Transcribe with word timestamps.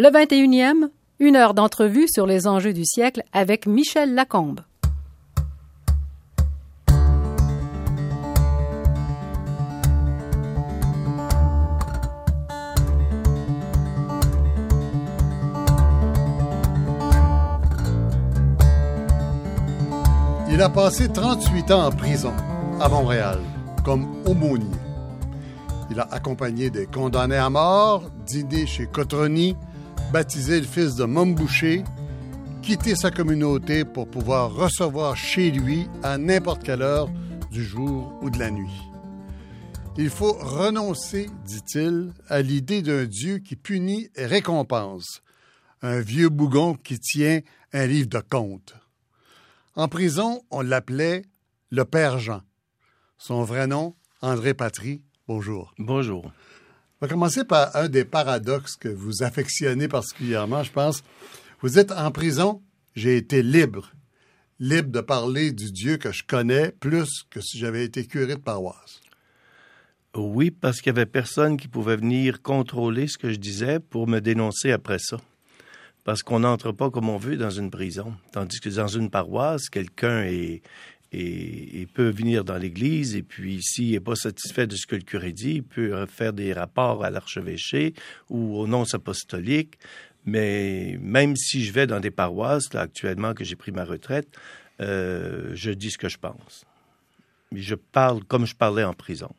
Le 0.00 0.10
21e, 0.10 0.90
une 1.18 1.34
heure 1.34 1.54
d'entrevue 1.54 2.06
sur 2.06 2.24
les 2.24 2.46
enjeux 2.46 2.72
du 2.72 2.84
siècle 2.84 3.24
avec 3.32 3.66
Michel 3.66 4.14
Lacombe. 4.14 4.60
Il 20.48 20.62
a 20.62 20.68
passé 20.68 21.08
38 21.08 21.72
ans 21.72 21.86
en 21.86 21.90
prison 21.90 22.32
à 22.80 22.88
Montréal 22.88 23.40
comme 23.84 24.06
aumônier. 24.26 24.64
Il 25.90 25.98
a 25.98 26.06
accompagné 26.12 26.70
des 26.70 26.86
condamnés 26.86 27.34
à 27.34 27.50
mort, 27.50 28.04
dîné 28.24 28.64
chez 28.64 28.86
Cotroni, 28.86 29.56
baptisé 30.12 30.60
le 30.60 30.66
fils 30.66 30.94
de 30.94 31.04
Mombouché, 31.04 31.84
quitté 32.62 32.96
sa 32.96 33.10
communauté 33.10 33.84
pour 33.84 34.08
pouvoir 34.08 34.54
recevoir 34.54 35.16
chez 35.16 35.50
lui 35.50 35.86
à 36.02 36.18
n'importe 36.18 36.62
quelle 36.62 36.82
heure 36.82 37.10
du 37.50 37.62
jour 37.64 38.18
ou 38.22 38.30
de 38.30 38.38
la 38.38 38.50
nuit. 38.50 38.82
Il 39.96 40.10
faut 40.10 40.32
renoncer, 40.32 41.28
dit-il, 41.44 42.12
à 42.28 42.40
l'idée 42.40 42.82
d'un 42.82 43.04
Dieu 43.04 43.38
qui 43.38 43.56
punit 43.56 44.08
et 44.14 44.26
récompense, 44.26 45.22
un 45.82 46.00
vieux 46.00 46.28
bougon 46.28 46.74
qui 46.74 46.98
tient 46.98 47.40
un 47.72 47.86
livre 47.86 48.08
de 48.08 48.20
comptes. 48.20 48.74
En 49.76 49.88
prison, 49.88 50.42
on 50.50 50.62
l'appelait 50.62 51.22
le 51.70 51.84
Père 51.84 52.18
Jean. 52.18 52.42
Son 53.18 53.42
vrai 53.42 53.66
nom, 53.66 53.94
André 54.22 54.54
Patry. 54.54 55.02
Bonjour. 55.26 55.74
Bonjour. 55.78 56.32
On 57.00 57.06
va 57.06 57.10
commencer 57.10 57.44
par 57.44 57.76
un 57.76 57.88
des 57.88 58.04
paradoxes 58.04 58.74
que 58.74 58.88
vous 58.88 59.22
affectionnez 59.22 59.86
particulièrement, 59.86 60.64
je 60.64 60.72
pense. 60.72 61.04
Vous 61.60 61.78
êtes 61.78 61.92
en 61.92 62.10
prison, 62.10 62.60
j'ai 62.96 63.16
été 63.16 63.40
libre. 63.40 63.92
Libre 64.58 64.90
de 64.90 65.00
parler 65.00 65.52
du 65.52 65.70
Dieu 65.70 65.96
que 65.96 66.10
je 66.10 66.24
connais 66.24 66.72
plus 66.72 67.22
que 67.30 67.40
si 67.40 67.56
j'avais 67.56 67.84
été 67.84 68.04
curé 68.04 68.34
de 68.34 68.40
paroisse. 68.40 69.00
Oui, 70.16 70.50
parce 70.50 70.80
qu'il 70.80 70.92
n'y 70.92 70.98
avait 70.98 71.06
personne 71.06 71.56
qui 71.56 71.68
pouvait 71.68 71.96
venir 71.96 72.42
contrôler 72.42 73.06
ce 73.06 73.16
que 73.16 73.30
je 73.30 73.38
disais 73.38 73.78
pour 73.78 74.08
me 74.08 74.18
dénoncer 74.18 74.72
après 74.72 74.98
ça 74.98 75.18
parce 76.08 76.22
qu'on 76.22 76.40
n'entre 76.40 76.72
pas 76.72 76.90
comme 76.90 77.10
on 77.10 77.18
veut 77.18 77.36
dans 77.36 77.50
une 77.50 77.70
prison. 77.70 78.14
Tandis 78.32 78.60
que 78.60 78.70
dans 78.70 78.88
une 78.88 79.10
paroisse, 79.10 79.68
quelqu'un 79.68 80.22
est, 80.22 80.62
peut 81.10 82.10
venir 82.10 82.44
dans 82.44 82.56
l'église 82.56 83.16
et 83.16 83.22
puis 83.22 83.62
s'il 83.62 83.92
n'est 83.92 84.00
pas 84.00 84.14
satisfait 84.14 84.66
de 84.66 84.76
ce 84.76 84.86
que 84.86 84.96
le 84.96 85.02
curé 85.02 85.32
dit, 85.32 85.54
il 85.56 85.62
peut 85.62 86.06
faire 86.06 86.32
des 86.32 86.52
rapports 86.52 87.04
à 87.04 87.10
l'archevêché 87.10 87.94
ou 88.28 88.56
au 88.58 88.66
nonce 88.66 88.94
apostolique. 88.94 89.78
Mais 90.26 90.98
même 91.00 91.36
si 91.36 91.64
je 91.64 91.72
vais 91.72 91.86
dans 91.86 92.00
des 92.00 92.10
paroisses, 92.10 92.74
là, 92.74 92.82
actuellement 92.82 93.32
que 93.32 93.44
j'ai 93.44 93.56
pris 93.56 93.72
ma 93.72 93.84
retraite, 93.84 94.28
euh, 94.80 95.50
je 95.54 95.70
dis 95.70 95.90
ce 95.90 95.98
que 95.98 96.08
je 96.08 96.18
pense. 96.18 96.64
Je 97.52 97.74
parle 97.74 98.22
comme 98.24 98.44
je 98.44 98.54
parlais 98.54 98.84
en 98.84 98.92
prison. 98.92 99.30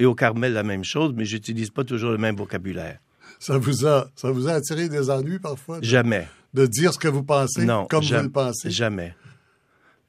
Et 0.00 0.04
au 0.04 0.14
Carmel, 0.14 0.52
la 0.52 0.64
même 0.64 0.82
chose, 0.82 1.12
mais 1.14 1.24
j'utilise 1.24 1.70
pas 1.70 1.84
toujours 1.84 2.10
le 2.10 2.18
même 2.18 2.34
vocabulaire. 2.34 2.98
Ça 3.38 3.58
vous 3.58 3.86
a, 3.86 4.10
ça 4.16 4.30
vous 4.30 4.48
a 4.48 4.54
attiré 4.54 4.88
des 4.88 5.10
ennuis 5.10 5.38
parfois? 5.38 5.78
jamais. 5.80 6.26
De 6.52 6.66
dire 6.66 6.92
ce 6.92 6.98
que 6.98 7.08
vous 7.08 7.24
pensez 7.24 7.64
non, 7.64 7.86
comme 7.86 8.04
vous 8.04 8.14
le 8.14 8.30
pensez? 8.30 8.70
Jamais. 8.70 9.14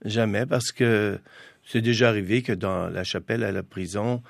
Jamais, 0.03 0.45
parce 0.45 0.71
que 0.71 1.19
c'est 1.65 1.81
déjà 1.81 2.09
arrivé 2.09 2.41
que 2.41 2.53
dans 2.53 2.89
la 2.89 3.03
chapelle 3.03 3.43
à 3.43 3.51
la 3.51 3.63
prison, 3.63 4.21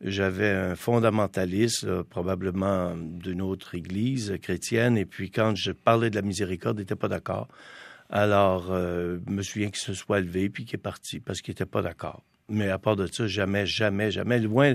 j'avais 0.00 0.50
un 0.50 0.76
fondamentaliste, 0.76 2.02
probablement 2.02 2.94
d'une 2.96 3.40
autre 3.40 3.74
église 3.74 4.36
chrétienne, 4.42 4.98
et 4.98 5.06
puis 5.06 5.30
quand 5.30 5.56
je 5.56 5.72
parlais 5.72 6.10
de 6.10 6.16
la 6.16 6.22
miséricorde, 6.22 6.78
il 6.78 6.82
n'était 6.82 6.94
pas 6.94 7.08
d'accord. 7.08 7.48
Alors, 8.10 8.70
euh, 8.70 9.18
je 9.26 9.32
me 9.32 9.42
souviens 9.42 9.68
qu'il 9.68 9.78
se 9.78 9.94
soit 9.94 10.20
levé 10.20 10.48
puis 10.48 10.64
qu'il 10.64 10.76
est 10.76 10.78
parti 10.78 11.20
parce 11.20 11.40
qu'il 11.40 11.52
n'était 11.52 11.66
pas 11.66 11.82
d'accord. 11.82 12.22
Mais 12.48 12.68
à 12.68 12.78
part 12.78 12.96
de 12.96 13.06
ça, 13.06 13.26
jamais, 13.26 13.66
jamais, 13.66 14.10
jamais. 14.10 14.38
Loin, 14.38 14.74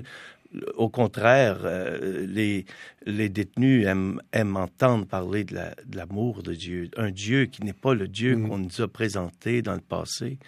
au 0.75 0.89
contraire, 0.89 1.59
euh, 1.63 2.25
les, 2.27 2.65
les 3.05 3.29
détenus 3.29 3.85
aiment, 3.85 4.21
aiment 4.33 4.57
entendre 4.57 5.05
parler 5.05 5.43
de 5.43 5.55
l'amour 5.93 6.41
de, 6.43 6.53
Dieu. 6.53 6.89
Un 6.97 7.11
Dieu 7.11 7.45
qui 7.45 7.63
n'est 7.63 7.73
pas 7.73 7.93
le 7.93 8.07
Dieu 8.07 8.35
mm. 8.35 8.47
qu'on 8.47 8.57
nous 8.57 8.81
a 8.81 8.87
présenté 8.87 9.61
dans 9.61 9.75
le 9.75 9.81
passé, 9.81 10.39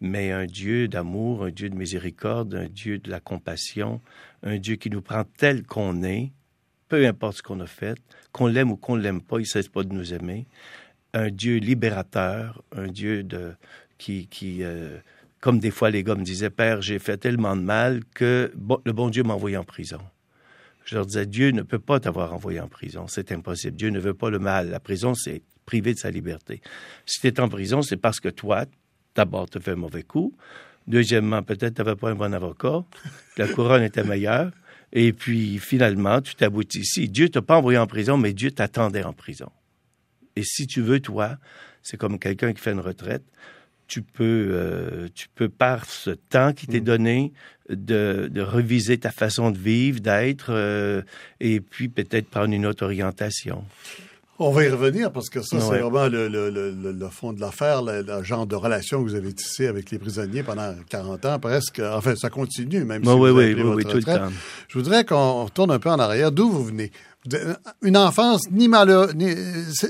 mais 0.00 0.32
un 0.32 0.46
Dieu 0.46 0.88
d'amour, 0.88 1.44
un 1.44 1.50
Dieu 1.50 1.70
de 1.70 1.76
miséricorde, 1.76 2.54
un 2.54 2.68
Dieu 2.68 2.98
de 2.98 3.10
la 3.10 3.20
compassion, 3.20 4.00
un 4.42 4.58
Dieu 4.58 4.76
qui 4.76 4.90
nous 4.90 5.02
prend 5.02 5.24
tel 5.24 5.62
qu'on 5.64 6.02
est, 6.02 6.32
peu 6.88 7.06
importe 7.06 7.38
ce 7.38 7.42
qu'on 7.42 7.60
a 7.60 7.66
fait, 7.66 7.98
qu'on 8.32 8.46
l'aime 8.46 8.70
ou 8.72 8.76
qu'on 8.76 8.96
ne 8.96 9.02
l'aime 9.02 9.22
pas, 9.22 9.38
il 9.38 9.42
ne 9.42 9.46
cesse 9.46 9.68
pas 9.68 9.84
de 9.84 9.92
nous 9.92 10.12
aimer. 10.12 10.46
Un 11.14 11.30
Dieu 11.30 11.56
libérateur, 11.56 12.62
un 12.72 12.88
Dieu 12.88 13.22
de, 13.22 13.54
qui, 13.96 14.26
qui 14.26 14.62
euh, 14.62 14.98
comme 15.46 15.60
des 15.60 15.70
fois 15.70 15.90
les 15.90 16.02
gars 16.02 16.16
me 16.16 16.24
disaient, 16.24 16.50
Père, 16.50 16.82
j'ai 16.82 16.98
fait 16.98 17.18
tellement 17.18 17.54
de 17.54 17.62
mal 17.62 18.00
que 18.16 18.52
le 18.84 18.92
bon 18.92 19.10
Dieu 19.10 19.22
m'a 19.22 19.34
envoyé 19.34 19.56
en 19.56 19.62
prison. 19.62 20.00
Je 20.84 20.96
leur 20.96 21.06
disais, 21.06 21.24
Dieu 21.24 21.52
ne 21.52 21.62
peut 21.62 21.78
pas 21.78 22.00
t'avoir 22.00 22.34
envoyé 22.34 22.58
en 22.58 22.66
prison. 22.66 23.06
C'est 23.06 23.30
impossible. 23.30 23.76
Dieu 23.76 23.90
ne 23.90 24.00
veut 24.00 24.12
pas 24.12 24.28
le 24.28 24.40
mal. 24.40 24.70
La 24.70 24.80
prison, 24.80 25.14
c'est 25.14 25.42
privé 25.64 25.94
de 25.94 26.00
sa 26.00 26.10
liberté. 26.10 26.62
Si 27.04 27.20
tu 27.20 27.28
es 27.28 27.38
en 27.38 27.48
prison, 27.48 27.80
c'est 27.80 27.96
parce 27.96 28.18
que 28.18 28.28
toi, 28.28 28.64
d'abord, 29.14 29.48
tu 29.48 29.60
fais 29.60 29.70
un 29.70 29.76
mauvais 29.76 30.02
coup. 30.02 30.36
Deuxièmement, 30.88 31.44
peut-être 31.44 31.76
tu 31.76 31.80
n'avais 31.80 31.94
pas 31.94 32.10
un 32.10 32.16
bon 32.16 32.34
avocat. 32.34 32.82
La 33.36 33.46
couronne 33.46 33.84
était 33.84 34.02
meilleure. 34.02 34.50
Et 34.92 35.12
puis, 35.12 35.58
finalement, 35.58 36.20
tu 36.22 36.34
t'aboutis 36.34 36.80
ici. 36.80 37.08
Dieu 37.08 37.28
t'a 37.28 37.40
pas 37.40 37.58
envoyé 37.58 37.78
en 37.78 37.86
prison, 37.86 38.16
mais 38.16 38.32
Dieu 38.32 38.50
t'attendait 38.50 39.04
en 39.04 39.12
prison. 39.12 39.52
Et 40.34 40.42
si 40.42 40.66
tu 40.66 40.80
veux, 40.80 40.98
toi, 40.98 41.36
c'est 41.84 41.96
comme 41.96 42.18
quelqu'un 42.18 42.52
qui 42.52 42.60
fait 42.60 42.72
une 42.72 42.80
retraite 42.80 43.22
tu 43.86 44.02
peux, 44.02 44.48
euh, 44.50 45.08
tu 45.14 45.28
peux 45.34 45.48
par 45.48 45.84
ce 45.86 46.10
temps 46.10 46.52
qui 46.52 46.66
t'est 46.66 46.80
mm. 46.80 46.84
donné, 46.84 47.32
de, 47.68 48.28
de, 48.30 48.42
reviser 48.42 48.98
ta 48.98 49.10
façon 49.10 49.50
de 49.50 49.58
vivre, 49.58 50.00
d'être, 50.00 50.50
euh, 50.50 51.02
et 51.40 51.60
puis 51.60 51.88
peut-être 51.88 52.28
prendre 52.28 52.52
une 52.52 52.66
autre 52.66 52.84
orientation. 52.84 53.64
On 54.38 54.50
va 54.50 54.64
y 54.64 54.68
revenir 54.68 55.10
parce 55.12 55.30
que 55.30 55.40
ça, 55.40 55.58
c'est 55.60 55.78
vraiment 55.78 56.08
le, 56.08 56.28
le, 56.28 56.50
le, 56.50 56.92
le, 56.92 57.08
fond 57.08 57.32
de 57.32 57.40
l'affaire, 57.40 57.82
le, 57.82 58.22
genre 58.22 58.46
de 58.46 58.54
relation 58.54 59.02
que 59.02 59.08
vous 59.08 59.14
avez 59.14 59.32
tissé 59.32 59.66
avec 59.66 59.90
les 59.90 59.98
prisonniers 59.98 60.42
pendant 60.42 60.74
40 60.90 61.24
ans 61.24 61.38
presque. 61.38 61.80
Enfin, 61.80 62.14
ça 62.16 62.28
continue, 62.28 62.84
même 62.84 63.02
si 63.02 63.08
oui, 63.08 63.30
vous 63.30 63.36
oui, 63.38 63.54
oui, 63.54 63.84
tout 63.84 63.96
le 63.96 64.02
temps. 64.02 64.28
Je 64.68 64.78
voudrais 64.78 65.06
qu'on 65.06 65.44
retourne 65.44 65.70
un 65.70 65.78
peu 65.78 65.88
en 65.88 65.98
arrière. 65.98 66.32
D'où 66.32 66.50
vous 66.50 66.64
venez? 66.64 66.92
Une 67.80 67.96
enfance 67.96 68.42
ni 68.50 68.68
malheureuse, 68.68 69.14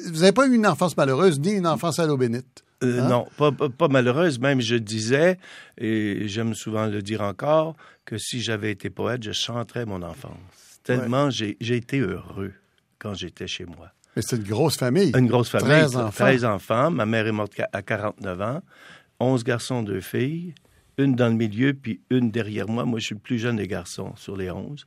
vous 0.07 0.21
n'avez 0.21 0.33
pas 0.33 0.47
eu 0.47 0.55
une 0.55 0.67
enfance 0.67 0.97
malheureuse, 0.97 1.41
ni 1.41 1.51
une 1.51 1.67
enfance 1.67 1.99
à 1.99 2.07
l'eau 2.07 2.17
bénite? 2.17 2.63
Euh, 2.82 3.00
hein? 3.00 3.09
Non, 3.09 3.26
pas, 3.70 3.88
malheureuse. 3.88 4.38
Même 4.38 4.60
je 4.60 4.76
disais, 4.76 5.38
et 5.78 6.28
j'aime 6.28 6.54
souvent 6.54 6.87
le 6.87 7.03
dire 7.03 7.22
encore, 7.22 7.76
que 8.04 8.19
si 8.19 8.41
j'avais 8.41 8.70
été 8.70 8.91
poète, 8.91 9.22
je 9.22 9.32
chanterais 9.32 9.87
mon 9.87 10.03
enfance. 10.03 10.81
Tellement 10.84 11.31
j'ai 11.31 11.56
été 11.60 11.98
heureux 11.98 12.53
quand 12.98 13.15
j'étais 13.15 13.47
chez 13.47 13.65
moi. 13.65 13.91
Mais 14.15 14.22
c'est 14.22 14.36
une 14.36 14.44
grosse 14.44 14.78
famille. 14.78 15.12
Une 15.16 15.26
grosse 15.26 15.50
famille. 15.50 15.69
13 15.69 15.97
enfants. 15.97 16.25
13 16.25 16.44
enfants. 16.44 16.91
Ma 16.91 17.04
mère 17.04 17.26
est 17.26 17.32
morte 17.32 17.53
à 17.72 17.82
49 17.82 18.41
ans. 18.41 18.62
11 19.20 19.44
garçons, 19.44 19.82
deux 19.82 20.00
filles. 20.00 20.54
Une 20.97 21.15
dans 21.15 21.28
le 21.28 21.34
milieu, 21.34 21.75
puis 21.75 22.00
une 22.09 22.31
derrière 22.31 22.66
moi. 22.66 22.86
Moi, 22.86 22.98
je 22.98 23.06
suis 23.06 23.15
le 23.15 23.20
plus 23.20 23.38
jeune 23.38 23.56
des 23.56 23.69
garçons 23.69 24.15
sur 24.16 24.36
les 24.36 24.50
11. 24.50 24.86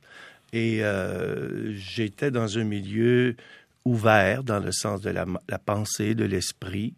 Et 0.52 0.82
euh, 0.82 1.72
j'étais 1.76 2.32
dans 2.32 2.58
un 2.58 2.64
milieu 2.64 3.36
ouvert 3.84 4.42
dans 4.42 4.58
le 4.58 4.72
sens 4.72 5.00
de 5.00 5.10
la, 5.10 5.24
la 5.48 5.58
pensée, 5.60 6.16
de 6.16 6.24
l'esprit. 6.24 6.94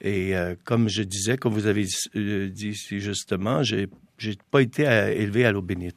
Et 0.00 0.34
euh, 0.34 0.54
comme 0.64 0.88
je 0.88 1.02
disais, 1.02 1.36
comme 1.36 1.52
vous 1.52 1.66
avez 1.66 1.86
euh, 2.16 2.48
dit 2.48 2.74
justement, 2.74 3.62
j'ai 3.62 3.88
n'ai 4.22 4.36
pas 4.50 4.60
été 4.60 4.82
élevé 4.82 5.44
à 5.44 5.52
l'eau 5.52 5.62
bénite. 5.62 5.96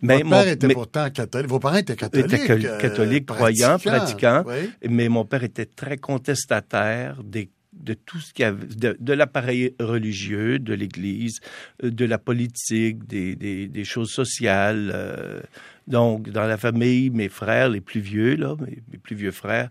Mais 0.00 0.18
Votre 0.18 0.30
père 0.30 0.48
était 0.48 0.68
pourtant 0.68 1.10
catholique. 1.10 1.48
Vos 1.48 1.60
parents 1.60 1.76
étaient 1.76 1.94
catholiques. 1.94 2.32
Étaient 2.32 2.66
euh, 2.66 2.78
catholiques, 2.78 3.26
croyants, 3.26 3.78
pratiquants. 3.78 4.44
Mais 4.88 5.08
mon 5.08 5.24
père 5.24 5.44
était 5.44 5.66
très 5.66 5.96
contestataire 5.96 7.22
des 7.22 7.50
de 7.72 7.94
tout 7.94 8.20
ce 8.20 8.32
qu'il 8.32 8.44
y 8.44 8.46
avait, 8.46 8.66
de, 8.66 9.12
l'appareil 9.12 9.74
religieux, 9.80 10.58
de 10.60 10.72
l'Église, 10.72 11.40
de 11.82 12.04
la 12.04 12.18
politique, 12.18 13.08
des, 13.08 13.34
des, 13.34 13.66
des 13.66 13.84
choses 13.84 14.10
sociales. 14.10 15.42
donc, 15.88 16.28
dans 16.28 16.44
la 16.44 16.58
famille, 16.58 17.10
mes 17.10 17.30
frères, 17.30 17.70
les 17.70 17.80
plus 17.80 18.00
vieux, 18.00 18.36
là, 18.36 18.54
mes 18.60 18.98
plus 18.98 19.16
vieux 19.16 19.32
frères, 19.32 19.68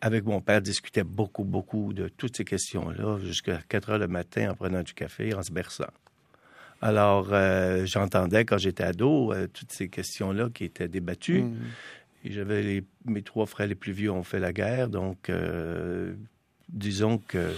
avec 0.00 0.24
mon 0.24 0.40
père, 0.40 0.60
discutait 0.60 1.04
beaucoup, 1.04 1.44
beaucoup 1.44 1.92
de 1.92 2.08
toutes 2.08 2.36
ces 2.36 2.44
questions-là 2.44 3.18
jusqu'à 3.18 3.60
4 3.68 3.90
heures 3.90 3.98
le 3.98 4.08
matin 4.08 4.50
en 4.50 4.54
prenant 4.54 4.82
du 4.82 4.94
café, 4.94 5.34
en 5.34 5.42
se 5.42 5.52
berçant. 5.52 5.92
Alors, 6.80 7.28
euh, 7.32 7.84
j'entendais 7.86 8.44
quand 8.44 8.58
j'étais 8.58 8.84
ado 8.84 9.32
euh, 9.32 9.48
toutes 9.52 9.72
ces 9.72 9.88
questions-là 9.88 10.48
qui 10.52 10.64
étaient 10.64 10.88
débattues. 10.88 11.42
Mmh. 11.42 11.56
Et 12.24 12.32
j'avais 12.32 12.84
mes 13.04 13.22
trois 13.22 13.46
frères 13.46 13.66
les 13.66 13.74
plus 13.74 13.92
vieux 13.92 14.10
ont 14.10 14.22
fait 14.22 14.40
la 14.40 14.52
guerre, 14.52 14.88
donc 14.88 15.30
euh, 15.30 16.14
disons 16.68 17.18
que 17.18 17.52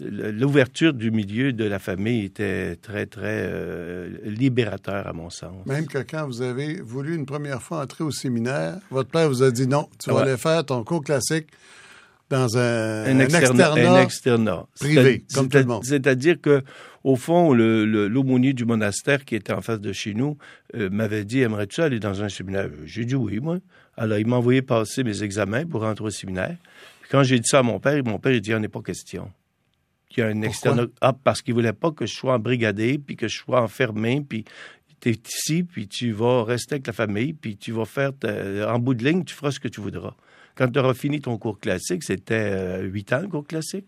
l'ouverture 0.00 0.92
du 0.92 1.10
milieu 1.10 1.52
de 1.52 1.64
la 1.64 1.78
famille 1.78 2.24
était 2.24 2.76
très, 2.76 3.06
très 3.06 3.46
euh, 3.46 4.08
libérateur 4.24 5.06
à 5.06 5.12
mon 5.12 5.30
sens. 5.30 5.64
Même 5.66 5.86
que 5.86 5.98
quand 5.98 6.26
vous 6.26 6.42
avez 6.42 6.80
voulu 6.80 7.14
une 7.14 7.26
première 7.26 7.62
fois 7.62 7.82
entrer 7.82 8.04
au 8.04 8.10
séminaire, 8.10 8.78
votre 8.90 9.10
père 9.10 9.28
vous 9.28 9.42
a 9.42 9.50
dit 9.50 9.66
non, 9.68 9.88
tu 10.02 10.10
vas 10.10 10.22
aller 10.22 10.36
faire 10.36 10.64
ton 10.64 10.82
cours 10.84 11.02
classique 11.02 11.46
dans 12.30 12.56
un, 12.56 13.04
un, 13.04 13.18
externat, 13.20 14.66
privé, 14.80 15.24
comme 15.34 15.48
tout 15.48 15.58
le 15.58 15.64
monde. 15.64 15.84
C'est-à-dire 15.84 16.40
que, 16.40 16.62
au 17.04 17.16
fond, 17.16 17.52
l'aumônier 17.52 18.54
du 18.54 18.64
monastère 18.64 19.24
qui 19.24 19.36
était 19.36 19.52
en 19.52 19.60
face 19.60 19.80
de 19.80 19.92
chez 19.92 20.14
nous 20.14 20.38
euh, 20.74 20.88
m'avait 20.90 21.24
dit 21.24 21.40
Aimerais-tu 21.42 21.82
aller 21.82 22.00
dans 22.00 22.22
un 22.22 22.28
séminaire 22.28 22.70
J'ai 22.86 23.04
dit 23.04 23.14
oui, 23.14 23.40
moi. 23.40 23.58
Alors, 23.96 24.18
il 24.18 24.26
m'a 24.26 24.36
envoyé 24.36 24.62
passer 24.62 25.04
mes 25.04 25.22
examens 25.22 25.66
pour 25.66 25.82
rentrer 25.82 26.06
au 26.06 26.10
séminaire. 26.10 26.56
quand 27.10 27.22
j'ai 27.22 27.38
dit 27.38 27.48
ça 27.48 27.58
à 27.58 27.62
mon 27.62 27.78
père, 27.78 28.02
mon 28.04 28.18
père, 28.18 28.32
il 28.32 28.40
dit 28.40 28.50
Il 28.50 28.56
n'est 28.56 28.68
pas 28.68 28.82
question. 28.82 29.30
Y 30.16 30.22
a 30.22 30.26
un 30.26 30.42
externat. 30.42 30.86
Ah, 31.00 31.12
parce 31.12 31.42
qu'il 31.42 31.54
voulait 31.54 31.72
pas 31.72 31.90
que 31.90 32.06
je 32.06 32.14
sois 32.14 32.34
embrigadé, 32.34 32.98
puis 32.98 33.16
que 33.16 33.28
je 33.28 33.36
sois 33.36 33.60
enfermé, 33.60 34.24
puis 34.26 34.44
tu 35.00 35.10
es 35.10 35.12
ici, 35.12 35.64
puis 35.64 35.88
tu 35.88 36.12
vas 36.12 36.44
rester 36.44 36.74
avec 36.74 36.86
la 36.86 36.92
famille, 36.92 37.32
puis 37.32 37.56
tu 37.56 37.72
vas 37.72 37.84
faire, 37.84 38.12
en 38.68 38.78
bout 38.78 38.94
de 38.94 39.04
ligne, 39.04 39.24
tu 39.24 39.34
feras 39.34 39.50
ce 39.50 39.60
que 39.60 39.68
tu 39.68 39.80
voudras. 39.80 40.14
Quand 40.54 40.70
tu 40.70 40.78
auras 40.78 40.94
fini 40.94 41.20
ton 41.20 41.36
cours 41.36 41.58
classique, 41.58 42.04
c'était 42.04 42.34
euh, 42.34 42.82
huit 42.82 43.12
ans 43.12 43.20
le 43.20 43.28
cours 43.28 43.46
classique. 43.46 43.86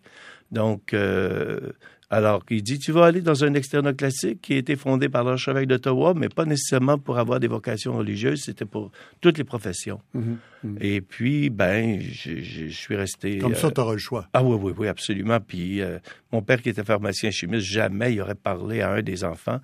Donc, 0.50 0.92
euh, 0.94 1.72
alors 2.08 2.44
il 2.50 2.62
dit, 2.62 2.78
tu 2.78 2.92
vas 2.92 3.06
aller 3.06 3.20
dans 3.20 3.44
un 3.44 3.54
externat 3.54 3.92
classique 3.92 4.40
qui 4.40 4.54
a 4.54 4.56
été 4.56 4.76
fondé 4.76 5.08
par 5.08 5.24
l'archevêque 5.24 5.66
d'Ottawa, 5.66 6.14
mais 6.14 6.28
pas 6.28 6.44
nécessairement 6.44 6.98
pour 6.98 7.18
avoir 7.18 7.40
des 7.40 7.48
vocations 7.48 7.96
religieuses, 7.96 8.42
c'était 8.44 8.64
pour 8.64 8.92
toutes 9.20 9.38
les 9.38 9.44
professions. 9.44 10.00
Mhm, 10.14 10.38
mhm. 10.62 10.78
Et 10.80 11.00
puis, 11.00 11.50
ben, 11.50 12.00
je 12.00 12.68
suis 12.68 12.96
resté... 12.96 13.38
Comme 13.38 13.54
ça, 13.54 13.70
tu 13.70 13.80
auras 13.80 13.92
le 13.92 13.98
choix. 13.98 14.28
Ah 14.32 14.44
oui, 14.44 14.56
oui, 14.60 14.72
oui, 14.78 14.88
absolument. 14.88 15.40
Puis 15.40 15.80
euh, 15.80 15.98
mon 16.32 16.42
père 16.42 16.62
qui 16.62 16.68
était 16.68 16.84
pharmacien 16.84 17.30
chimiste, 17.30 17.66
jamais 17.66 18.12
il 18.12 18.20
aurait 18.20 18.34
parlé 18.34 18.80
à 18.82 18.92
un 18.92 19.02
des 19.02 19.24
enfants, 19.24 19.60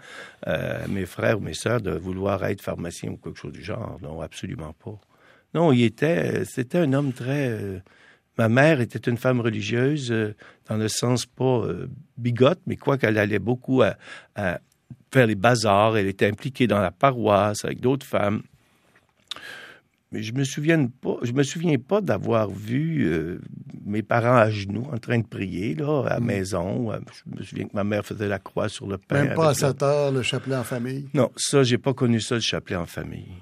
mes 0.89 1.07
frères 1.07 1.39
ou 1.39 1.43
mes 1.43 1.55
sœurs, 1.55 1.81
de 1.81 1.93
vouloir 1.93 2.45
être 2.45 2.61
pharmacien 2.61 3.11
ou 3.11 3.17
quelque 3.17 3.39
chose 3.39 3.53
du 3.53 3.63
genre. 3.63 3.99
Non, 4.03 4.21
absolument 4.21 4.75
pas. 4.85 4.99
Non, 5.55 5.73
il 5.73 5.85
était, 5.85 6.45
c'était 6.45 6.79
un 6.79 6.93
homme 6.93 7.13
très. 7.13 7.51
Euh, 7.51 7.79
ma 8.39 8.49
mère 8.49 8.81
était 8.81 9.11
une 9.11 9.17
femme 9.17 9.41
religieuse, 9.41 10.11
euh, 10.11 10.35
dans 10.69 10.77
le 10.77 10.89
sens 10.89 11.27
pas 11.27 11.65
euh, 11.65 11.89
bigote, 12.17 12.61
mais 12.67 12.77
quoi 12.77 12.99
qu'elle 12.99 13.19
allait 13.19 13.39
beaucoup 13.39 13.83
à, 13.83 13.97
faire 15.13 15.27
les 15.27 15.35
bazars. 15.35 15.97
Elle 15.97 16.07
était 16.07 16.27
impliquée 16.27 16.67
dans 16.67 16.81
la 16.81 16.91
paroisse 16.91 17.65
avec 17.65 17.81
d'autres 17.81 18.07
femmes. 18.07 18.43
Mais 20.11 20.23
je 20.23 20.35
me 20.35 20.45
souviens 20.45 20.87
pas, 20.87 21.17
je 21.23 21.33
me 21.33 21.43
souviens 21.43 21.79
pas 21.79 22.03
d'avoir 22.03 22.51
vu 22.51 23.39
mes 23.87 24.03
parents 24.03 24.37
à 24.37 24.51
genoux 24.51 24.87
en 24.93 24.99
train 24.99 25.19
de 25.19 25.27
prier 25.27 25.75
là 25.75 26.05
à 26.07 26.11
la 26.11 26.21
mm. 26.21 26.25
maison. 26.25 26.93
Je 26.93 27.39
me 27.39 27.43
souviens 27.43 27.65
que 27.65 27.75
ma 27.75 27.85
mère 27.85 28.05
faisait 28.05 28.29
la 28.29 28.39
croix 28.39 28.69
sur 28.69 28.87
le 28.87 28.99
pain. 28.99 29.25
Même 29.25 29.35
pas 29.35 29.51
à 29.51 29.55
7 29.55 29.83
heures 29.83 30.13
le 30.13 30.23
chapelet 30.23 30.57
en 30.57 30.65
famille? 30.65 31.09
Non, 31.15 31.31
ça 31.37 31.63
j'ai 31.63 31.79
pas 31.79 31.95
connu 31.95 32.21
ça 32.21 32.35
le 32.35 32.43
chapelet 32.43 32.77
en 32.77 32.87
famille 32.87 33.33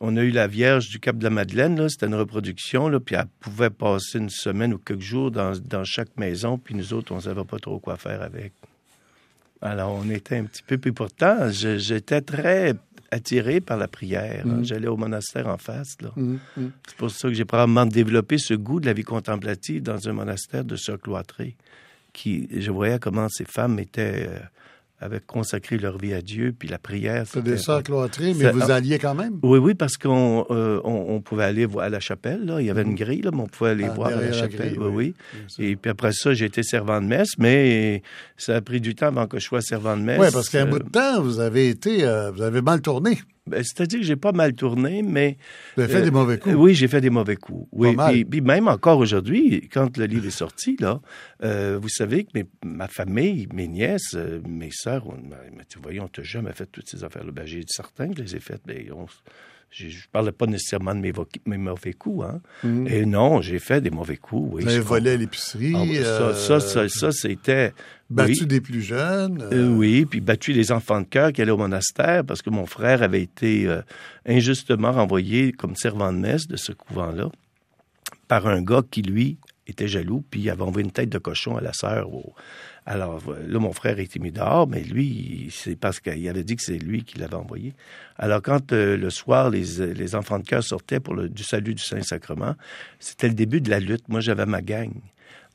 on 0.00 0.16
a 0.16 0.22
eu 0.22 0.30
la 0.30 0.46
Vierge 0.46 0.88
du 0.88 1.00
Cap 1.00 1.16
de 1.16 1.24
la 1.24 1.30
Madeleine, 1.30 1.88
c'était 1.88 2.06
une 2.06 2.14
reproduction, 2.14 2.88
là, 2.88 3.00
puis 3.00 3.14
elle 3.14 3.26
pouvait 3.40 3.70
passer 3.70 4.18
une 4.18 4.30
semaine 4.30 4.74
ou 4.74 4.78
quelques 4.78 5.00
jours 5.00 5.30
dans, 5.30 5.84
chaque 5.84 6.16
maison, 6.16 6.58
puis 6.58 6.74
nous 6.74 6.92
autres, 6.92 7.12
on 7.12 7.16
ne 7.16 7.20
savait 7.20 7.44
pas 7.44 7.58
trop 7.58 7.78
quoi 7.78 7.96
faire 7.96 8.22
avec. 8.22 8.52
Alors, 9.62 9.92
on 9.92 10.10
était 10.10 10.36
un 10.36 10.44
petit 10.44 10.62
peu, 10.62 10.76
puis 10.78 10.92
pourtant, 10.92 11.50
j'étais 11.50 12.20
très 12.20 12.74
attiré 13.10 13.60
par 13.60 13.78
la 13.78 13.88
prière. 13.88 14.44
Hein. 14.44 14.58
Mm. 14.58 14.64
J'allais 14.64 14.88
au 14.88 14.96
monastère 14.96 15.46
en 15.46 15.56
face. 15.56 15.96
Mm, 16.16 16.34
mm. 16.56 16.70
C'est 16.86 16.96
pour 16.96 17.10
ça 17.10 17.28
que 17.28 17.34
j'ai 17.34 17.44
probablement 17.44 17.86
développé 17.86 18.36
ce 18.36 18.54
goût 18.54 18.80
de 18.80 18.86
la 18.86 18.92
vie 18.92 19.04
contemplative 19.04 19.82
dans 19.82 20.08
un 20.08 20.12
monastère 20.12 20.64
de 20.64 20.76
ce 20.76 20.92
cloîtré, 20.92 21.56
qui, 22.12 22.48
je 22.52 22.70
voyais 22.70 22.98
comment 22.98 23.28
ces 23.28 23.44
femmes 23.44 23.78
étaient... 23.78 24.28
Euh, 24.28 24.38
avaient 24.98 25.20
consacré 25.20 25.76
leur 25.76 25.98
vie 25.98 26.14
à 26.14 26.22
Dieu, 26.22 26.54
puis 26.58 26.68
la 26.68 26.78
prière. 26.78 27.24
C'est 27.26 27.42
des 27.42 27.58
sœurs 27.58 27.82
cloîtrées, 27.82 28.34
mais 28.34 28.50
vous 28.50 28.70
alliez 28.70 28.98
quand 28.98 29.14
même? 29.14 29.38
Oui, 29.42 29.58
oui, 29.58 29.74
parce 29.74 29.96
qu'on 29.96 30.46
euh, 30.50 30.80
on, 30.84 31.20
pouvait 31.20 31.44
aller 31.44 31.66
voir 31.66 31.86
à 31.86 31.88
la 31.88 32.00
chapelle. 32.00 32.46
Là. 32.46 32.60
Il 32.60 32.66
y 32.66 32.70
avait 32.70 32.82
une 32.82 32.92
mm. 32.92 32.96
grille, 32.96 33.22
là, 33.22 33.30
mais 33.32 33.42
on 33.42 33.46
pouvait 33.46 33.70
aller 33.70 33.86
ah, 33.88 33.94
voir 33.94 34.08
à 34.08 34.20
la 34.20 34.32
chapelle. 34.32 34.76
oui, 34.78 34.88
oui. 34.88 35.14
Et 35.58 35.76
puis 35.76 35.90
après 35.90 36.12
ça, 36.12 36.32
j'ai 36.32 36.46
été 36.46 36.62
servant 36.62 37.00
de 37.00 37.06
messe, 37.06 37.38
mais 37.38 38.02
ça 38.36 38.56
a 38.56 38.60
pris 38.60 38.80
du 38.80 38.94
temps 38.94 39.08
avant 39.08 39.26
que 39.26 39.38
je 39.38 39.44
sois 39.44 39.60
servant 39.60 39.96
de 39.96 40.02
messe. 40.02 40.20
Oui, 40.20 40.28
parce 40.32 40.48
qu'à 40.48 40.62
un 40.62 40.66
bout 40.66 40.78
de 40.78 40.88
temps, 40.88 41.20
vous 41.20 41.40
avez 41.40 41.68
été, 41.68 42.04
euh, 42.04 42.30
vous 42.30 42.42
avez 42.42 42.62
mal 42.62 42.80
tourné. 42.80 43.18
Ben, 43.46 43.62
c'est-à-dire 43.62 44.00
que 44.00 44.04
j'ai 44.04 44.16
pas 44.16 44.32
mal 44.32 44.54
tourné, 44.54 45.02
mais... 45.02 45.38
Vous 45.76 45.82
avez 45.82 45.92
fait 45.92 46.02
des 46.02 46.10
mauvais 46.10 46.38
coups. 46.38 46.54
oui, 46.56 46.74
j'ai 46.74 46.88
fait 46.88 47.00
des 47.00 47.10
mauvais 47.10 47.36
coups. 47.36 47.68
Oui, 47.72 47.96
puis, 48.28 48.40
même 48.40 48.68
encore 48.68 48.98
aujourd'hui, 48.98 49.68
quand 49.72 49.96
le 49.96 50.06
livre 50.06 50.26
est 50.26 50.30
sorti, 50.30 50.76
là, 50.80 51.00
euh, 51.44 51.78
vous 51.80 51.88
savez 51.88 52.24
que 52.24 52.38
ma 52.64 52.88
famille, 52.88 53.46
mes 53.52 53.68
nièces, 53.68 54.14
euh, 54.14 54.40
mes 54.48 54.70
sœurs, 54.72 55.06
on 55.06 55.16
m'a 55.28 55.62
dit, 55.68 55.76
voyons, 55.80 56.04
on 56.04 56.08
t'a 56.08 56.22
jamais 56.22 56.52
fait 56.52 56.66
toutes 56.66 56.88
ces 56.88 57.04
affaires-là. 57.04 57.32
Ben, 57.32 57.46
j'ai 57.46 57.60
dit 57.60 57.72
certains 57.72 58.08
que 58.08 58.18
je 58.18 58.22
les 58.22 58.36
ai 58.36 58.40
faites, 58.40 58.62
mais 58.66 58.88
on, 58.92 59.06
je 59.76 59.86
ne 59.86 60.10
parlais 60.10 60.32
pas 60.32 60.46
nécessairement 60.46 60.94
de 60.94 61.00
mes, 61.00 61.58
mauvais 61.58 61.92
coups. 61.92 62.24
Hein. 62.24 62.40
Mm. 62.64 62.86
Et 62.86 63.04
non, 63.04 63.42
j'ai 63.42 63.58
fait 63.58 63.80
des 63.80 63.90
mauvais 63.90 64.16
coups. 64.16 64.54
Oui, 64.54 64.62
Vous 64.62 64.68
avez 64.70 64.80
volé 64.80 65.10
à 65.12 65.16
l'épicerie. 65.16 65.74
Ah, 65.76 66.32
ça, 66.34 66.60
ça, 66.60 66.88
ça, 66.88 67.12
c'était... 67.12 67.72
Battu 68.08 68.46
des 68.46 68.60
plus 68.60 68.82
jeunes. 68.82 69.42
Euh. 69.42 69.66
Euh, 69.66 69.76
oui, 69.76 70.06
puis 70.06 70.20
battu 70.20 70.52
les 70.52 70.70
enfants 70.70 71.00
de 71.00 71.06
cœur 71.06 71.32
qui 71.32 71.42
allaient 71.42 71.50
au 71.50 71.56
monastère 71.56 72.24
parce 72.24 72.40
que 72.40 72.50
mon 72.50 72.64
frère 72.64 73.02
avait 73.02 73.22
été 73.22 73.66
euh, 73.66 73.82
injustement 74.26 74.92
renvoyé 74.92 75.52
comme 75.52 75.74
servant 75.74 76.12
de 76.12 76.18
messe 76.18 76.46
de 76.46 76.56
ce 76.56 76.72
couvent-là 76.72 77.30
par 78.28 78.46
un 78.46 78.62
gars 78.62 78.82
qui, 78.88 79.02
lui, 79.02 79.38
était 79.66 79.88
jaloux, 79.88 80.24
puis 80.30 80.40
il 80.40 80.50
avait 80.50 80.62
envoyé 80.62 80.84
une 80.84 80.92
tête 80.92 81.08
de 81.08 81.18
cochon 81.18 81.56
à 81.56 81.60
la 81.60 81.72
sœur 81.72 82.12
au, 82.12 82.32
alors 82.86 83.20
là, 83.48 83.58
mon 83.58 83.72
frère 83.72 83.98
était 83.98 84.20
mis 84.20 84.30
dehors, 84.30 84.68
mais 84.68 84.80
lui, 84.80 85.48
c'est 85.50 85.74
parce 85.74 85.98
qu'il 85.98 86.28
avait 86.28 86.44
dit 86.44 86.54
que 86.54 86.62
c'est 86.62 86.78
lui 86.78 87.02
qui 87.02 87.18
l'avait 87.18 87.34
envoyé. 87.34 87.74
Alors 88.16 88.40
quand 88.40 88.72
euh, 88.72 88.96
le 88.96 89.10
soir, 89.10 89.50
les, 89.50 90.14
enfants 90.14 90.38
de 90.38 90.44
cœur 90.46 90.62
sortaient 90.62 91.00
pour 91.00 91.14
le 91.14 91.28
du 91.28 91.42
salut 91.42 91.74
du 91.74 91.82
Saint-Sacrement, 91.82 92.54
c'était 93.00 93.26
le 93.26 93.34
début 93.34 93.60
de 93.60 93.70
la 93.70 93.80
lutte. 93.80 94.08
Moi, 94.08 94.20
j'avais 94.20 94.46
ma 94.46 94.62
gang. 94.62 94.92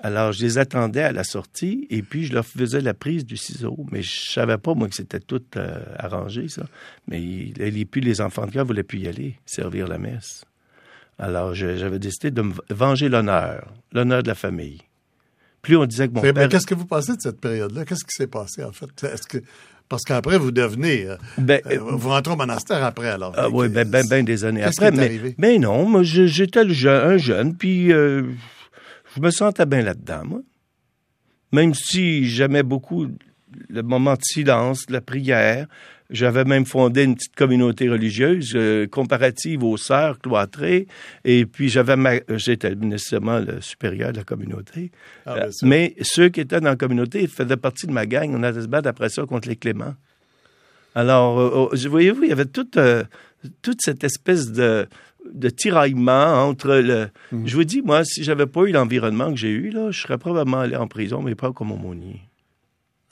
Alors, 0.02 0.34
je 0.34 0.42
les 0.42 0.58
attendais 0.58 1.04
à 1.04 1.14
la 1.14 1.24
sortie 1.24 1.88
et 1.90 2.02
puis 2.02 2.26
je 2.26 2.34
leur 2.34 2.46
faisais 2.46 2.82
la 2.82 2.94
prise 2.94 3.26
du 3.26 3.38
ciseau. 3.38 3.78
Mais 3.92 4.02
je 4.02 4.32
savais 4.32 4.58
pas, 4.58 4.74
moi, 4.74 4.90
que 4.90 4.96
c'était 4.96 5.20
tout 5.20 5.44
euh, 5.56 5.80
arrangé, 5.96 6.50
ça. 6.50 6.66
Mais 7.08 7.20
les, 7.20 7.86
puis 7.86 8.02
les 8.02 8.20
enfants 8.20 8.46
de 8.46 8.52
cœur 8.52 8.66
voulaient 8.66 8.84
plus 8.84 9.00
y 9.00 9.08
aller, 9.08 9.40
servir 9.46 9.88
la 9.88 10.00
messe. 10.00 10.44
Alors, 11.18 11.54
j'avais 11.54 12.00
décidé 12.00 12.32
de 12.32 12.42
me 12.42 12.54
venger 12.72 13.08
l'honneur, 13.08 13.72
l'honneur 13.94 14.24
de 14.24 14.28
la 14.28 14.36
famille 14.36 14.80
plus 15.62 15.78
on 15.78 15.86
disait 15.86 16.08
que 16.08 16.14
mon 16.14 16.22
père... 16.22 16.50
Qu'est-ce 16.50 16.66
que 16.66 16.76
vous 16.76 16.86
pensez 16.86 17.16
de 17.16 17.22
cette 17.22 17.40
période-là? 17.40 17.86
Qu'est-ce 17.86 18.04
qui 18.04 18.16
s'est 18.16 18.28
passé, 18.28 18.64
en 18.64 18.72
fait? 18.72 18.90
Est-ce 19.04 19.28
que... 19.28 19.38
Parce 19.90 20.04
qu'après, 20.04 20.38
vous 20.38 20.52
devenez... 20.52 21.06
Euh, 21.06 21.18
ben, 21.38 21.62
euh, 21.66 21.78
vous 21.80 22.10
rentrez 22.10 22.34
au 22.34 22.38
monastère 22.38 22.84
après, 22.84 23.10
alors. 23.10 23.34
Ah, 23.36 23.50
oui, 23.50 23.68
ben, 23.68 23.88
ben, 23.88 24.08
ben, 24.08 24.24
des 24.24 24.46
années 24.46 24.64
après. 24.64 24.92
mais, 24.92 25.36
mais 25.38 25.60
non, 25.60 25.86
moi, 25.86 26.02
j'étais 26.04 26.62
un 26.62 27.18
jeune, 27.18 27.58
puis 27.58 27.92
euh, 27.92 28.24
je 29.16 29.22
me 29.22 29.30
sentais 29.32 29.66
bien 29.66 29.82
là-dedans, 29.82 30.24
moi. 30.26 30.40
Même 31.52 31.74
si 31.74 32.26
j'aimais 32.26 32.64
beaucoup 32.64 33.08
le 33.70 33.82
moment 33.82 34.14
de 34.14 34.22
silence, 34.24 34.86
la 34.90 35.02
prière, 35.02 35.68
j'avais 36.12 36.44
même 36.44 36.66
fondé 36.66 37.04
une 37.04 37.16
petite 37.16 37.36
communauté 37.36 37.90
religieuse 37.90 38.52
euh, 38.56 38.86
comparative 38.86 39.64
aux 39.64 39.78
sœurs 39.78 40.20
cloîtrées. 40.20 40.88
Et 41.24 41.46
puis, 41.46 41.70
j'avais 41.70 42.24
j'étais 42.36 42.76
nécessairement 42.76 43.40
le 43.40 43.62
supérieur 43.62 44.12
de 44.12 44.18
la 44.18 44.24
communauté. 44.24 44.92
Ah, 45.26 45.36
euh, 45.36 45.52
mais 45.64 45.96
ceux 46.02 46.30
qui 46.30 46.42
étaient 46.42 46.60
dans 46.60 46.70
la 46.70 46.76
communauté 46.76 47.26
faisaient 47.28 47.58
partie 47.58 47.88
de 47.88 47.94
ma 47.94 48.06
gang. 48.06 48.34
On 48.36 48.44
allait 48.44 48.62
se 48.62 48.68
battre 48.68 48.90
après 48.90 49.10
ça 49.10 49.26
contre 49.26 49.48
les 49.48 49.56
Cléments. 49.56 49.96
Alors, 50.96 51.40
euh, 51.40 51.70
oh, 51.72 51.90
voyez-vous, 51.90 52.24
il 52.24 52.30
y 52.30 52.34
avait 52.34 52.46
toute, 52.46 52.78
toute 53.62 53.80
cette 53.82 54.04
espèce 54.04 54.52
de, 54.52 54.88
de 55.34 55.50
tiraillement 55.50 56.46
entre 56.46 56.76
le... 56.76 57.08
Mhm. 57.32 57.48
Je 57.48 57.56
vous 57.56 57.64
dis, 57.64 57.82
moi, 57.82 58.04
si 58.04 58.26
j'avais 58.26 58.48
pas 58.48 58.64
eu 58.64 58.72
l'environnement 58.72 59.32
que 59.32 59.38
j'ai 59.38 59.52
eu, 59.52 59.70
là, 59.70 59.92
je 59.92 60.02
serais 60.02 60.18
probablement 60.18 60.60
allé 60.60 60.76
en 60.76 60.88
prison, 60.88 61.22
mais 61.22 61.36
pas 61.36 61.54
comme 61.54 61.72
aumônier. 61.72 62.20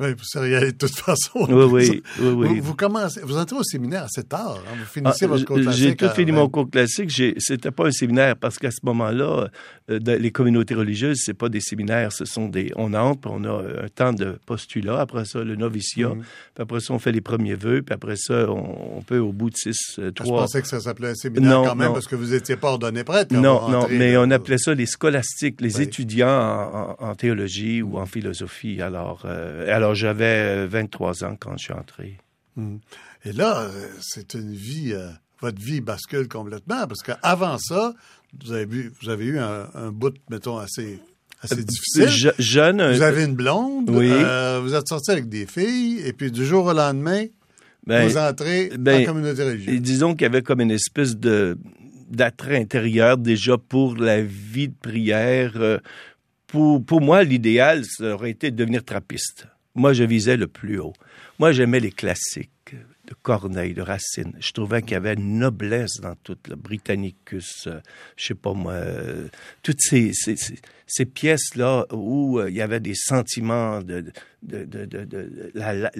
Oui, 0.01 0.13
vous 0.13 0.23
seriez 0.23 0.71
de 0.71 0.77
toute 0.77 0.95
façon. 0.95 1.45
Oui, 1.49 2.01
oui, 2.19 2.29
oui. 2.29 2.59
Vous, 2.61 2.73
commencez, 2.73 3.19
vous 3.21 3.37
entrez 3.37 3.57
au 3.57 3.63
séminaire 3.63 4.03
assez 4.03 4.23
tard. 4.23 4.57
Hein? 4.65 4.75
Vous 4.79 4.85
finissez 4.85 5.25
ah, 5.25 5.27
votre 5.27 5.43
cours 5.43 5.57
classique. 5.57 5.83
J'ai 5.83 5.95
tout 5.95 6.09
fini 6.09 6.31
mon 6.31 6.47
cours 6.47 6.69
classique. 6.69 7.11
C'était 7.37 7.71
pas 7.71 7.87
un 7.87 7.91
séminaire 7.91 8.37
parce 8.37 8.57
qu'à 8.57 8.71
ce 8.71 8.79
moment-là, 8.83 9.49
euh, 9.89 9.99
les 10.05 10.31
communautés 10.31 10.73
religieuses, 10.73 11.19
c'est 11.25 11.33
pas 11.33 11.49
des 11.49 11.59
séminaires. 11.59 12.13
Ce 12.13 12.23
sont 12.23 12.47
des. 12.47 12.71
On 12.77 12.93
entre, 12.93 13.29
on 13.29 13.43
a 13.43 13.83
un 13.83 13.87
temps 13.93 14.13
de 14.13 14.39
postulat. 14.45 15.01
Après 15.01 15.25
ça, 15.25 15.43
le 15.43 15.57
noviciat. 15.57 16.09
Mhm. 16.09 16.21
Puis 16.21 16.63
après 16.63 16.79
ça, 16.79 16.93
on 16.93 16.99
fait 16.99 17.11
les 17.11 17.21
premiers 17.21 17.55
vœux. 17.55 17.81
Puis 17.81 17.93
après 17.93 18.15
ça, 18.15 18.49
on, 18.49 19.01
peut 19.01 19.19
au 19.19 19.33
bout 19.33 19.49
de 19.49 19.57
six, 19.57 19.99
euh, 19.99 20.11
trois. 20.11 20.37
Je 20.37 20.43
pensais 20.43 20.61
que 20.61 20.67
ça 20.69 20.79
s'appelait 20.79 21.09
un 21.09 21.15
séminaire 21.15 21.63
quand 21.65 21.75
même 21.75 21.91
parce 21.91 22.07
que 22.07 22.15
vous 22.15 22.33
étiez 22.33 22.55
pas 22.55 22.69
ordonné 22.69 23.03
prêtre. 23.03 23.35
Non, 23.35 23.69
non, 23.69 23.87
mais 23.89 24.15
on 24.15 24.31
appelait 24.31 24.57
ça 24.57 24.73
les 24.73 24.85
scolastiques, 24.85 25.59
les 25.59 25.81
étudiants 25.81 26.95
en, 26.99 27.15
théologie 27.15 27.81
ou 27.81 27.97
en 27.97 28.05
philosophie. 28.05 28.81
Alors, 28.81 29.23
euh, 29.25 29.65
alors 29.89 29.95
j'avais 29.95 30.67
23 30.67 31.23
ans 31.23 31.35
quand 31.39 31.57
je 31.57 31.63
suis 31.65 31.73
entré. 31.73 32.17
Hmm. 32.55 32.77
Et 33.25 33.31
là, 33.33 33.61
euh, 33.61 33.87
c'est 34.01 34.33
une 34.35 34.53
vie, 34.53 34.91
euh, 34.93 35.09
votre 35.41 35.59
vie 35.61 35.81
bascule 35.81 36.27
complètement, 36.27 36.85
parce 36.87 37.01
qu'avant 37.01 37.57
ça, 37.57 37.93
vous 38.43 38.51
avez, 38.53 38.89
vous 39.01 39.09
avez 39.09 39.25
eu 39.25 39.39
un, 39.39 39.91
bout, 39.91 40.15
mettons, 40.29 40.57
assez 40.57 40.99
assez 41.41 41.63
difficile. 41.63 42.07
Je- 42.09 42.29
jeune, 42.37 42.77
Vous 42.77 43.01
euh, 43.01 43.07
avez 43.07 43.23
une 43.23 43.35
blonde, 43.35 43.89
Oui. 43.89 44.09
euh, 44.11 44.59
vous 44.61 44.75
êtes 44.75 44.87
sorti 44.89 45.11
avec 45.11 45.29
des 45.29 45.45
filles, 45.45 46.01
et 46.05 46.11
puis 46.13 46.31
du 46.31 46.45
jour 46.45 46.65
au 46.65 46.73
lendemain, 46.73 47.25
ben, 47.87 48.05
vous 48.07 48.17
entrez 48.17 48.71
ben, 48.77 49.01
en 49.03 49.05
communauté 49.05 49.41
Et 49.41 49.45
religieuse. 49.45 49.81
disons 49.81 50.13
qu'il 50.13 50.23
y 50.23 50.25
avait 50.25 50.41
comme 50.41 50.59
une 50.61 50.71
espèce 50.71 51.15
de 51.15 51.57
d'attrait 52.09 52.57
intérieur 52.57 53.17
déjà 53.17 53.57
pour 53.57 53.95
la 53.95 54.21
vie 54.21 54.67
de 54.69 54.73
prière. 54.81 55.53
Euh, 55.57 55.77
Pour, 56.47 56.83
pour 56.83 56.99
moi, 56.99 57.23
l'idéal, 57.23 57.85
ça 57.85 58.15
aurait 58.15 58.31
été 58.31 58.49
de 58.49 58.55
devenir 58.55 58.83
trappiste. 58.83 59.45
Moi, 59.75 59.93
je 59.93 60.03
visais 60.03 60.37
le 60.37 60.47
plus 60.47 60.79
haut. 60.79 60.93
Moi, 61.37 61.51
j'aimais 61.51 61.79
les 61.79 61.91
classiques 61.91 62.75
de 63.09 63.15
Corneille, 63.21 63.73
de 63.73 63.81
Racine. 63.81 64.33
Je 64.39 64.51
trouvais 64.51 64.81
qu'il 64.81 64.91
y 64.91 64.95
avait 64.95 65.13
une 65.13 65.39
noblesse 65.39 65.99
dans 66.01 66.15
tout, 66.15 66.37
le 66.47 66.55
Britannicus, 66.55 67.65
euh, 67.67 67.79
je 68.15 68.27
sais 68.27 68.35
pas 68.35 68.53
moi, 68.53 68.73
euh, 68.73 69.27
toutes 69.63 69.81
ces, 69.81 70.13
ces, 70.13 70.35
ces, 70.35 70.59
ces 70.85 71.05
pièces-là 71.05 71.85
où 71.91 72.39
euh, 72.39 72.49
il 72.49 72.55
y 72.55 72.61
avait 72.61 72.79
des 72.79 72.93
sentiments 72.93 73.81
de, 73.81 74.05
de, 74.43 74.65
de, 74.65 74.85
de, 74.85 75.51
la, 75.55 75.91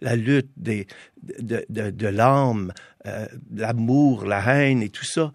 la, 0.00 0.16
lutte 0.16 0.50
des, 0.56 0.86
de, 1.22 1.64
de, 1.70 1.90
de 1.90 2.06
l'âme, 2.06 2.72
euh, 3.06 3.26
l'amour, 3.54 4.26
la 4.26 4.40
haine 4.40 4.82
et 4.82 4.90
tout 4.90 5.04
ça. 5.04 5.32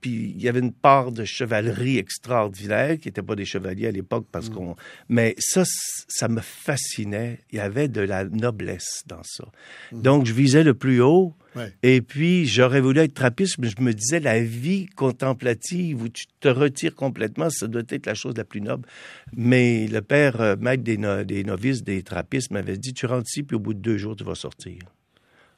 Puis 0.00 0.32
il 0.36 0.40
y 0.42 0.48
avait 0.48 0.60
une 0.60 0.72
part 0.72 1.10
de 1.10 1.24
chevalerie 1.24 1.98
extraordinaire 1.98 2.98
qui 2.98 3.08
n'était 3.08 3.22
pas 3.22 3.34
des 3.34 3.44
chevaliers 3.44 3.88
à 3.88 3.90
l'époque 3.90 4.26
parce 4.30 4.48
qu'on. 4.48 4.76
Mais 5.08 5.34
ça, 5.38 5.64
ça 6.08 6.28
me 6.28 6.40
fascinait. 6.40 7.40
Il 7.50 7.56
y 7.56 7.60
avait 7.60 7.88
de 7.88 8.00
la 8.00 8.24
noblesse 8.24 9.02
dans 9.06 9.22
ça. 9.24 9.44
Donc 9.92 10.26
je 10.26 10.32
visais 10.32 10.62
le 10.64 10.74
plus 10.74 11.00
haut. 11.00 11.34
Ouais. 11.56 11.72
Et 11.84 12.00
puis 12.00 12.46
j'aurais 12.46 12.80
voulu 12.80 13.00
être 13.00 13.14
trappiste, 13.14 13.58
mais 13.58 13.68
je 13.68 13.80
me 13.80 13.92
disais 13.92 14.18
la 14.20 14.40
vie 14.42 14.86
contemplative 14.86 16.02
où 16.02 16.08
tu 16.08 16.24
te 16.40 16.48
retires 16.48 16.94
complètement, 16.94 17.48
ça 17.50 17.66
doit 17.68 17.82
être 17.88 18.06
la 18.06 18.14
chose 18.14 18.34
la 18.36 18.44
plus 18.44 18.60
noble. 18.60 18.88
Mais 19.36 19.86
le 19.86 20.02
père 20.02 20.40
euh, 20.40 20.56
maître 20.56 20.82
des, 20.82 20.96
no- 20.98 21.22
des 21.24 21.44
novices, 21.44 21.82
des 21.84 22.02
trappistes, 22.02 22.50
m'avait 22.50 22.76
dit 22.76 22.92
tu 22.92 23.06
rentres 23.06 23.28
ici 23.28 23.42
puis 23.44 23.56
au 23.56 23.60
bout 23.60 23.74
de 23.74 23.78
deux 23.80 23.98
jours 23.98 24.16
tu 24.16 24.24
vas 24.24 24.34
sortir. 24.34 24.78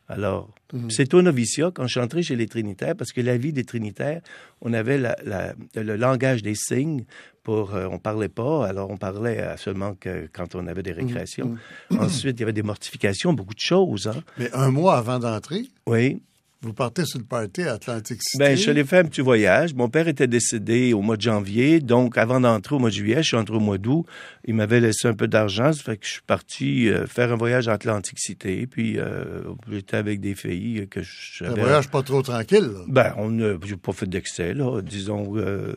Alors, 0.08 0.50
c'est 0.88 1.14
au 1.14 1.22
noviciat 1.22 1.70
quand 1.75 1.84
je 1.86 1.92
suis 1.92 2.00
entré 2.00 2.22
chez 2.22 2.36
les 2.36 2.46
Trinitaires, 2.46 2.94
parce 2.96 3.12
que 3.12 3.20
la 3.20 3.36
vie 3.36 3.52
des 3.52 3.64
Trinitaires, 3.64 4.20
on 4.60 4.72
avait 4.72 4.98
la- 4.98 5.16
la- 5.25 5.54
le 5.75 5.96
langage 5.96 6.42
des 6.42 6.54
signes. 6.54 7.04
Pour, 7.42 7.75
euh, 7.76 7.86
on 7.90 7.98
parlait 8.00 8.28
pas, 8.28 8.66
alors 8.66 8.90
on 8.90 8.96
parlait 8.96 9.40
seulement 9.56 9.94
que 9.94 10.28
quand 10.32 10.56
on 10.56 10.66
avait 10.66 10.82
des 10.82 10.90
récréations. 10.90 11.56
Ensuite, 11.96 12.38
il 12.38 12.40
y 12.40 12.42
avait 12.42 12.52
des 12.52 12.64
mortifications, 12.64 13.32
beaucoup 13.34 13.54
de 13.54 13.60
choses. 13.60 14.08
Hein? 14.08 14.20
Mais 14.36 14.50
un 14.52 14.72
mois 14.72 14.96
avant 14.98 15.20
d'entrer, 15.20 15.66
Oui. 15.86 16.20
Vous 16.62 16.72
partez 16.72 17.04
sur 17.04 17.18
le 17.18 17.25
party 17.25 17.62
à 17.62 17.75
Atlantic 17.75 18.20
City. 18.22 18.38
Ben, 18.38 18.56
je 18.56 18.62
suis 18.62 18.70
allé 18.70 18.82
faire 18.84 19.04
un 19.04 19.08
petit 19.08 19.20
voyage. 19.20 19.75
Mon 19.75 19.88
père 19.88 20.08
était 20.08 20.26
décédé 20.26 20.92
au 20.94 21.02
mois 21.02 21.16
de 21.16 21.22
janvier, 21.22 21.80
donc 21.80 22.16
avant 22.18 22.40
d'entrer 22.40 22.75
au 22.75 22.78
mois 22.78 22.88
de 22.90 22.94
juillet, 22.94 23.22
je 23.22 23.28
suis 23.28 23.36
entré 23.36 23.54
au 23.56 23.60
mois 23.60 23.78
d'août. 23.78 24.04
Il 24.46 24.54
m'avait 24.54 24.80
laissé 24.80 25.06
un 25.06 25.14
peu 25.14 25.28
d'argent, 25.28 25.72
ça 25.72 25.82
fait 25.82 25.96
que 25.98 26.06
je 26.06 26.12
suis 26.12 26.22
parti 26.26 26.88
euh, 26.88 27.06
faire 27.06 27.30
un 27.32 27.36
voyage 27.36 27.68
à 27.68 27.72
Atlantic 27.75 28.18
City. 28.18 28.66
Puis 28.66 28.98
euh, 28.98 29.42
j'étais 29.70 29.96
avec 29.98 30.20
des 30.20 30.34
filles 30.34 30.88
que 30.90 31.00
un 31.00 31.04
j'avais. 31.34 31.60
voyage 31.60 31.88
pas 31.88 32.02
trop 32.02 32.22
tranquille. 32.22 32.64
là. 32.72 32.80
Ben, 32.88 33.14
on 33.18 33.30
n'a 33.30 33.54
pas 33.82 33.92
fait 33.92 34.06
d'excès, 34.08 34.54
là. 34.54 34.80
Disons, 34.80 35.34
euh, 35.36 35.75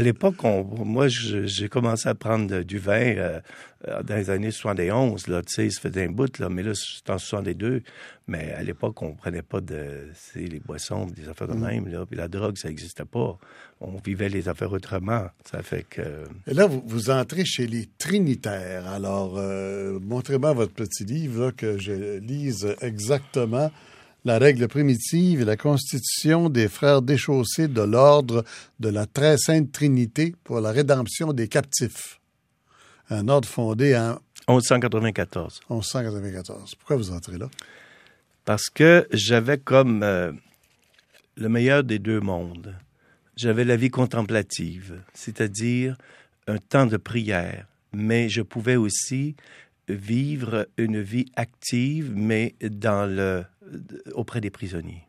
à 0.00 0.02
l'époque, 0.02 0.36
moi, 0.42 1.08
j'ai 1.08 1.68
commencé 1.68 2.08
à 2.08 2.14
prendre 2.14 2.62
du 2.62 2.78
vin 2.78 3.16
euh, 3.16 3.40
euh, 3.86 4.02
dans 4.02 4.16
les 4.16 4.30
années 4.30 4.50
71, 4.50 5.26
là. 5.26 5.42
Tu 5.42 5.52
sais, 5.52 5.70
ça 5.70 5.78
faisait 5.82 6.06
un 6.06 6.10
bout, 6.10 6.38
là. 6.38 6.48
Mais 6.48 6.62
là, 6.62 6.72
c'est 6.74 7.10
en 7.10 7.18
62. 7.18 7.82
Mais 8.26 8.50
à 8.52 8.62
l'époque, 8.62 9.02
on 9.02 9.12
prenait 9.12 9.42
pas 9.42 9.60
de, 9.60 10.08
les 10.34 10.58
boissons, 10.60 11.04
des 11.04 11.28
affaires 11.28 11.48
de 11.48 11.54
même, 11.54 11.86
là. 11.88 12.06
Puis 12.06 12.16
la 12.16 12.28
drogue, 12.28 12.56
ça 12.56 12.68
n'existait 12.68 13.04
pas. 13.04 13.38
On 13.82 13.98
vivait 13.98 14.30
les 14.30 14.48
affaires 14.48 14.72
autrement. 14.72 15.26
Ça 15.44 15.62
fait 15.62 15.82
que... 15.82 16.24
Et 16.46 16.54
là, 16.54 16.64
vous, 16.64 16.82
vous 16.86 17.10
entrez 17.10 17.44
chez 17.44 17.66
les 17.66 17.86
Trinitaires. 17.98 18.86
Alors, 18.86 19.34
euh, 19.36 19.98
montrez-moi 20.00 20.54
votre 20.54 20.72
petit 20.72 21.04
livre 21.04 21.44
là, 21.44 21.52
que 21.52 21.76
je 21.76 22.18
lise 22.20 22.74
exactement. 22.80 23.70
La 24.24 24.38
règle 24.38 24.68
primitive 24.68 25.40
et 25.40 25.44
la 25.44 25.56
constitution 25.56 26.50
des 26.50 26.68
frères 26.68 27.00
déchaussés 27.00 27.68
de 27.68 27.80
l'ordre 27.80 28.44
de 28.78 28.88
la 28.88 29.06
très 29.06 29.38
sainte 29.38 29.72
Trinité 29.72 30.34
pour 30.44 30.60
la 30.60 30.72
rédemption 30.72 31.32
des 31.32 31.48
captifs. 31.48 32.20
Un 33.08 33.28
ordre 33.28 33.48
fondé 33.48 33.96
en 33.96 34.20
1194. 34.48 35.60
1194. 35.70 36.74
Pourquoi 36.76 36.96
vous 36.96 37.12
entrez 37.12 37.38
là? 37.38 37.48
Parce 38.44 38.68
que 38.68 39.06
j'avais 39.12 39.58
comme 39.58 40.02
euh, 40.02 40.32
le 41.36 41.48
meilleur 41.48 41.84
des 41.84 41.98
deux 41.98 42.20
mondes. 42.20 42.74
J'avais 43.36 43.64
la 43.64 43.76
vie 43.76 43.90
contemplative, 43.90 45.00
c'est-à-dire 45.14 45.96
un 46.46 46.58
temps 46.58 46.86
de 46.86 46.96
prière, 46.98 47.66
mais 47.92 48.28
je 48.28 48.42
pouvais 48.42 48.76
aussi 48.76 49.34
vivre 49.88 50.68
une 50.76 51.00
vie 51.00 51.26
active, 51.36 52.12
mais 52.14 52.54
dans 52.60 53.06
le, 53.06 53.44
auprès 54.14 54.40
des 54.40 54.50
prisonniers. 54.50 55.06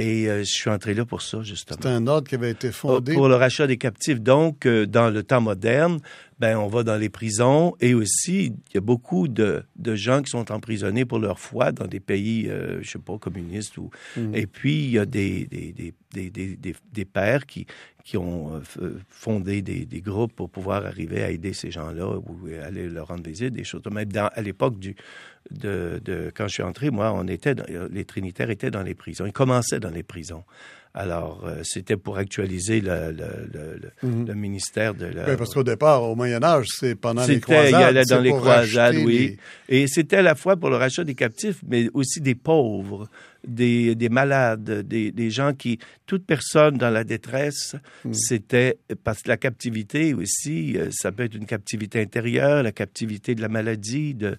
Et 0.00 0.28
euh, 0.28 0.38
je 0.38 0.50
suis 0.50 0.70
entré 0.70 0.94
là 0.94 1.04
pour 1.04 1.20
ça, 1.20 1.42
justement. 1.42 1.78
C'est 1.82 1.88
un 1.88 2.06
ordre 2.06 2.26
qui 2.26 2.34
avait 2.34 2.50
été 2.50 2.72
fondé. 2.72 3.12
Oh, 3.12 3.16
Pour 3.16 3.28
le 3.28 3.34
rachat 3.34 3.66
des 3.66 3.76
captifs. 3.76 4.20
Donc, 4.20 4.64
euh, 4.64 4.86
dans 4.86 5.10
le 5.10 5.22
temps 5.22 5.42
moderne, 5.42 6.00
ben, 6.38 6.56
on 6.56 6.68
va 6.68 6.84
dans 6.84 6.96
les 6.96 7.10
prisons 7.10 7.74
et 7.80 7.92
aussi, 7.92 8.46
il 8.46 8.74
y 8.74 8.78
a 8.78 8.80
beaucoup 8.80 9.28
de, 9.28 9.62
de 9.76 9.94
gens 9.94 10.22
qui 10.22 10.30
sont 10.30 10.50
emprisonnés 10.50 11.04
pour 11.04 11.18
leur 11.18 11.38
foi 11.38 11.72
dans 11.72 11.86
des 11.86 12.00
pays, 12.00 12.48
euh, 12.48 12.78
je 12.80 12.90
sais 12.90 12.98
pas, 12.98 13.18
communistes. 13.18 13.76
Ou... 13.76 13.90
Et 14.32 14.46
puis, 14.46 14.84
il 14.84 14.90
y 14.92 14.98
a 14.98 15.04
des, 15.04 15.46
des, 15.46 15.72
des, 15.72 15.92
des, 16.12 16.30
des, 16.30 16.56
des, 16.56 16.74
des 16.92 17.04
pères 17.04 17.46
qui, 17.46 17.66
qui 18.04 18.16
ont 18.16 18.54
euh, 18.54 18.60
f- 18.60 18.92
fondé 19.08 19.62
des, 19.62 19.84
des 19.86 20.00
groupes 20.00 20.32
pour 20.34 20.50
pouvoir 20.50 20.84
arriver 20.86 21.22
à 21.22 21.30
aider 21.30 21.52
ces 21.52 21.70
gens-là 21.70 22.06
ou 22.18 22.46
aller 22.64 22.88
leur 22.88 23.08
rendre 23.08 23.24
visite, 23.28 23.52
des 23.52 23.64
choses. 23.64 23.82
Même 23.90 24.10
dans, 24.12 24.28
à 24.34 24.40
l'époque 24.42 24.78
du, 24.78 24.96
de, 25.50 26.00
de, 26.04 26.30
quand 26.34 26.48
je 26.48 26.54
suis 26.54 26.62
entré, 26.62 26.90
moi, 26.90 27.12
on 27.14 27.26
était, 27.28 27.54
dans- 27.54 27.64
les 27.90 28.04
Trinitaires 28.04 28.50
étaient 28.50 28.70
dans 28.70 28.82
les 28.82 28.94
prisons. 28.94 29.26
Ils 29.26 29.32
commençaient 29.32 29.80
dans 29.80 29.90
les 29.90 30.02
prisons. 30.02 30.44
Alors, 30.92 31.44
euh, 31.46 31.60
c'était 31.62 31.96
pour 31.96 32.18
actualiser 32.18 32.80
le, 32.80 33.12
le, 33.12 33.80
le 34.02 34.34
ministère 34.34 34.92
de 34.92 35.06
la... 35.06 35.28
Oui, 35.30 35.36
parce 35.38 35.54
qu'au 35.54 35.62
départ, 35.62 36.02
au 36.02 36.16
Moyen 36.16 36.42
Âge, 36.42 36.66
c'est 36.74 36.96
pendant 36.96 37.24
les 37.34 37.38
croisades. 37.40 37.68
il 37.70 37.74
allait 37.76 38.04
dans 38.04 38.20
les 38.20 38.30
croisades, 38.32 38.96
oui. 38.96 39.36
Et 39.68 39.86
c'était 39.86 40.16
à 40.16 40.22
la 40.22 40.34
fois 40.34 40.56
pour 40.56 40.68
le 40.68 40.74
rachat 40.74 41.04
des 41.04 41.14
captifs, 41.14 41.60
mais 41.64 41.88
aussi 41.94 42.20
des 42.20 42.34
pauvres, 42.34 43.08
des, 43.46 43.94
des 43.94 44.08
malades, 44.08 44.86
des, 44.86 45.12
des 45.12 45.30
gens 45.30 45.52
qui, 45.54 45.78
toute 46.06 46.24
personne 46.26 46.76
dans 46.76 46.90
la 46.90 47.04
détresse, 47.04 47.76
Hmm. 48.04 48.12
c'était 48.12 48.78
parce 49.04 49.22
que 49.22 49.28
la 49.28 49.36
captivité 49.36 50.14
aussi, 50.14 50.76
euh, 50.76 50.88
ça 50.90 51.12
peut 51.12 51.24
être 51.24 51.34
une 51.34 51.46
captivité 51.46 52.00
intérieure, 52.00 52.62
la 52.62 52.72
captivité 52.72 53.34
de 53.34 53.42
la 53.42 53.48
maladie, 53.48 54.14
de, 54.14 54.36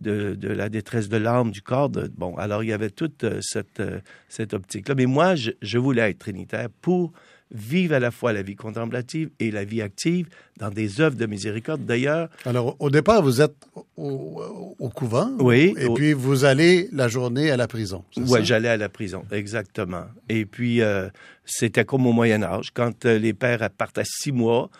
de, 0.00 0.34
de 0.34 0.48
la 0.48 0.68
détresse 0.68 1.08
de 1.08 1.16
l'âme, 1.16 1.50
du 1.50 1.62
corps. 1.62 1.88
de- 1.90 2.08
bon, 2.16 2.36
alors 2.36 2.62
il 2.64 2.68
y 2.70 2.72
avait 2.72 2.90
toute 2.90 3.24
euh, 3.24 3.38
cette, 3.42 3.80
euh, 3.80 4.00
cette 4.28 4.54
optique-là. 4.54 4.94
Mais 4.94 5.06
moi, 5.06 5.34
je, 5.34 5.50
je 5.60 5.78
voulais 5.78 6.10
être 6.10 6.18
trinitaire 6.18 6.68
pour 6.80 7.12
vivre 7.54 7.94
à 7.94 8.00
la 8.00 8.10
fois 8.10 8.32
la 8.32 8.42
vie 8.42 8.56
contemplative 8.56 9.30
et 9.38 9.50
la 9.50 9.64
vie 9.64 9.82
active 9.82 10.26
dans 10.58 10.70
des 10.70 11.00
œuvres 11.00 11.16
de 11.16 11.26
miséricorde. 11.26 11.84
D'ailleurs, 11.84 12.28
Alors, 12.46 12.76
au 12.80 12.88
départ, 12.90 13.22
vous 13.22 13.40
êtes 13.42 13.54
au, 13.96 14.74
au 14.78 14.88
couvent. 14.88 15.30
Oui, 15.38 15.74
Et 15.78 15.86
au- 15.86 15.94
puis, 15.94 16.12
vous 16.14 16.44
allez 16.44 16.88
la 16.92 17.08
journée 17.08 17.50
à 17.50 17.56
la 17.56 17.68
prison. 17.68 18.04
Oui, 18.16 18.40
j'allais 18.44 18.68
à 18.68 18.76
la 18.76 18.88
prison, 18.88 19.24
exactement. 19.30 20.04
Et 20.28 20.46
puis, 20.46 20.80
euh, 20.80 21.08
c'était 21.44 21.84
comme 21.84 22.06
au 22.06 22.12
Moyen 22.12 22.42
Âge, 22.42 22.70
quand 22.72 23.04
euh, 23.04 23.18
les 23.18 23.34
pères 23.34 23.68
partent 23.70 23.98
à 23.98 24.04
six 24.04 24.32
mois, 24.32 24.70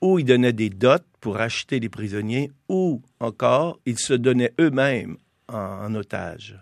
ou 0.00 0.18
ils 0.18 0.24
donnaient 0.24 0.52
des 0.52 0.70
dots 0.70 0.96
pour 1.20 1.38
acheter 1.40 1.80
les 1.80 1.88
prisonniers, 1.88 2.50
ou 2.68 3.02
encore, 3.18 3.78
ils 3.86 3.98
se 3.98 4.14
donnaient 4.14 4.52
eux-mêmes 4.60 5.16
en, 5.48 5.56
en 5.58 5.94
otage 5.94 6.56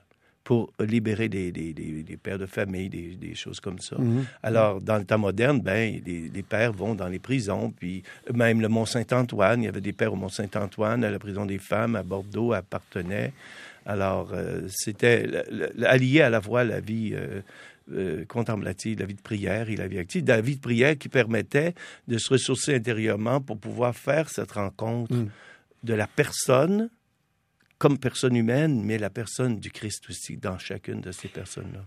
pour 0.49 0.73
libérer 0.81 1.29
des, 1.29 1.53
des, 1.53 1.75
des- 1.75 2.03
des 2.03 2.17
pères 2.17 2.39
de 2.39 2.47
famille, 2.47 2.89
des, 2.89 3.35
choses 3.35 3.61
comme 3.61 3.79
ça. 3.81 3.97
Alors, 4.43 4.81
dans 4.81 4.97
le 4.97 5.05
temps 5.05 5.19
moderne, 5.19 5.61
ben, 5.61 6.01
les, 6.07 6.31
les 6.35 6.43
pères 6.43 6.73
vont 6.73 6.95
dans 6.95 7.07
les 7.09 7.19
prisons, 7.19 7.71
puis 7.71 8.03
même 8.33 8.63
le 8.63 8.69
Mont-Saint-Antoine, 8.69 9.63
il 9.63 9.67
y 9.67 9.69
avait 9.69 9.83
des 9.83 9.93
pères 9.93 10.15
au 10.15 10.17
Mont-Saint-Antoine, 10.17 11.05
à 11.05 11.11
la 11.11 11.19
prison 11.19 11.45
des 11.45 11.59
femmes, 11.59 11.97
à 11.97 12.03
Bordeaux, 12.03 12.55
à 12.55 12.63
Partenay. 12.63 13.35
Alors, 13.85 14.31
euh, 14.33 14.63
c'était 14.71 15.27
allié 15.85 16.23
à 16.23 16.31
la 16.31 16.41
fois 16.41 16.65
la 16.65 16.81
vie 16.81 17.11
euh, 17.13 17.43
euh, 17.93 18.25
contemplative, 18.25 19.01
la 19.01 19.05
vie 19.07 19.15
de 19.17 19.21
prière 19.21 19.69
et 19.69 19.77
la 19.77 19.87
vie 19.87 19.99
active, 19.99 20.25
la 20.27 20.41
vie 20.41 20.57
de 20.57 20.61
prière 20.63 20.97
qui 20.97 21.11
permettait 21.11 21.75
de 22.07 22.17
se 22.17 22.31
ressourcer 22.33 22.75
intérieurement 22.75 23.43
pour 23.43 23.59
pouvoir 23.59 23.95
faire 23.95 24.31
cette 24.31 24.53
rencontre 24.53 25.13
de 25.85 25.93
la 25.95 26.07
personne 26.07 26.89
comme 27.79 27.99
personne 27.99 28.37
humaine, 28.37 28.83
mais 28.85 28.99
la 28.99 29.11
personne 29.11 29.59
du 29.59 29.71
Christ 29.71 30.05
aussi 30.11 30.37
dans 30.37 30.59
chacune 30.59 31.01
de 31.01 31.13
ces 31.13 31.29
personnes-là. 31.29 31.85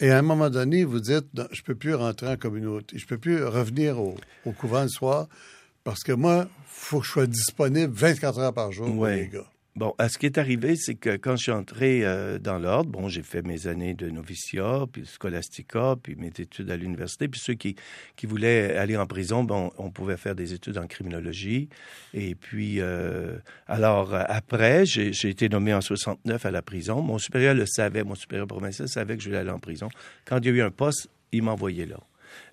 Et 0.00 0.10
à 0.10 0.18
un 0.18 0.22
moment 0.22 0.50
donné, 0.50 0.84
vous 0.84 1.00
dites, 1.00 1.26
Non, 1.34 1.46
je 1.52 1.62
peux 1.62 1.74
plus 1.74 1.94
rentrer 1.94 2.28
en 2.28 2.36
communauté, 2.36 2.98
je 2.98 3.06
peux 3.06 3.18
plus 3.18 3.44
revenir 3.44 4.00
au, 4.00 4.16
au 4.44 4.52
couvent 4.52 4.82
le 4.82 4.88
soir, 4.88 5.28
parce 5.84 6.02
que 6.02 6.12
moi, 6.12 6.48
faut 6.66 7.00
que 7.00 7.06
je 7.06 7.10
sois 7.10 7.26
disponible 7.26 7.92
24 7.92 8.38
heures 8.38 8.54
par 8.54 8.72
jour 8.72 8.92
pour 8.92 9.06
les 9.06 9.28
gars. 9.28 9.50
Bon, 9.76 9.92
à 9.98 10.08
ce 10.08 10.18
qui 10.18 10.26
est 10.26 10.38
arrivé, 10.38 10.76
c'est 10.76 10.94
que 10.94 11.16
quand 11.16 11.34
je 11.34 11.42
suis 11.42 11.50
entré 11.50 12.04
euh, 12.04 12.38
dans 12.38 12.60
l'ordre, 12.60 12.90
bon, 12.90 13.08
j'ai 13.08 13.24
fait 13.24 13.42
mes 13.42 13.66
années 13.66 13.94
de 13.94 14.08
noviciat, 14.08 14.84
puis 14.92 15.04
scolastica, 15.04 15.96
puis 16.00 16.14
mes 16.14 16.28
études 16.28 16.70
à 16.70 16.76
l'université. 16.76 17.26
Puis 17.26 17.40
ceux 17.40 17.54
qui, 17.54 17.74
qui 18.14 18.26
voulaient 18.26 18.76
aller 18.76 18.96
en 18.96 19.06
prison, 19.06 19.42
bon, 19.42 19.72
on 19.76 19.90
pouvait 19.90 20.16
faire 20.16 20.36
des 20.36 20.54
études 20.54 20.78
en 20.78 20.86
criminologie. 20.86 21.68
Et 22.12 22.36
puis, 22.36 22.76
euh, 22.78 23.36
alors, 23.66 24.14
après, 24.14 24.86
j'ai 24.86 25.28
été 25.28 25.48
nommé 25.48 25.74
en 25.74 25.80
69 25.80 26.46
à 26.46 26.52
la 26.52 26.62
prison. 26.62 27.02
Mon 27.02 27.18
supérieur 27.18 27.56
le 27.56 27.66
savait, 27.66 28.04
mon 28.04 28.14
supérieur 28.14 28.46
provincial 28.46 28.88
savait 28.88 29.16
que 29.16 29.24
je 29.24 29.28
voulais 29.28 29.40
aller 29.40 29.50
en 29.50 29.58
prison. 29.58 29.88
Quand 30.24 30.38
il 30.38 30.46
y 30.46 30.48
a 30.50 30.52
eu 30.52 30.62
un 30.62 30.70
poste, 30.70 31.10
il 31.32 31.42
m'envoyait 31.42 31.86
là. 31.86 31.98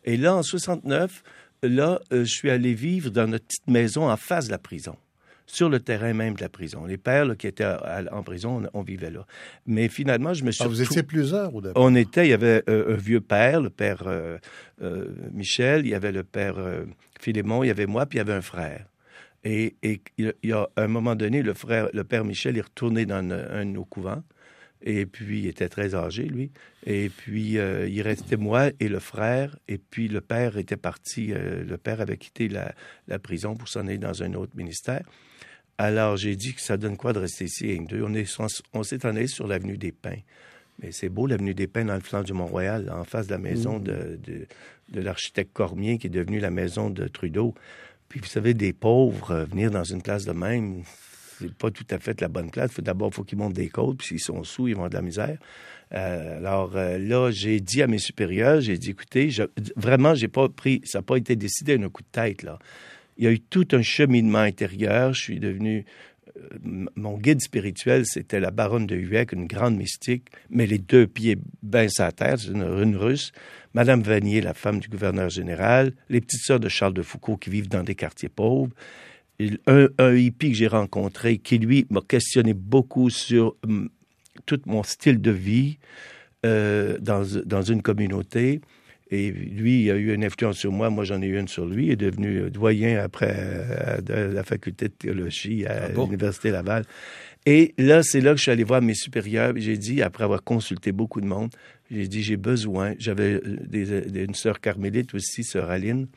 Et 0.05 0.17
là, 0.17 0.37
en 0.37 0.41
69, 0.41 1.21
là, 1.61 2.01
euh, 2.13 2.23
je 2.25 2.31
suis 2.31 2.49
allé 2.49 2.73
vivre 2.73 3.11
dans 3.11 3.27
notre 3.27 3.45
petite 3.45 3.67
maison 3.67 4.09
en 4.09 4.17
face 4.17 4.47
de 4.47 4.51
la 4.51 4.57
prison 4.57 4.97
sur 5.51 5.69
le 5.69 5.79
terrain 5.81 6.13
même 6.13 6.35
de 6.35 6.41
la 6.41 6.49
prison. 6.49 6.85
Les 6.85 6.97
pères 6.97 7.35
qui 7.37 7.47
étaient 7.47 7.65
en 7.65 8.23
prison, 8.23 8.63
on, 8.73 8.81
vivait 8.81 9.11
là. 9.11 9.25
Mais 9.65 9.89
finalement, 9.89 10.33
je 10.33 10.45
me 10.45 10.51
suis... 10.51 10.63
Ah, 10.63 10.67
vous 10.67 10.81
étiez 10.81 11.03
plusieurs 11.03 11.51
départ? 11.51 11.73
On 11.75 11.93
était, 11.93 12.25
il 12.25 12.29
y 12.29 12.33
avait 12.33 12.63
euh, 12.69 12.93
un 12.93 12.97
vieux 12.97 13.19
père, 13.19 13.59
le 13.59 13.69
père 13.69 14.03
euh, 14.05 14.37
euh, 14.81 15.09
Michel, 15.33 15.85
il 15.85 15.89
y 15.89 15.95
avait 15.95 16.13
le 16.13 16.23
père 16.23 16.55
Philémon, 17.19 17.63
il 17.63 17.67
y 17.67 17.69
avait 17.69 17.85
moi, 17.85 18.05
puis 18.05 18.17
il 18.17 18.19
y 18.19 18.21
avait 18.21 18.33
un 18.33 18.41
frère. 18.41 18.85
Et, 19.43 19.75
il 19.83 20.33
y 20.43 20.53
a 20.53 20.69
un 20.77 20.87
moment 20.87 21.15
donné, 21.15 21.41
le 21.41 21.53
frère, 21.53 21.89
le 21.93 22.03
père 22.05 22.23
Michel 22.23 22.57
est 22.57 22.61
retourné 22.61 23.05
dans 23.05 23.17
un, 23.17 23.65
de 23.65 23.71
nos 23.71 23.85
couvents. 23.85 24.23
Et 24.83 25.05
puis, 25.05 25.41
il 25.41 25.47
était 25.47 25.69
très 25.69 25.93
âgé, 25.93 26.23
lui. 26.23 26.51
Et 26.85 27.09
puis, 27.09 27.53
il 27.53 28.01
restait 28.01 28.37
moi 28.37 28.69
et 28.79 28.87
le 28.87 28.99
frère. 28.99 29.57
Et 29.67 29.77
puis, 29.77 30.07
le 30.07 30.21
père 30.21 30.57
était 30.57 30.77
parti. 30.77 31.27
le 31.27 31.77
père 31.77 32.01
avait 32.01 32.17
quitté 32.17 32.47
la, 32.47 32.73
la 33.07 33.19
prison 33.19 33.55
pour 33.55 33.67
s'en 33.67 33.81
aller 33.81 33.97
dans 33.97 34.23
un 34.23 34.33
autre 34.33 34.55
ministère. 34.55 35.03
Alors, 35.83 36.15
j'ai 36.15 36.35
dit 36.35 36.53
que 36.53 36.61
ça 36.61 36.77
donne 36.77 36.95
quoi 36.95 37.11
de 37.11 37.17
rester 37.17 37.45
ici 37.45 37.79
deux? 37.89 38.03
On, 38.03 38.13
est, 38.13 38.39
on 38.73 38.83
s'est 38.83 39.03
en 39.03 39.15
allé 39.15 39.25
sur 39.25 39.47
l'avenue 39.47 39.79
des 39.79 39.91
Pins. 39.91 40.21
Mais 40.79 40.91
c'est 40.91 41.09
beau, 41.09 41.25
l'avenue 41.25 41.55
des 41.55 41.65
Pins, 41.65 41.85
dans 41.85 41.95
le 41.95 42.01
flanc 42.01 42.21
du 42.21 42.33
Mont-Royal, 42.33 42.91
en 42.91 43.03
face 43.03 43.25
de 43.25 43.31
la 43.31 43.39
maison 43.39 43.79
mmh. 43.79 43.83
de, 43.83 44.19
de, 44.89 45.01
l'architecte 45.01 45.51
Cormier, 45.53 45.97
qui 45.97 46.05
est 46.05 46.11
devenu 46.11 46.39
la 46.39 46.51
maison 46.51 46.91
de 46.91 47.07
Trudeau. 47.07 47.55
Puis, 48.09 48.19
vous 48.19 48.27
savez, 48.27 48.53
des 48.53 48.73
pauvres, 48.73 49.31
euh, 49.31 49.45
venir 49.45 49.71
dans 49.71 49.83
une 49.83 50.03
place 50.03 50.23
de 50.23 50.33
même, 50.33 50.83
c'est 51.39 51.51
pas 51.51 51.71
tout 51.71 51.87
à 51.89 51.97
fait 51.97 52.21
la 52.21 52.27
bonne 52.27 52.51
place. 52.51 52.79
D'abord, 52.79 53.09
il 53.11 53.15
faut 53.15 53.23
qu'ils 53.23 53.39
montent 53.39 53.53
des 53.53 53.69
côtes, 53.69 53.97
puis 53.97 54.09
s'ils 54.09 54.19
sont 54.19 54.43
sous, 54.43 54.67
ils 54.67 54.75
vont 54.75 54.87
de 54.87 54.93
la 54.93 55.01
misère. 55.01 55.39
Euh, 55.93 56.37
alors 56.37 56.75
euh, 56.75 56.99
là, 56.99 57.31
j'ai 57.31 57.59
dit 57.59 57.81
à 57.81 57.87
mes 57.87 57.97
supérieurs, 57.97 58.61
j'ai 58.61 58.77
dit, 58.77 58.91
écoutez, 58.91 59.31
je, 59.31 59.43
vraiment, 59.75 60.13
j'ai 60.13 60.27
pas 60.27 60.47
pris, 60.47 60.81
ça 60.85 60.99
n'a 60.99 61.03
pas 61.03 61.17
été 61.17 61.35
décidé 61.35 61.73
un 61.73 61.89
coup 61.89 62.03
de 62.03 62.11
tête, 62.11 62.43
là 62.43 62.59
il 63.21 63.25
y 63.25 63.27
a 63.27 63.31
eu 63.31 63.39
tout 63.39 63.67
un 63.73 63.83
cheminement 63.83 64.39
intérieur. 64.39 65.13
Je 65.13 65.21
suis 65.21 65.39
devenu 65.39 65.85
euh, 66.35 66.57
mon 66.95 67.17
guide 67.19 67.39
spirituel, 67.39 68.03
c'était 68.05 68.39
la 68.39 68.49
baronne 68.49 68.87
de 68.87 68.95
Huec, 68.95 69.31
une 69.31 69.45
grande 69.45 69.77
mystique, 69.77 70.29
mais 70.49 70.65
les 70.65 70.79
deux 70.79 71.05
pieds 71.05 71.37
bien 71.61 71.85
à 71.99 72.11
terre, 72.11 72.39
c'est 72.39 72.49
une, 72.49 72.95
russe. 72.95 73.31
Madame 73.75 74.01
Vanier, 74.01 74.41
la 74.41 74.55
femme 74.55 74.79
du 74.79 74.89
gouverneur 74.89 75.29
général, 75.29 75.93
les 76.09 76.19
petites 76.19 76.41
sœurs 76.41 76.59
de 76.59 76.67
Charles 76.67 76.95
de 76.95 77.03
Foucault 77.03 77.37
qui 77.37 77.51
vivent 77.51 77.69
dans 77.69 77.83
des 77.83 77.93
quartiers 77.93 78.27
pauvres. 78.27 78.71
Un, 79.67 80.15
hippie 80.15 80.51
que 80.51 80.57
j'ai 80.57 80.67
rencontré 80.67 81.37
qui, 81.37 81.59
lui, 81.59 81.85
m'a 81.91 82.01
questionné 82.01 82.55
beaucoup 82.55 83.11
sur 83.11 83.55
tout 84.47 84.61
mon 84.65 84.81
style 84.81 85.21
de 85.21 85.31
vie 85.31 85.77
euh, 86.45 86.97
dans 86.99 87.61
une 87.61 87.83
communauté. 87.83 88.61
Et 89.13 89.29
lui, 89.29 89.83
il 89.83 89.91
a 89.91 89.95
eu 89.95 90.13
une 90.13 90.23
influence 90.23 90.57
sur 90.57 90.71
moi, 90.71 90.89
moi 90.89 91.03
j'en 91.03 91.21
ai 91.21 91.27
eu 91.27 91.37
une 91.37 91.49
sur 91.49 91.65
lui. 91.65 91.87
Il 91.87 91.91
est 91.91 91.95
devenu 91.97 92.49
doyen 92.49 92.97
après 93.03 93.33
euh, 93.35 93.99
de 93.99 94.13
la 94.13 94.43
faculté 94.43 94.87
de 94.87 94.93
théologie 94.93 95.65
à 95.65 95.87
ah 95.87 95.89
l'Université 95.89 96.49
Laval. 96.49 96.85
Et 97.45 97.73
là, 97.77 98.03
c'est 98.03 98.21
là 98.21 98.31
que 98.31 98.37
je 98.37 98.43
suis 98.43 98.51
allé 98.51 98.63
voir 98.63 98.81
mes 98.81 98.93
supérieurs. 98.93 99.53
J'ai 99.57 99.77
dit, 99.77 100.01
après 100.01 100.23
avoir 100.23 100.43
consulté 100.43 100.93
beaucoup 100.93 101.19
de 101.19 101.25
monde, 101.25 101.53
j'ai 101.89 102.07
dit, 102.07 102.23
j'ai 102.23 102.37
besoin. 102.37 102.93
J'avais 102.99 103.41
euh, 103.43 104.25
une 104.25 104.35
sœur 104.35 104.61
carmélite 104.61 105.13
aussi, 105.13 105.43
sœur 105.43 105.69
Aline. 105.69 106.07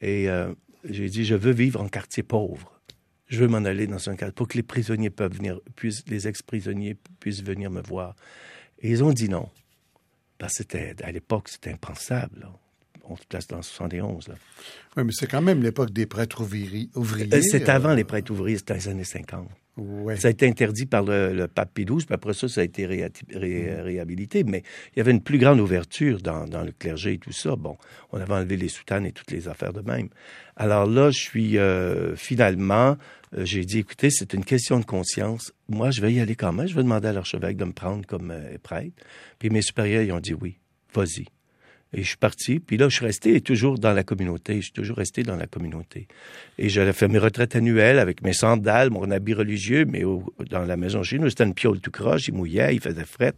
Et 0.00 0.30
euh, 0.30 0.48
j'ai 0.88 1.10
dit, 1.10 1.26
je 1.26 1.34
veux 1.34 1.52
vivre 1.52 1.82
en 1.82 1.88
quartier 1.88 2.22
pauvre. 2.22 2.80
Je 3.26 3.40
veux 3.40 3.48
m'en 3.48 3.58
aller 3.58 3.86
dans 3.86 4.08
un 4.08 4.16
quartier 4.16 4.32
pour 4.34 4.48
que 4.48 4.56
les 4.56 4.62
prisonniers 4.62 5.10
peuvent 5.10 5.34
venir, 5.34 5.60
puissent, 5.76 6.04
les 6.08 6.26
ex-prisonniers 6.26 6.96
puissent 7.20 7.44
venir 7.44 7.70
me 7.70 7.82
voir. 7.82 8.16
Et 8.80 8.90
ils 8.90 9.04
ont 9.04 9.12
dit 9.12 9.28
non. 9.28 9.48
Parce 10.40 10.64
que 10.64 11.04
à 11.04 11.12
l'époque, 11.12 11.50
c'était 11.50 11.70
impensable. 11.70 12.48
On 13.04 13.16
se 13.16 13.24
place 13.28 13.46
dans 13.46 13.60
71. 13.60 14.28
Là. 14.28 14.34
Oui, 14.96 15.04
mais 15.04 15.12
c'est 15.12 15.26
quand 15.26 15.42
même 15.42 15.62
l'époque 15.62 15.90
des 15.90 16.06
prêtres 16.06 16.40
ouvriers. 16.40 16.88
Euh, 16.96 17.40
c'est 17.42 17.68
avant 17.68 17.92
les 17.92 18.04
prêtres 18.04 18.32
ouvriers, 18.32 18.56
c'était 18.56 18.74
dans 18.74 18.80
les 18.80 18.88
années 18.88 19.04
50. 19.04 19.48
Ça 20.16 20.28
a 20.28 20.30
été 20.30 20.46
interdit 20.46 20.86
par 20.86 21.02
le, 21.02 21.46
pape 21.46 21.72
Pie 21.74 21.84
XII, 21.84 22.04
puis 22.04 22.14
après 22.14 22.34
ça, 22.34 22.48
ça 22.48 22.60
a 22.60 22.64
été 22.64 22.86
réhabilité. 22.86 24.44
Mais 24.44 24.62
il 24.94 24.98
y 24.98 25.00
avait 25.00 25.10
une 25.10 25.22
plus 25.22 25.38
grande 25.38 25.60
ouverture 25.60 26.20
dans, 26.20 26.44
le 26.44 26.72
clergé 26.72 27.14
et 27.14 27.18
tout 27.18 27.32
ça. 27.32 27.56
Bon, 27.56 27.76
on 28.12 28.20
avait 28.20 28.34
enlevé 28.34 28.56
les 28.56 28.68
soutanes 28.68 29.06
et 29.06 29.12
toutes 29.12 29.30
les 29.30 29.48
affaires 29.48 29.72
de 29.72 29.80
même. 29.80 30.08
Alors 30.56 30.86
là, 30.86 31.10
je 31.10 31.18
suis 31.18 31.58
euh, 31.58 32.14
finalement, 32.16 32.96
euh, 33.36 33.44
j'ai 33.44 33.64
dit, 33.64 33.78
écoutez, 33.78 34.10
c'est 34.10 34.34
une 34.34 34.44
question 34.44 34.80
de 34.80 34.84
conscience. 34.84 35.52
Moi, 35.68 35.90
je 35.90 36.00
vais 36.00 36.12
y 36.12 36.20
aller 36.20 36.36
quand 36.36 36.52
même. 36.52 36.66
Je 36.66 36.74
vais 36.74 36.82
demander 36.82 37.08
à 37.08 37.12
l'archevêque 37.12 37.56
de 37.56 37.64
me 37.64 37.72
prendre 37.72 38.06
comme 38.06 38.34
prêtre. 38.62 39.02
Puis 39.38 39.50
mes 39.50 39.62
supérieurs, 39.62 40.02
ils 40.02 40.12
ont 40.12 40.20
dit 40.20 40.34
oui, 40.34 40.58
vas-y. 40.94 41.26
Et 41.92 42.02
je 42.02 42.08
suis 42.08 42.16
parti. 42.16 42.60
Puis 42.60 42.76
là, 42.76 42.88
je 42.88 42.94
suis 42.94 43.04
resté 43.04 43.40
toujours 43.40 43.78
dans 43.78 43.92
la 43.92 44.04
communauté. 44.04 44.56
Je 44.56 44.62
suis 44.62 44.72
toujours 44.72 44.96
resté 44.96 45.22
dans 45.24 45.36
la 45.36 45.46
communauté. 45.46 46.06
Et 46.56 46.68
j'allais 46.68 46.92
faire 46.92 47.08
mes 47.08 47.18
retraites 47.18 47.56
annuelles 47.56 47.98
avec 47.98 48.22
mes 48.22 48.32
sandales, 48.32 48.90
mon 48.90 49.10
habit 49.10 49.34
religieux, 49.34 49.84
mais 49.86 50.04
dans 50.50 50.64
la 50.64 50.76
maison 50.76 51.02
chez 51.02 51.18
nous, 51.18 51.28
c'était 51.28 51.44
une 51.44 51.54
piole 51.54 51.80
tout 51.80 51.90
croche. 51.90 52.28
Il 52.28 52.34
mouillait, 52.34 52.74
il 52.74 52.80
faisait 52.80 53.04
fret. 53.04 53.34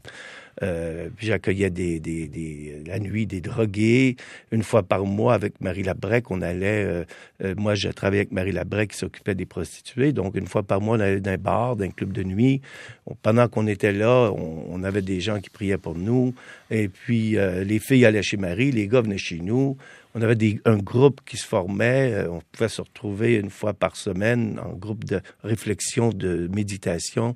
Euh, 0.63 1.09
j'accueillais 1.19 1.71
des, 1.71 1.99
des, 2.01 2.29
des, 2.29 2.83
la 2.87 2.99
nuit 2.99 3.27
des 3.27 3.41
drogués. 3.41 4.17
Une 4.51 4.63
fois 4.63 4.83
par 4.83 5.05
mois, 5.05 5.35
avec 5.35 5.61
Marie 5.61 5.83
Labrec, 5.83 6.31
on 6.31 6.43
allait... 6.43 6.85
Euh, 6.85 7.05
euh, 7.43 7.55
moi, 7.57 7.75
j'ai 7.75 7.93
travaillé 7.93 8.21
avec 8.21 8.33
Marie 8.33 8.53
Labrec 8.53 8.91
qui 8.91 8.99
s'occupait 8.99 9.35
des 9.35 9.47
prostituées. 9.47 10.13
Donc, 10.13 10.37
une 10.37 10.47
fois 10.47 10.63
par 10.63 10.81
mois, 10.81 10.97
on 10.97 11.01
allait 11.01 11.21
dans 11.21 11.31
un 11.31 11.39
bar, 11.39 11.77
dans 11.77 11.85
un 11.85 11.91
club 11.91 12.13
de 12.13 12.23
nuit. 12.23 12.61
pendant 13.23 13.49
qu'on 13.49 13.67
était 13.67 13.93
là, 13.93 14.31
on, 14.37 14.67
on, 14.71 14.83
avait 14.83 15.03
des 15.03 15.21
gens 15.21 15.41
qui 15.41 15.51
priaient 15.51 15.79
pour 15.79 15.97
nous. 15.97 16.35
Et 16.71 16.89
puis, 16.89 17.37
les 17.65 17.79
filles 17.79 18.05
allaient 18.05 18.23
chez 18.23 18.37
Marie, 18.37 18.73
les 18.73 18.89
gars 18.89 19.01
venaient 19.01 19.19
chez 19.19 19.39
nous. 19.39 19.77
On 20.15 20.21
avait 20.21 20.37
des, 20.37 20.61
un 20.67 20.77
groupe 20.77 21.21
qui 21.25 21.39
se 21.39 21.47
formait. 21.47 22.27
On 22.29 22.41
pouvait 22.53 22.69
se 22.69 22.83
retrouver 22.83 23.37
une 23.37 23.51
fois 23.51 23.73
par 23.73 23.97
semaine 23.97 24.61
en 24.63 24.75
groupe 24.75 25.05
de 25.05 25.21
réflexion, 25.43 26.11
de 26.11 26.49
méditation. 26.55 27.35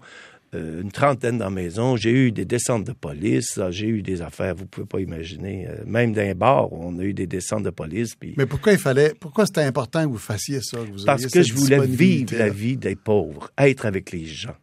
Euh, 0.57 0.83
une 0.83 0.91
trentaine 0.91 1.39
dans 1.39 1.47
la 1.47 1.51
maison. 1.51 1.97
J'ai 1.97 2.11
eu 2.11 2.33
des 2.33 2.45
descentes 2.45 2.85
de 2.85 2.93
police. 2.93 3.61
J'ai 3.71 3.89
eu 3.89 4.03
des 4.03 4.23
affaires, 4.23 4.55
vous 4.55 4.67
pouvez 4.67 4.87
pas 4.87 5.01
imaginer. 5.01 5.67
Euh, 5.69 5.83
même 5.87 6.13
dans 6.13 6.35
bar, 6.35 6.73
on 6.73 6.99
a 6.99 7.03
eu 7.03 7.13
des 7.13 7.27
descentes 7.27 7.65
de 7.65 7.71
police. 7.71 8.17
Mais 8.37 8.47
pourquoi 8.47 8.73
il 8.73 8.79
fallait, 8.79 9.15
pourquoi 9.19 9.47
c'était 9.47 9.63
important 9.63 10.03
que 10.05 10.09
vous 10.09 10.19
fassiez 10.19 10.61
ça? 10.63 10.79
Parce 11.05 11.27
que 11.27 11.43
je 11.43 11.55
voulais 11.55 11.85
vivre 11.87 12.37
la 12.37 12.49
vie 12.49 12.77
des 12.77 12.97
pauvres, 12.97 13.51
être 13.59 13.87
avec 13.87 14.13
les 14.13 14.25
gens, 14.25 14.57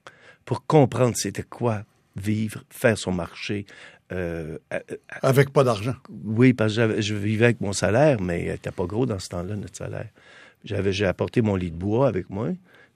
pour 0.45 0.65
comprendre 0.65 1.15
c'était 1.15 1.43
quoi 1.43 1.83
vivre, 2.15 2.63
faire 2.69 2.97
son 2.97 3.11
marché. 3.11 3.65
Euh, 4.11 4.57
avec 5.21 5.51
pas 5.51 5.63
d'argent. 5.63 5.95
Oui, 6.23 6.53
parce 6.53 6.75
que 6.75 7.01
je 7.01 7.15
vivais 7.15 7.45
avec 7.45 7.61
mon 7.61 7.73
salaire, 7.73 8.21
mais 8.21 8.43
il 8.43 8.47
n'était 8.49 8.71
pas 8.71 8.85
gros 8.85 9.05
dans 9.05 9.19
ce 9.19 9.29
temps-là, 9.29 9.55
notre 9.55 9.77
salaire. 9.77 10.09
J'avais, 10.63 10.93
j'ai 10.93 11.05
apporté 11.05 11.41
mon 11.41 11.55
lit 11.55 11.71
de 11.71 11.75
bois 11.75 12.07
avec 12.07 12.29
moi 12.29 12.49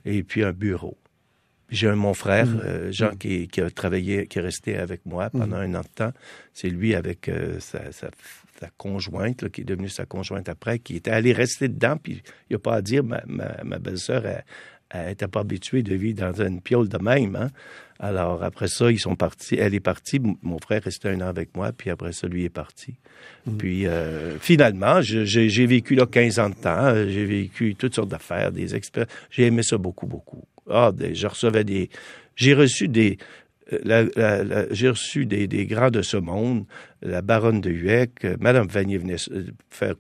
et 0.06 0.24
puis 0.24 0.44
un 0.44 0.52
bureau. 0.52 0.96
J'ai 1.70 1.92
mon 1.92 2.14
frère, 2.14 2.48
mm. 2.48 2.62
euh, 2.64 2.92
Jean, 2.92 3.12
mm. 3.12 3.18
qui, 3.18 3.48
qui, 3.48 3.62
a 3.62 3.70
travaillé, 3.70 4.28
qui 4.28 4.40
est 4.40 4.42
resté 4.42 4.78
avec 4.78 5.06
moi 5.06 5.28
mm. 5.28 5.40
pendant 5.40 5.58
un 5.58 5.74
an 5.76 5.82
de 5.82 5.88
temps. 5.94 6.14
C'est 6.54 6.70
lui 6.70 6.96
avec 6.96 7.28
euh, 7.30 7.60
sa, 7.60 7.92
sa, 7.92 8.10
sa, 8.60 8.70
conjointe, 8.78 9.50
qui 9.50 9.62
est 9.62 9.66
devenue 9.66 9.90
sa 9.90 10.06
conjointe 10.06 10.50
après, 10.50 10.80
qui 10.80 10.96
était 10.96 11.12
allé 11.12 11.34
rester 11.34 11.68
dedans. 11.68 11.98
Puis 12.02 12.22
il 12.50 12.52
n'y 12.52 12.56
a 12.56 12.60
pas 12.60 12.76
à 12.76 12.82
dire, 12.82 13.04
ma, 13.04 13.22
ma, 13.28 13.64
ma 13.64 13.80
belle-sœur, 13.80 14.24
elle 14.90 15.08
n'était 15.08 15.28
pas 15.28 15.42
habituée 15.42 15.84
de 15.84 15.94
vivre 15.96 16.20
dans 16.20 16.42
une 16.42 16.62
piole 16.62 16.88
de 16.88 16.98
même. 16.98 17.36
Hein? 17.36 17.52
Alors 18.00 18.44
après 18.44 18.68
ça, 18.68 18.92
ils 18.92 19.00
sont 19.00 19.16
partis. 19.16 19.56
Elle 19.56 19.76
est 19.76 19.82
partie. 19.82 20.20
Mon 20.42 20.60
frère 20.60 20.84
restait 20.84 21.10
un 21.10 21.22
an 21.22 21.28
avec 21.28 21.56
moi. 21.56 21.72
Puis 21.74 21.90
après 21.90 22.14
ça, 22.14 22.28
lui 22.28 22.46
est 22.46 22.50
parti. 22.50 22.96
Puis 23.58 23.88
euh, 23.88 24.38
finalement, 24.40 25.02
j'ai 25.02 25.66
vécu 25.66 25.96
là 25.96 26.06
15 26.06 26.40
ans 26.40 26.50
de 26.50 26.56
temps. 26.56 26.94
J'ai 27.08 27.26
vécu 27.26 27.76
toutes 27.76 27.96
sortes 27.96 28.10
d'affaires, 28.10 28.52
des 28.52 28.76
expériences. 28.76 29.12
J'ai 29.30 29.48
aimé 29.48 29.64
ça 29.64 29.78
beaucoup, 29.78 30.06
beaucoup. 30.08 30.46
Ah, 30.70 30.92
je 31.14 31.28
recevais 31.28 31.64
des. 31.64 31.90
J'ai 32.36 32.54
reçu 32.54 32.88
des. 32.88 33.18
Euh, 33.86 34.68
j'ai 34.72 34.90
reçu 34.90 35.26
des, 35.26 35.48
des, 35.48 35.66
grands 35.66 35.92
de 35.92 36.02
ce 36.02 36.16
monde, 36.16 36.66
la 37.02 37.22
baronne 37.22 37.60
de 37.60 37.70
Huec, 37.70 38.24
euh, 38.24 38.38
Madame 38.40 38.68
Vanier 38.68 38.98
venait 38.98 39.18
euh, 39.32 39.48
faire 39.70 39.96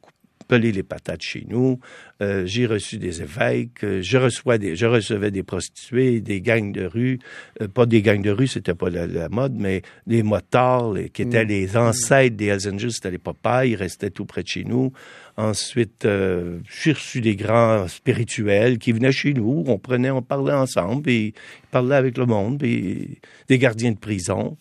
pelé 0.47 0.71
les 0.71 0.83
patates 0.83 1.21
chez 1.21 1.45
nous. 1.47 1.79
Euh, 2.21 2.45
j'ai 2.45 2.65
reçu 2.65 2.97
des 2.97 3.21
évêques. 3.21 3.83
Euh, 3.83 4.01
je 4.01 4.17
reçois 4.17 4.57
des, 4.57 4.75
je 4.75 4.85
recevais 4.85 5.31
des 5.31 5.43
prostituées, 5.43 6.21
des 6.21 6.41
gangs 6.41 6.71
de 6.71 6.85
rue. 6.85 7.19
Euh, 7.61 7.67
pas 7.67 7.85
des 7.85 8.01
gangs 8.01 8.21
de 8.21 8.31
rue, 8.31 8.47
c'était 8.47 8.73
pas 8.73 8.89
la, 8.89 9.29
mode, 9.29 9.53
mais 9.55 9.81
des 10.07 10.23
motards 10.23 10.95
qui 11.13 11.23
étaient 11.23 11.45
mm. 11.45 11.49
les 11.49 11.77
ancêtres 11.77 12.35
des 12.35 12.47
Hells 12.47 12.73
Angels. 12.73 12.91
C'était 12.91 13.11
les 13.11 13.17
Popeyes. 13.17 13.71
Ils 13.71 13.75
restaient 13.75 14.09
tout 14.09 14.25
près 14.25 14.43
de 14.43 14.47
chez 14.47 14.63
nous. 14.63 14.91
Ensuite, 15.37 16.05
euh, 16.05 16.59
j'ai 16.67 16.93
reçu 16.93 17.21
des 17.21 17.35
grands 17.35 17.87
spirituels 17.87 18.79
qui 18.79 18.91
venaient 18.91 19.11
chez 19.11 19.33
nous. 19.33 19.63
On 19.67 19.77
prenait, 19.77 20.09
on 20.09 20.23
parlait 20.23 20.53
ensemble, 20.53 21.03
puis 21.03 21.27
ils 21.27 21.67
parlaient 21.69 21.95
avec 21.95 22.17
le 22.17 22.25
monde, 22.25 22.57
puis 22.57 23.19
des 23.47 23.59
gardiens 23.59 23.91
de 23.91 23.99
prison. 23.99 24.57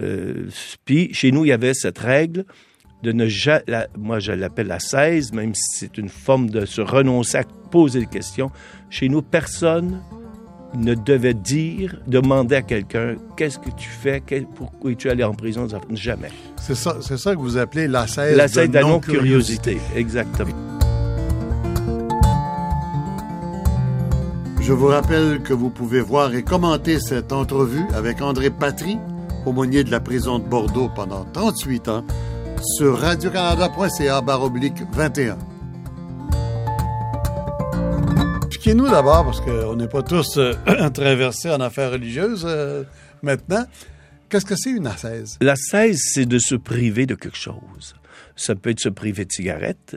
Euh, 0.00 0.48
puis 0.86 1.12
chez 1.12 1.30
nous, 1.30 1.44
il 1.44 1.48
y 1.48 1.52
avait 1.52 1.74
cette 1.74 1.98
règle 1.98 2.46
de 3.02 3.12
ne 3.12 3.26
jamais, 3.26 3.62
moi 3.98 4.18
je 4.18 4.32
l'appelle 4.32 4.68
la 4.68 4.80
16, 4.80 5.32
même 5.34 5.54
si 5.54 5.76
c'est 5.76 5.98
une 5.98 6.08
forme 6.08 6.48
de 6.48 6.64
se 6.64 6.80
renoncer 6.80 7.38
à 7.38 7.44
poser 7.70 8.00
des 8.00 8.06
questions. 8.06 8.50
Chez 8.88 9.10
nous, 9.10 9.20
personne 9.20 10.00
ne 10.74 10.94
devait 10.94 11.34
dire, 11.34 11.96
demander 12.06 12.56
à 12.56 12.62
quelqu'un 12.62 13.16
qu'est-ce 13.36 13.58
que 13.58 13.70
tu 13.70 13.88
fais, 13.88 14.22
pourquoi 14.54 14.92
es-tu 14.92 15.10
allé 15.10 15.24
en 15.24 15.34
prison, 15.34 15.66
jamais. 15.92 16.30
C'est 16.60 16.74
ça, 16.74 16.98
c'est 17.00 17.16
ça 17.16 17.34
que 17.34 17.40
vous 17.40 17.56
appelez 17.56 17.88
la 17.88 18.06
16 18.06 18.36
la 18.36 18.48
de, 18.48 18.72
de 18.72 18.78
non-curiosité. 18.80 19.78
Exactement. 19.96 20.52
Je 24.60 24.72
vous 24.74 24.88
rappelle 24.88 25.40
que 25.40 25.54
vous 25.54 25.70
pouvez 25.70 26.02
voir 26.02 26.34
et 26.34 26.42
commenter 26.42 27.00
cette 27.00 27.32
entrevue 27.32 27.86
avec 27.94 28.20
André 28.20 28.50
Patry, 28.50 28.98
aumônier 29.46 29.82
de 29.82 29.90
la 29.90 30.00
prison 30.00 30.38
de 30.38 30.44
Bordeaux 30.44 30.90
pendant 30.94 31.24
38 31.32 31.88
ans, 31.88 32.04
sur 32.76 32.98
radiocanada.ca 32.98 34.22
oblique 34.42 34.82
21. 34.92 35.38
Expliquez-nous 38.68 38.90
d'abord, 38.90 39.24
parce 39.24 39.40
qu'on 39.40 39.76
n'est 39.76 39.88
pas 39.88 40.02
tous 40.02 40.36
euh, 40.36 40.52
traversés 40.92 41.50
en 41.50 41.58
affaires 41.58 41.90
religieuses 41.90 42.44
euh, 42.46 42.84
maintenant. 43.22 43.64
Qu'est-ce 44.28 44.44
que 44.44 44.56
c'est 44.56 44.72
une 44.72 44.86
assaise? 44.86 45.38
L'assaise, 45.40 45.98
c'est 46.12 46.26
de 46.26 46.38
se 46.38 46.54
priver 46.54 47.06
de 47.06 47.14
quelque 47.14 47.38
chose. 47.38 47.94
Ça 48.36 48.54
peut 48.54 48.68
être 48.68 48.80
se 48.80 48.90
priver 48.90 49.24
de 49.24 49.32
cigarettes, 49.32 49.96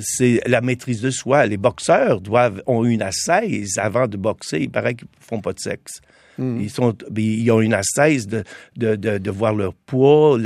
c'est 0.00 0.40
la 0.46 0.60
maîtrise 0.60 1.00
de 1.00 1.10
soi. 1.10 1.46
Les 1.46 1.56
boxeurs 1.56 2.20
doivent 2.20 2.62
ont 2.68 2.84
une 2.84 3.02
assaise 3.02 3.76
avant 3.78 4.06
de 4.06 4.16
boxer. 4.16 4.60
Il 4.60 4.70
paraît 4.70 4.94
qu'ils 4.94 5.08
font 5.18 5.40
pas 5.40 5.52
de 5.52 5.58
sexe. 5.58 6.00
Hmm. 6.38 6.60
Ils, 6.60 6.70
sont, 6.70 6.96
ils 7.16 7.50
ont 7.50 7.60
une 7.60 7.74
assaise 7.74 8.28
de, 8.28 8.44
de, 8.76 8.94
de, 8.94 9.30
voir 9.32 9.52
leur 9.52 9.74
poids, 9.74 10.38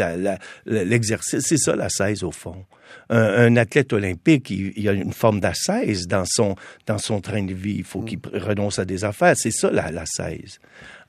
l'exercice. 0.64 1.44
c'est 1.46 1.58
ça 1.58 1.76
l'assaise 1.76 2.22
au 2.22 2.32
fond. 2.32 2.64
Un, 3.08 3.56
athlète 3.56 3.92
olympique, 3.92 4.50
il, 4.50 4.82
y 4.82 4.88
a 4.88 4.92
une 4.92 5.12
forme 5.12 5.40
d'assaise 5.40 6.06
dans 6.06 6.24
son, 6.26 6.56
dans 6.86 6.98
son 6.98 7.20
train 7.20 7.44
de 7.44 7.54
vie. 7.54 7.76
Il 7.78 7.84
faut 7.84 8.00
hmm. 8.00 8.04
qu'il 8.04 8.18
renonce 8.34 8.78
à 8.78 8.84
des 8.84 9.04
affaires. 9.04 9.36
C'est 9.36 9.52
ça 9.52 9.70
l'assaise. 9.70 10.58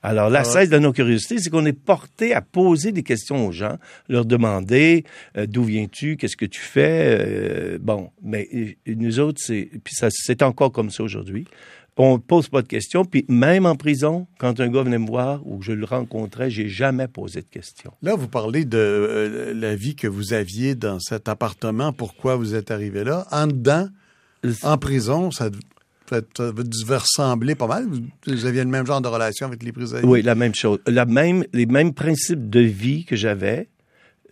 Alors, 0.02 0.30
la 0.30 0.42
ah 0.54 0.66
de 0.66 0.78
nos 0.78 0.92
curiosités, 0.92 1.38
c'est 1.38 1.50
qu'on 1.50 1.66
est 1.66 1.72
porté 1.72 2.32
à 2.32 2.40
poser 2.40 2.92
des 2.92 3.02
questions 3.02 3.48
aux 3.48 3.52
gens, 3.52 3.78
leur 4.08 4.24
demander 4.24 5.04
euh, 5.36 5.46
d'où 5.46 5.64
viens-tu, 5.64 6.16
qu'est-ce 6.16 6.36
que 6.36 6.46
tu 6.46 6.60
fais. 6.60 7.18
Euh, 7.18 7.78
bon, 7.80 8.10
mais 8.22 8.48
euh, 8.54 8.74
nous 8.86 9.18
autres, 9.18 9.40
c'est 9.42 9.68
puis 9.82 9.94
ça, 9.94 10.08
c'est 10.10 10.42
encore 10.42 10.70
comme 10.70 10.90
ça 10.90 11.02
aujourd'hui. 11.02 11.46
On 11.98 12.14
ne 12.14 12.18
pose 12.18 12.48
pas 12.48 12.62
de 12.62 12.68
questions, 12.68 13.04
puis 13.04 13.24
même 13.28 13.66
en 13.66 13.74
prison, 13.74 14.28
quand 14.38 14.60
un 14.60 14.68
gars 14.68 14.84
venait 14.84 14.98
me 14.98 15.06
voir 15.06 15.44
ou 15.46 15.62
je 15.62 15.72
le 15.72 15.84
rencontrais, 15.84 16.48
j'ai 16.48 16.68
jamais 16.68 17.08
posé 17.08 17.42
de 17.42 17.48
questions. 17.48 17.92
Là, 18.02 18.14
vous 18.14 18.28
parlez 18.28 18.64
de 18.64 19.52
la 19.54 19.74
vie 19.74 19.96
que 19.96 20.06
vous 20.06 20.32
aviez 20.32 20.76
dans 20.76 21.00
cet 21.00 21.28
appartement, 21.28 21.92
pourquoi 21.92 22.36
vous 22.36 22.54
êtes 22.54 22.70
arrivé 22.70 23.02
là. 23.02 23.26
En 23.32 23.48
dedans, 23.48 23.88
en 24.62 24.78
prison, 24.78 25.30
ça 25.32 25.50
ça 26.08 26.22
devait 26.22 26.96
ressembler 26.96 27.54
pas 27.54 27.66
mal. 27.66 27.86
Vous 28.26 28.46
aviez 28.46 28.64
le 28.64 28.70
même 28.70 28.86
genre 28.86 29.00
de 29.00 29.08
relation 29.08 29.46
avec 29.46 29.62
les 29.62 29.72
prisonniers. 29.72 30.06
Oui, 30.06 30.22
la 30.22 30.34
même 30.34 30.54
chose. 30.54 30.78
La 30.86 31.04
même, 31.04 31.44
les 31.52 31.66
mêmes 31.66 31.92
principes 31.92 32.48
de 32.48 32.60
vie 32.60 33.04
que 33.04 33.14
j'avais, 33.14 33.68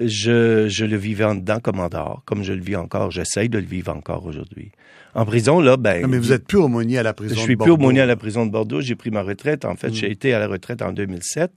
je, 0.00 0.68
je, 0.68 0.84
le 0.84 0.96
vivais 0.96 1.24
en 1.24 1.34
dedans 1.34 1.60
comme 1.60 1.80
en 1.80 1.88
dehors, 1.88 2.22
comme 2.24 2.42
je 2.42 2.52
le 2.52 2.60
vis 2.60 2.76
encore. 2.76 3.10
J'essaye 3.10 3.48
de 3.48 3.58
le 3.58 3.64
vivre 3.64 3.94
encore 3.94 4.26
aujourd'hui. 4.26 4.70
En 5.14 5.24
prison, 5.24 5.60
là, 5.60 5.76
ben. 5.76 6.02
Non, 6.02 6.08
mais 6.08 6.18
vous 6.18 6.32
êtes 6.32 6.46
plus 6.46 6.58
aumônier 6.58 6.98
à 6.98 7.02
la 7.02 7.14
prison 7.14 7.34
de 7.34 7.36
Bordeaux. 7.36 7.40
Je 7.40 7.46
suis 7.46 7.56
plus 7.56 7.70
aumônier 7.70 8.00
à 8.00 8.06
la 8.06 8.16
prison 8.16 8.44
de 8.44 8.50
Bordeaux. 8.50 8.80
J'ai 8.82 8.96
pris 8.96 9.10
ma 9.10 9.22
retraite. 9.22 9.64
En 9.64 9.74
fait, 9.74 9.94
j'ai 9.94 10.08
mm. 10.08 10.12
été 10.12 10.34
à 10.34 10.38
la 10.38 10.46
retraite 10.46 10.82
en 10.82 10.92
2007. 10.92 11.50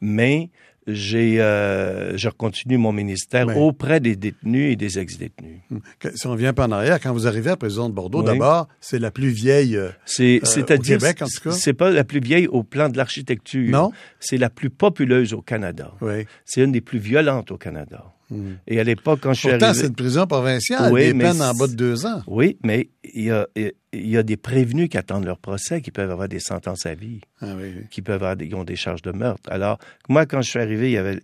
Mais 0.00 0.48
j'ai 0.86 1.40
euh, 1.40 2.16
je 2.16 2.28
continue 2.28 2.76
mon 2.76 2.92
ministère 2.92 3.56
auprès 3.56 4.00
des 4.00 4.16
détenus 4.16 4.72
et 4.72 4.76
des 4.76 4.98
ex-détenus. 4.98 5.60
Hmm. 5.70 5.78
Si 6.14 6.26
on 6.26 6.34
vient 6.34 6.52
pas 6.52 6.66
en 6.66 6.72
arrière, 6.72 7.00
quand 7.00 7.12
vous 7.12 7.26
arrivez 7.26 7.48
à 7.48 7.52
la 7.52 7.56
prison 7.56 7.88
de 7.88 7.94
Bordeaux, 7.94 8.22
d'abord, 8.22 8.68
c'est 8.80 8.98
la 8.98 9.10
plus 9.10 9.28
vieille 9.28 9.76
euh, 9.76 9.90
euh, 10.20 10.40
au 10.42 10.78
Québec, 10.80 11.22
en 11.22 11.26
tout 11.26 11.50
cas. 11.50 11.52
C'est 11.52 11.72
pas 11.72 11.90
la 11.90 12.04
plus 12.04 12.20
vieille 12.20 12.48
au 12.48 12.62
plan 12.62 12.88
de 12.88 12.96
l'architecture. 12.96 13.70
Non? 13.70 13.92
C'est 14.18 14.38
la 14.38 14.50
plus 14.50 14.70
populeuse 14.70 15.34
au 15.34 15.42
Canada. 15.42 15.92
Oui. 16.00 16.26
C'est 16.44 16.62
une 16.62 16.72
des 16.72 16.80
plus 16.80 16.98
violentes 16.98 17.52
au 17.52 17.58
Canada. 17.58 18.04
Hmm. 18.32 18.54
Et 18.66 18.80
à 18.80 18.84
l'époque, 18.84 19.20
quand 19.22 19.34
je 19.34 19.40
suis 19.40 19.48
Pourtant, 19.50 19.74
c'est 19.74 19.88
une 19.88 19.94
prison 19.94 20.26
provinciale, 20.26 20.90
oui, 20.90 21.12
des 21.12 21.14
peines 21.14 21.42
en 21.42 21.52
bas 21.52 21.66
de 21.66 21.74
deux 21.74 22.06
ans. 22.06 22.22
Oui, 22.26 22.56
mais 22.64 22.88
il 23.12 23.24
y 23.24 23.30
a, 23.30 23.46
il 23.56 24.08
y 24.08 24.16
a 24.16 24.22
des 24.22 24.38
prévenus 24.38 24.88
qui 24.88 24.96
attendent 24.96 25.26
leur 25.26 25.38
procès, 25.38 25.82
qui 25.82 25.90
peuvent 25.90 26.10
avoir 26.10 26.28
des 26.28 26.40
sentences 26.40 26.86
à 26.86 26.94
vie, 26.94 27.20
ah, 27.42 27.54
oui, 27.56 27.84
qui 27.90 28.00
peuvent 28.00 28.14
avoir 28.14 28.36
des, 28.36 28.52
ont 28.54 28.64
des 28.64 28.76
charges 28.76 29.02
de 29.02 29.12
meurtre. 29.12 29.52
Alors, 29.52 29.78
moi, 30.08 30.24
quand 30.24 30.40
je 30.40 30.48
suis 30.48 30.58
arrivé, 30.58 30.90
il 30.90 30.94
y 30.94 30.96
avait 30.96 31.20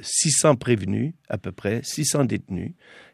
600 0.00 0.52
euh, 0.52 0.54
prévenus, 0.54 1.12
à 1.28 1.36
peu 1.36 1.52
près, 1.52 1.80
600 1.84 2.24
détenus. 2.24 2.72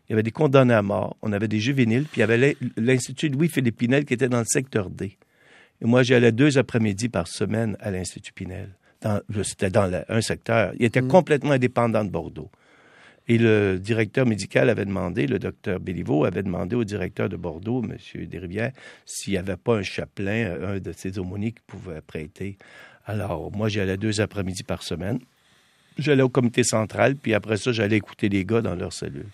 Il 0.08 0.12
y 0.12 0.14
avait 0.14 0.22
des 0.22 0.30
condamnés 0.30 0.74
à 0.74 0.82
mort. 0.82 1.16
On 1.22 1.32
avait 1.32 1.48
des 1.48 1.58
juvéniles, 1.58 2.04
puis 2.04 2.18
il 2.18 2.20
y 2.20 2.22
avait 2.22 2.56
l'Institut 2.76 3.28
Louis-Philippe 3.28 3.78
Pinel 3.78 4.04
qui 4.04 4.14
était 4.14 4.28
dans 4.28 4.38
le 4.38 4.46
secteur 4.46 4.88
D. 4.88 5.18
Et 5.82 5.84
moi, 5.84 6.04
j'allais 6.04 6.30
deux 6.30 6.58
après-midi 6.58 7.08
par 7.08 7.26
semaine 7.26 7.76
à 7.80 7.90
l'Institut 7.90 8.32
Pinel. 8.32 8.70
C'était 9.42 9.70
dans 9.70 9.90
un 10.08 10.20
secteur. 10.20 10.72
Il 10.78 10.84
était 10.84 11.02
hmm. 11.02 11.08
complètement 11.08 11.52
indépendant 11.52 12.04
de 12.04 12.10
Bordeaux. 12.10 12.50
Et 13.28 13.38
le 13.38 13.78
directeur 13.78 14.24
médical 14.24 14.70
avait 14.70 14.84
demandé, 14.84 15.26
le 15.26 15.38
docteur 15.38 15.80
Béliveau 15.80 16.24
avait 16.24 16.44
demandé 16.44 16.76
au 16.76 16.84
directeur 16.84 17.28
de 17.28 17.36
Bordeaux, 17.36 17.82
M. 17.82 18.26
Desrivières, 18.26 18.72
s'il 19.04 19.32
n'y 19.32 19.38
avait 19.38 19.56
pas 19.56 19.76
un 19.76 19.82
chapelain, 19.82 20.56
un 20.62 20.78
de 20.78 20.92
ses 20.92 21.18
aumôniers 21.18 21.52
qui 21.52 21.62
pouvait 21.66 22.00
prêter. 22.00 22.56
Alors, 23.04 23.50
moi, 23.50 23.68
j'y 23.68 23.80
allais 23.80 23.96
deux 23.96 24.20
après-midi 24.20 24.62
par 24.62 24.82
semaine. 24.82 25.18
J'allais 25.98 26.22
au 26.22 26.28
comité 26.28 26.62
central, 26.62 27.16
puis 27.16 27.34
après 27.34 27.56
ça, 27.56 27.72
j'allais 27.72 27.96
écouter 27.96 28.28
les 28.28 28.44
gars 28.44 28.60
dans 28.60 28.76
leur 28.76 28.92
cellule. 28.92 29.26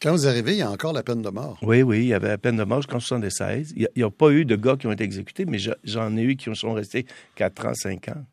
Quand 0.00 0.12
vous 0.12 0.28
arrivez, 0.28 0.52
il 0.52 0.58
y 0.58 0.62
a 0.62 0.70
encore 0.70 0.92
la 0.92 1.02
peine 1.02 1.22
de 1.22 1.30
mort. 1.30 1.58
Oui, 1.62 1.82
oui, 1.82 2.00
il 2.00 2.06
y 2.08 2.14
avait 2.14 2.28
la 2.28 2.38
peine 2.38 2.56
de 2.56 2.64
mort 2.64 2.82
jusqu'en 2.82 3.00
76. 3.00 3.72
Il 3.76 3.88
n'y 3.96 4.02
a, 4.02 4.10
pas 4.10 4.30
eu 4.30 4.44
de 4.44 4.54
gars 4.54 4.76
qui 4.76 4.86
ont 4.86 4.92
été 4.92 5.04
exécutés, 5.04 5.46
mais 5.46 5.58
j'en 5.84 6.16
ai 6.16 6.22
eu 6.22 6.36
qui 6.36 6.54
sont 6.54 6.74
restés 6.74 7.06
4 7.36 7.66
ans, 7.66 7.74
5 7.74 8.08
ans, 8.10 8.24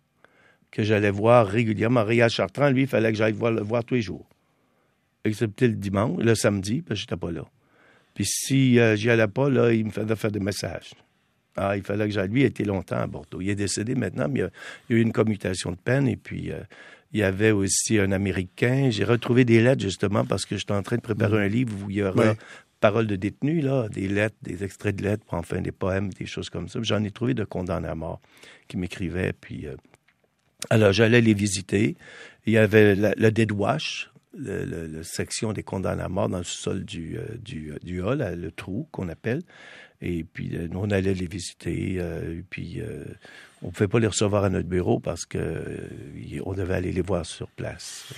que 0.69 0.83
j'allais 0.83 1.09
voir 1.09 1.47
régulièrement. 1.47 2.03
Réal 2.03 2.29
Chartrand, 2.29 2.69
lui, 2.69 2.81
il 2.81 2.87
fallait 2.87 3.11
que 3.11 3.17
j'aille 3.17 3.31
voir, 3.31 3.51
le 3.51 3.61
voir 3.61 3.83
tous 3.85 3.95
les 3.95 4.01
jours 4.01 4.27
excepté 5.23 5.67
le 5.67 5.75
dimanche, 5.75 6.21
le 6.21 6.35
samedi, 6.35 6.81
parce 6.81 6.99
que 6.99 7.01
j'étais 7.01 7.17
pas 7.17 7.31
là. 7.31 7.45
Puis 8.13 8.25
si 8.25 8.79
euh, 8.79 8.95
j'y 8.95 9.09
allais 9.09 9.27
pas, 9.27 9.49
là, 9.49 9.71
il 9.71 9.85
me 9.85 9.91
faisait 9.91 10.15
faire 10.15 10.31
des 10.31 10.39
messages. 10.39 10.93
Ah, 11.55 11.77
il 11.77 11.83
fallait 11.83 12.07
que 12.07 12.13
j'aille. 12.13 12.29
Lui, 12.29 12.41
il 12.41 12.45
était 12.45 12.63
longtemps 12.63 12.97
à 12.97 13.07
Bordeaux. 13.07 13.41
Il 13.41 13.49
est 13.49 13.55
décédé 13.55 13.95
maintenant, 13.95 14.27
mais 14.27 14.39
il 14.39 14.43
y 14.43 14.45
a, 14.45 14.97
eu 14.97 15.01
une 15.01 15.11
commutation 15.11 15.71
de 15.71 15.77
peine. 15.77 16.07
Et 16.07 16.15
puis, 16.15 16.51
euh, 16.51 16.59
il 17.11 17.19
y 17.19 17.23
avait 17.23 17.51
aussi 17.51 17.99
un 17.99 18.11
Américain. 18.11 18.89
J'ai 18.89 19.03
retrouvé 19.03 19.45
des 19.45 19.61
lettres, 19.61 19.81
justement, 19.81 20.25
parce 20.25 20.45
que 20.45 20.57
j'étais 20.57 20.73
en 20.73 20.81
train 20.81 20.95
de 20.95 21.01
préparer 21.01 21.43
un 21.43 21.47
livre 21.47 21.75
où 21.83 21.89
il 21.89 21.97
y 21.97 22.03
aura 22.03 22.35
paroles 22.79 23.07
de 23.07 23.15
détenus, 23.15 23.63
là, 23.63 23.87
des 23.87 24.09
lettres, 24.09 24.35
des 24.41 24.63
extraits 24.63 24.95
de 24.95 25.03
lettres, 25.03 25.23
enfin 25.29 25.61
des 25.61 25.71
poèmes, 25.71 26.11
des 26.11 26.25
choses 26.25 26.49
comme 26.49 26.67
ça. 26.67 26.79
J'en 26.81 27.01
ai 27.03 27.11
trouvé 27.11 27.33
de 27.33 27.45
condamnés 27.45 27.87
à 27.87 27.95
mort 27.95 28.19
qui 28.67 28.75
m'écrivaient. 28.75 29.31
Puis, 29.31 29.67
euh, 29.67 29.75
alors, 30.69 30.91
j'allais 30.91 31.21
les 31.21 31.33
visiter. 31.33 31.95
Il 32.45 32.53
y 32.53 32.57
avait 32.57 32.95
le 32.95 33.31
Dead 33.31 33.51
Wash, 33.51 34.11
la 34.37 35.03
section 35.03 35.53
des 35.53 35.63
condamnés 35.63 36.03
à 36.03 36.09
mort 36.09 36.29
dans 36.29 36.39
le 36.39 36.43
sol 36.43 36.83
du, 36.83 37.17
euh, 37.17 37.37
euh, 37.53 37.77
du 37.83 38.01
hall, 38.01 38.19
le 38.35 38.51
trou 38.51 38.87
qu'on 38.91 39.09
appelle. 39.09 39.41
Et 40.01 40.23
puis, 40.23 40.55
euh, 40.55 40.67
nous, 40.69 40.79
on 40.79 40.89
allait 40.89 41.13
les 41.13 41.27
visiter. 41.27 42.01
puis, 42.49 42.81
on 43.61 43.67
ne 43.67 43.71
pouvait 43.71 43.87
pas 43.87 43.99
les 43.99 44.07
recevoir 44.07 44.43
à 44.43 44.49
notre 44.49 44.67
bureau 44.67 44.99
parce 44.99 45.25
que 45.25 45.87
on 46.45 46.53
devait 46.53 46.75
aller 46.75 46.91
les 46.91 47.01
voir 47.01 47.25
sur 47.25 47.49
place. 47.49 48.13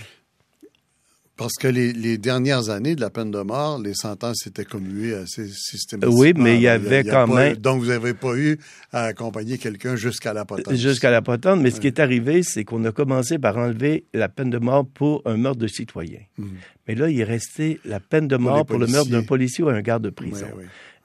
Parce 1.38 1.56
que 1.56 1.68
les, 1.68 2.18
dernières 2.18 2.70
années 2.70 2.96
de 2.96 3.02
la 3.02 3.10
peine 3.10 3.30
de 3.30 3.42
mort, 3.42 3.78
les 3.82 3.94
sentences 3.94 4.48
étaient 4.48 4.64
commuées 4.64 5.16
assez 5.16 5.48
systématiquement. 5.50 6.18
Oui, 6.18 6.34
mais 6.34 6.56
il 6.56 6.62
y 6.62 6.70
avait 6.70 7.04
quand 7.04 7.28
même. 7.28 7.58
donc, 7.58 7.82
vous 7.82 7.90
n'avez 7.90 8.14
pas 8.14 8.38
eu 8.38 8.58
à 8.94 9.04
accompagner 9.06 9.58
quelqu'un 9.58 9.98
jusqu'à 9.98 10.32
la 10.32 10.46
potence. 10.46 10.74
Jusqu'à 10.76 11.12
la 11.12 11.22
potence. 11.22 11.60
Mais 11.60 11.72
ce 11.72 11.82
qui 11.82 11.88
est 11.88 12.00
arrivé, 12.00 12.42
c'est 12.42 12.64
qu'on 12.64 12.86
a 12.86 12.94
commencé 12.94 13.38
par 13.38 13.58
enlever 13.58 14.06
la 14.14 14.30
peine 14.30 14.50
de 14.50 14.60
mort 14.60 14.86
pour 14.88 15.22
un 15.26 15.36
meurtre 15.36 15.60
de 15.60 15.68
citoyen. 15.68 16.20
Mhm. 16.38 16.52
Mais 16.88 16.96
là, 16.96 17.10
il 17.10 17.20
est 17.20 17.26
resté 17.26 17.82
la 17.84 18.00
peine 18.00 18.30
de 18.30 18.38
mort 18.38 18.66
pour, 18.66 18.80
le 18.80 18.88
meurtre 18.88 19.10
d'un 19.10 19.24
policier 19.24 19.64
ou 19.64 19.70
un 19.70 19.82
garde 19.82 20.04
de 20.04 20.12
prison. 20.12 20.48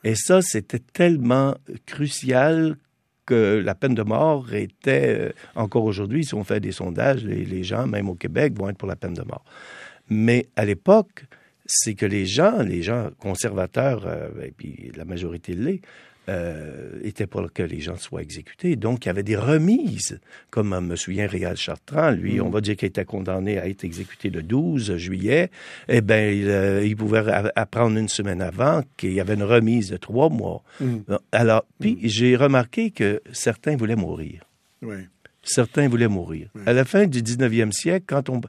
Et 0.05 0.15
ça, 0.15 0.43
c'était 0.43 0.79
tellement 0.79 1.57
crucial 1.87 2.77
que 3.27 3.61
la 3.65 3.75
peine 3.75 3.95
de 3.95 4.03
mort 4.03 4.55
était, 4.55 5.17
euh, 5.19 5.33
encore 5.55 5.85
aujourd'hui, 5.85 6.25
si 6.25 6.35
on 6.35 6.43
fait 6.43 6.61
des 6.61 6.73
sondages, 6.73 7.25
les 7.25 7.63
gens, 7.63 7.87
même 7.87 8.09
au 8.09 8.15
Québec, 8.15 8.57
vont 8.57 8.69
être 8.69 8.79
pour 8.79 8.89
la 8.89 8.97
peine 8.97 9.15
de 9.15 9.23
mort. 9.23 9.45
Mais 10.11 10.47
à 10.57 10.65
l'époque, 10.65 11.25
c'est 11.67 11.95
que 11.95 12.07
les 12.07 12.27
gens, 12.27 12.63
les 12.63 12.83
gens 12.83 13.11
conservateurs, 13.19 14.05
euh, 14.07 14.29
et 14.43 14.51
puis 14.51 14.93
la 14.97 15.05
majorité 15.05 15.55
l'est, 15.55 15.81
euh, 16.31 17.01
était 17.03 17.27
pour 17.27 17.53
que 17.53 17.63
les 17.63 17.81
gens 17.81 17.97
soient 17.97 18.23
exécutés. 18.23 18.77
Donc, 18.77 19.05
il 19.05 19.09
y 19.09 19.11
avait 19.11 19.25
des 19.25 19.37
remises, 19.37 20.21
comme 20.51 20.73
euh, 20.75 20.81
me 20.81 20.95
souvient 20.95 21.27
Réal 21.27 21.57
Chartrand, 21.57 22.11
lui, 22.11 22.39
mm. 22.39 22.43
on 22.43 22.51
va 22.51 22.61
dire 22.61 22.77
qu'il 22.77 22.87
était 22.87 23.05
condamné 23.05 23.59
à 23.59 23.67
être 23.67 23.83
exécuté 23.83 24.31
le 24.31 24.43
12 24.43 24.97
juillet. 24.97 25.51
Eh 25.89 26.03
bien, 26.03 26.29
il, 26.29 26.49
euh, 26.49 26.95
pouvait 26.95 27.25
apprendre 27.57 27.97
une 27.97 28.09
semaine 28.09 28.43
avant 28.43 28.83
qu'il 28.97 29.13
y 29.13 29.21
avait 29.21 29.35
une 29.35 29.43
remise 29.43 29.91
de 29.91 29.97
trois 29.97 30.29
mois. 30.29 30.63
Mm. 30.79 30.99
Alors, 31.33 31.65
puis 31.81 31.95
mm. 31.95 31.99
j'ai 32.09 32.37
remarqué 32.37 32.91
que 32.93 33.23
certains 33.33 33.77
voulaient 33.77 33.97
mourir. 33.97 34.45
Oui 34.83 34.99
certains 35.51 35.89
voulaient 35.89 36.09
mourir. 36.09 36.49
À 36.67 36.73
la 36.73 36.85
fin 36.85 37.07
du 37.07 37.23
19e 37.23 37.73
siècle, 37.73 38.05
quand 38.09 38.29
on, 38.29 38.41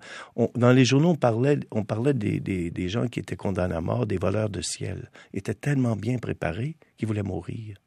dans 0.56 0.72
les 0.72 0.86
journaux, 0.86 1.10
on 1.10 1.16
parlait, 1.16 1.60
on 1.72 1.84
parlait 1.84 2.14
des, 2.14 2.40
des, 2.40 2.90
gens 2.90 3.08
qui 3.08 3.20
étaient 3.20 3.36
condamnés 3.36 3.76
à 3.76 3.82
mort, 3.82 4.06
des 4.06 4.18
voleurs 4.18 4.50
de 4.50 4.62
ciel. 4.62 5.10
Ils 5.34 5.40
étaient 5.40 5.54
tellement 5.54 5.96
bien 5.96 6.18
préparés 6.18 6.76
qu'ils 6.98 7.08
voulaient 7.08 7.24
mourir. 7.24 7.78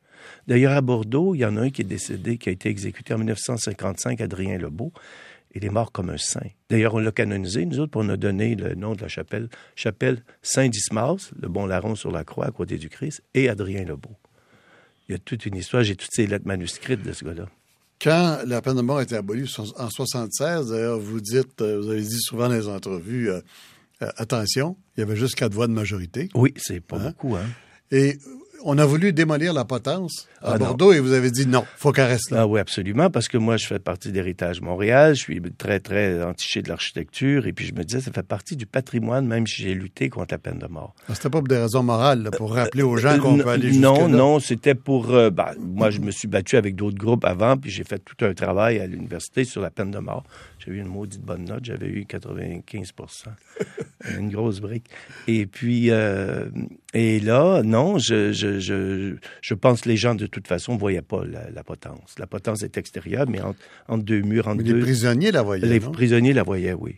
D'ailleurs, 0.46 0.72
à 0.72 0.80
Bordeaux, 0.80 1.34
il 1.34 1.38
y 1.38 1.44
en 1.44 1.56
a 1.56 1.62
un 1.62 1.70
qui 1.70 1.82
est 1.82 1.84
décédé, 1.84 2.38
qui 2.38 2.48
a 2.48 2.52
été 2.52 2.68
exécuté 2.68 3.14
en 3.14 3.18
1955, 3.18 4.20
Adrien 4.20 4.58
Lebeau. 4.58 4.92
Il 5.54 5.64
est 5.64 5.70
mort 5.70 5.92
comme 5.92 6.10
un 6.10 6.18
saint. 6.18 6.48
D'ailleurs, 6.68 6.94
on 6.94 6.98
l'a 6.98 7.12
canonisé, 7.12 7.64
nous 7.64 7.78
autres, 7.78 7.92
pour 7.92 8.02
nous 8.02 8.16
donner 8.16 8.56
le 8.56 8.74
nom 8.74 8.94
de 8.94 9.02
la 9.02 9.08
chapelle. 9.08 9.48
Chapelle 9.76 10.22
Saint-Dismas, 10.42 11.30
le 11.40 11.48
bon 11.48 11.66
larron 11.66 11.94
sur 11.94 12.10
la 12.10 12.24
croix 12.24 12.46
à 12.46 12.50
côté 12.50 12.76
du 12.76 12.88
Christ, 12.88 13.22
et 13.34 13.48
Adrien 13.48 13.84
Lebeau. 13.84 14.16
Il 15.08 15.12
y 15.12 15.14
a 15.14 15.18
toute 15.18 15.46
une 15.46 15.56
histoire, 15.56 15.84
j'ai 15.84 15.96
toutes 15.96 16.12
ces 16.12 16.26
lettres 16.26 16.46
manuscrites 16.46 17.02
de 17.02 17.12
ce 17.12 17.24
gars-là. 17.24 17.46
Quand 18.00 18.40
la 18.46 18.60
peine 18.60 18.76
de 18.76 18.82
mort 18.82 18.98
a 18.98 19.02
été 19.02 19.16
abolie 19.16 19.50
en 19.78 19.90
76, 19.90 20.70
d'ailleurs, 20.70 20.98
vous 20.98 21.20
dites, 21.20 21.60
euh, 21.62 21.80
vous 21.80 21.90
avez 21.90 22.02
dit 22.02 22.20
souvent 22.20 22.48
dans 22.48 22.54
les 22.54 22.68
entrevues, 22.68 23.30
euh, 23.30 23.40
euh, 24.02 24.10
attention, 24.16 24.76
il 24.96 25.00
y 25.00 25.02
avait 25.02 25.16
juste 25.16 25.36
quatre 25.36 25.54
voix 25.54 25.66
de 25.66 25.72
majorité. 25.72 26.28
Oui, 26.34 26.52
c'est 26.56 26.80
pas 26.80 26.96
hein? 26.96 27.08
beaucoup, 27.10 27.36
hein. 27.36 27.46
Et 27.90 28.18
on 28.62 28.78
a 28.78 28.86
voulu 28.86 29.12
démolir 29.12 29.52
la 29.52 29.64
potence 29.64 30.26
à 30.42 30.52
ah, 30.52 30.58
Bordeaux 30.58 30.92
et 30.92 31.00
vous 31.00 31.12
avez 31.12 31.30
dit 31.30 31.46
non, 31.46 31.64
faut 31.76 31.92
qu'elle 31.92 32.06
reste 32.06 32.30
là. 32.30 32.42
Ah 32.42 32.46
oui, 32.46 32.60
absolument, 32.60 33.10
parce 33.10 33.28
que 33.28 33.38
moi, 33.38 33.56
je 33.56 33.66
fais 33.66 33.78
partie 33.78 34.12
d'Héritage 34.12 34.60
Montréal, 34.60 35.14
je 35.14 35.20
suis 35.20 35.40
très, 35.56 35.80
très 35.80 36.22
entiché 36.22 36.62
de 36.62 36.68
l'architecture, 36.68 37.46
et 37.46 37.52
puis 37.52 37.66
je 37.66 37.74
me 37.74 37.84
disais, 37.84 38.00
ça 38.00 38.12
fait 38.12 38.22
partie 38.22 38.56
du 38.56 38.66
patrimoine, 38.66 39.26
même 39.26 39.46
si 39.46 39.62
j'ai 39.62 39.74
lutté 39.74 40.08
contre 40.08 40.34
la 40.34 40.38
peine 40.38 40.58
de 40.58 40.66
mort. 40.66 40.94
Ah, 41.08 41.14
c'était 41.14 41.30
pas 41.30 41.38
pour 41.38 41.48
des 41.48 41.58
raisons 41.58 41.82
morales, 41.82 42.30
pour 42.36 42.54
rappeler 42.54 42.82
aux 42.82 42.96
gens 42.96 43.18
qu'on 43.18 43.38
peut 43.38 43.48
aller 43.48 43.68
jusque 43.68 43.80
Non, 43.80 44.08
non, 44.08 44.40
c'était 44.40 44.74
pour... 44.74 45.10
Euh, 45.10 45.30
ben, 45.30 45.52
moi, 45.58 45.90
je 45.90 46.00
me 46.00 46.10
suis 46.10 46.28
battu 46.28 46.56
avec 46.56 46.76
d'autres 46.76 46.98
groupes 46.98 47.24
avant, 47.24 47.56
puis 47.56 47.70
j'ai 47.70 47.84
fait 47.84 47.98
tout 47.98 48.24
un 48.24 48.34
travail 48.34 48.80
à 48.80 48.86
l'université 48.86 49.44
sur 49.44 49.60
la 49.60 49.70
peine 49.70 49.90
de 49.90 49.98
mort. 49.98 50.24
J'ai 50.64 50.72
eu 50.72 50.78
une 50.78 50.86
maudite 50.86 51.20
bonne 51.20 51.44
note, 51.44 51.64
j'avais 51.64 51.88
eu 51.88 52.06
95% 52.08 53.26
une 54.18 54.30
grosse 54.30 54.60
brique. 54.60 54.86
Et 55.28 55.44
puis, 55.46 55.90
euh, 55.90 56.46
et 56.94 57.20
là, 57.20 57.62
non, 57.62 57.98
je, 57.98 58.32
je, 58.32 58.43
je, 58.58 59.16
je, 59.40 59.54
pense 59.54 59.82
que 59.82 59.88
les 59.88 59.96
gens, 59.96 60.14
de 60.14 60.26
toute 60.26 60.46
façon, 60.46 60.74
ne 60.74 60.78
voyaient 60.78 61.02
pas 61.02 61.24
la, 61.24 61.64
potence. 61.64 62.18
La 62.18 62.26
potence 62.26 62.62
est 62.62 62.76
extérieure, 62.78 63.26
mais 63.28 63.40
entre, 63.40 64.04
deux 64.04 64.20
murs, 64.22 64.48
entre 64.48 64.58
mais 64.58 64.64
deux... 64.64 64.76
les 64.76 64.80
prisonniers 64.80 65.32
la 65.32 65.42
voyaient, 65.42 65.66
Les 65.66 65.80
prisonniers 65.80 66.32
la 66.32 66.42
voyaient, 66.42 66.74
oui. 66.74 66.96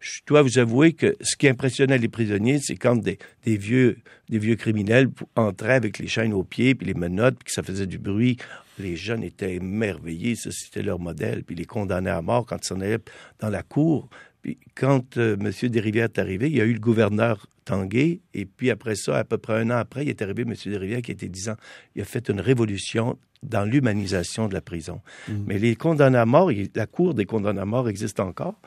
Je 0.00 0.20
dois 0.26 0.40
vous 0.40 0.58
avouer 0.58 0.94
que 0.94 1.14
ce 1.20 1.36
qui 1.36 1.46
impressionnait 1.46 1.98
les 1.98 2.08
prisonniers, 2.08 2.58
c'est 2.58 2.76
quand 2.76 2.96
des, 2.96 3.18
des, 3.44 3.58
vieux, 3.58 3.98
des 4.30 4.38
vieux 4.38 4.56
criminels 4.56 5.10
entraient 5.36 5.74
avec 5.74 5.98
les 5.98 6.06
chaînes 6.06 6.32
aux 6.32 6.42
pieds, 6.42 6.74
puis 6.74 6.86
les 6.86 6.94
menottes, 6.94 7.36
puis 7.36 7.46
que 7.46 7.52
ça 7.52 7.62
faisait 7.62 7.86
du 7.86 7.98
bruit. 7.98 8.38
Les 8.78 8.96
jeunes 8.96 9.22
étaient 9.22 9.56
émerveillés, 9.56 10.36
ça 10.36 10.50
c'était 10.52 10.82
leur 10.82 10.98
modèle, 10.98 11.44
puis 11.44 11.54
les 11.54 11.66
condamnaient 11.66 12.08
à 12.08 12.22
mort 12.22 12.46
quand 12.46 12.56
ils 12.56 12.66
s'en 12.66 12.80
allaient 12.80 12.98
dans 13.40 13.50
la 13.50 13.62
cour. 13.62 14.08
Puis 14.42 14.58
quand 14.74 15.16
euh, 15.16 15.36
M. 15.38 15.68
Desrivières 15.68 16.04
est 16.04 16.18
arrivé, 16.18 16.48
il 16.48 16.56
y 16.56 16.60
a 16.60 16.64
eu 16.64 16.72
le 16.72 16.80
gouverneur 16.80 17.46
Tanguay, 17.64 18.20
et 18.34 18.46
puis 18.46 18.70
après 18.70 18.94
ça, 18.94 19.18
à 19.18 19.24
peu 19.24 19.38
près 19.38 19.60
un 19.60 19.70
an 19.70 19.76
après, 19.76 20.04
il 20.04 20.08
est 20.08 20.22
arrivé 20.22 20.42
M. 20.42 20.54
Desrivières 20.64 21.02
qui 21.02 21.12
était 21.12 21.28
disant, 21.28 21.54
il 21.94 22.02
a 22.02 22.04
fait 22.04 22.28
une 22.28 22.40
révolution 22.40 23.18
dans 23.42 23.64
l'humanisation 23.64 24.48
de 24.48 24.54
la 24.54 24.60
prison. 24.60 25.00
Mmh. 25.28 25.32
Mais 25.46 25.58
les 25.58 25.76
condamnés 25.76 26.18
à 26.18 26.26
mort, 26.26 26.50
la 26.74 26.86
cour 26.86 27.14
des 27.14 27.26
condamnés 27.26 27.60
à 27.60 27.64
mort 27.64 27.88
existe 27.88 28.20
encore, 28.20 28.60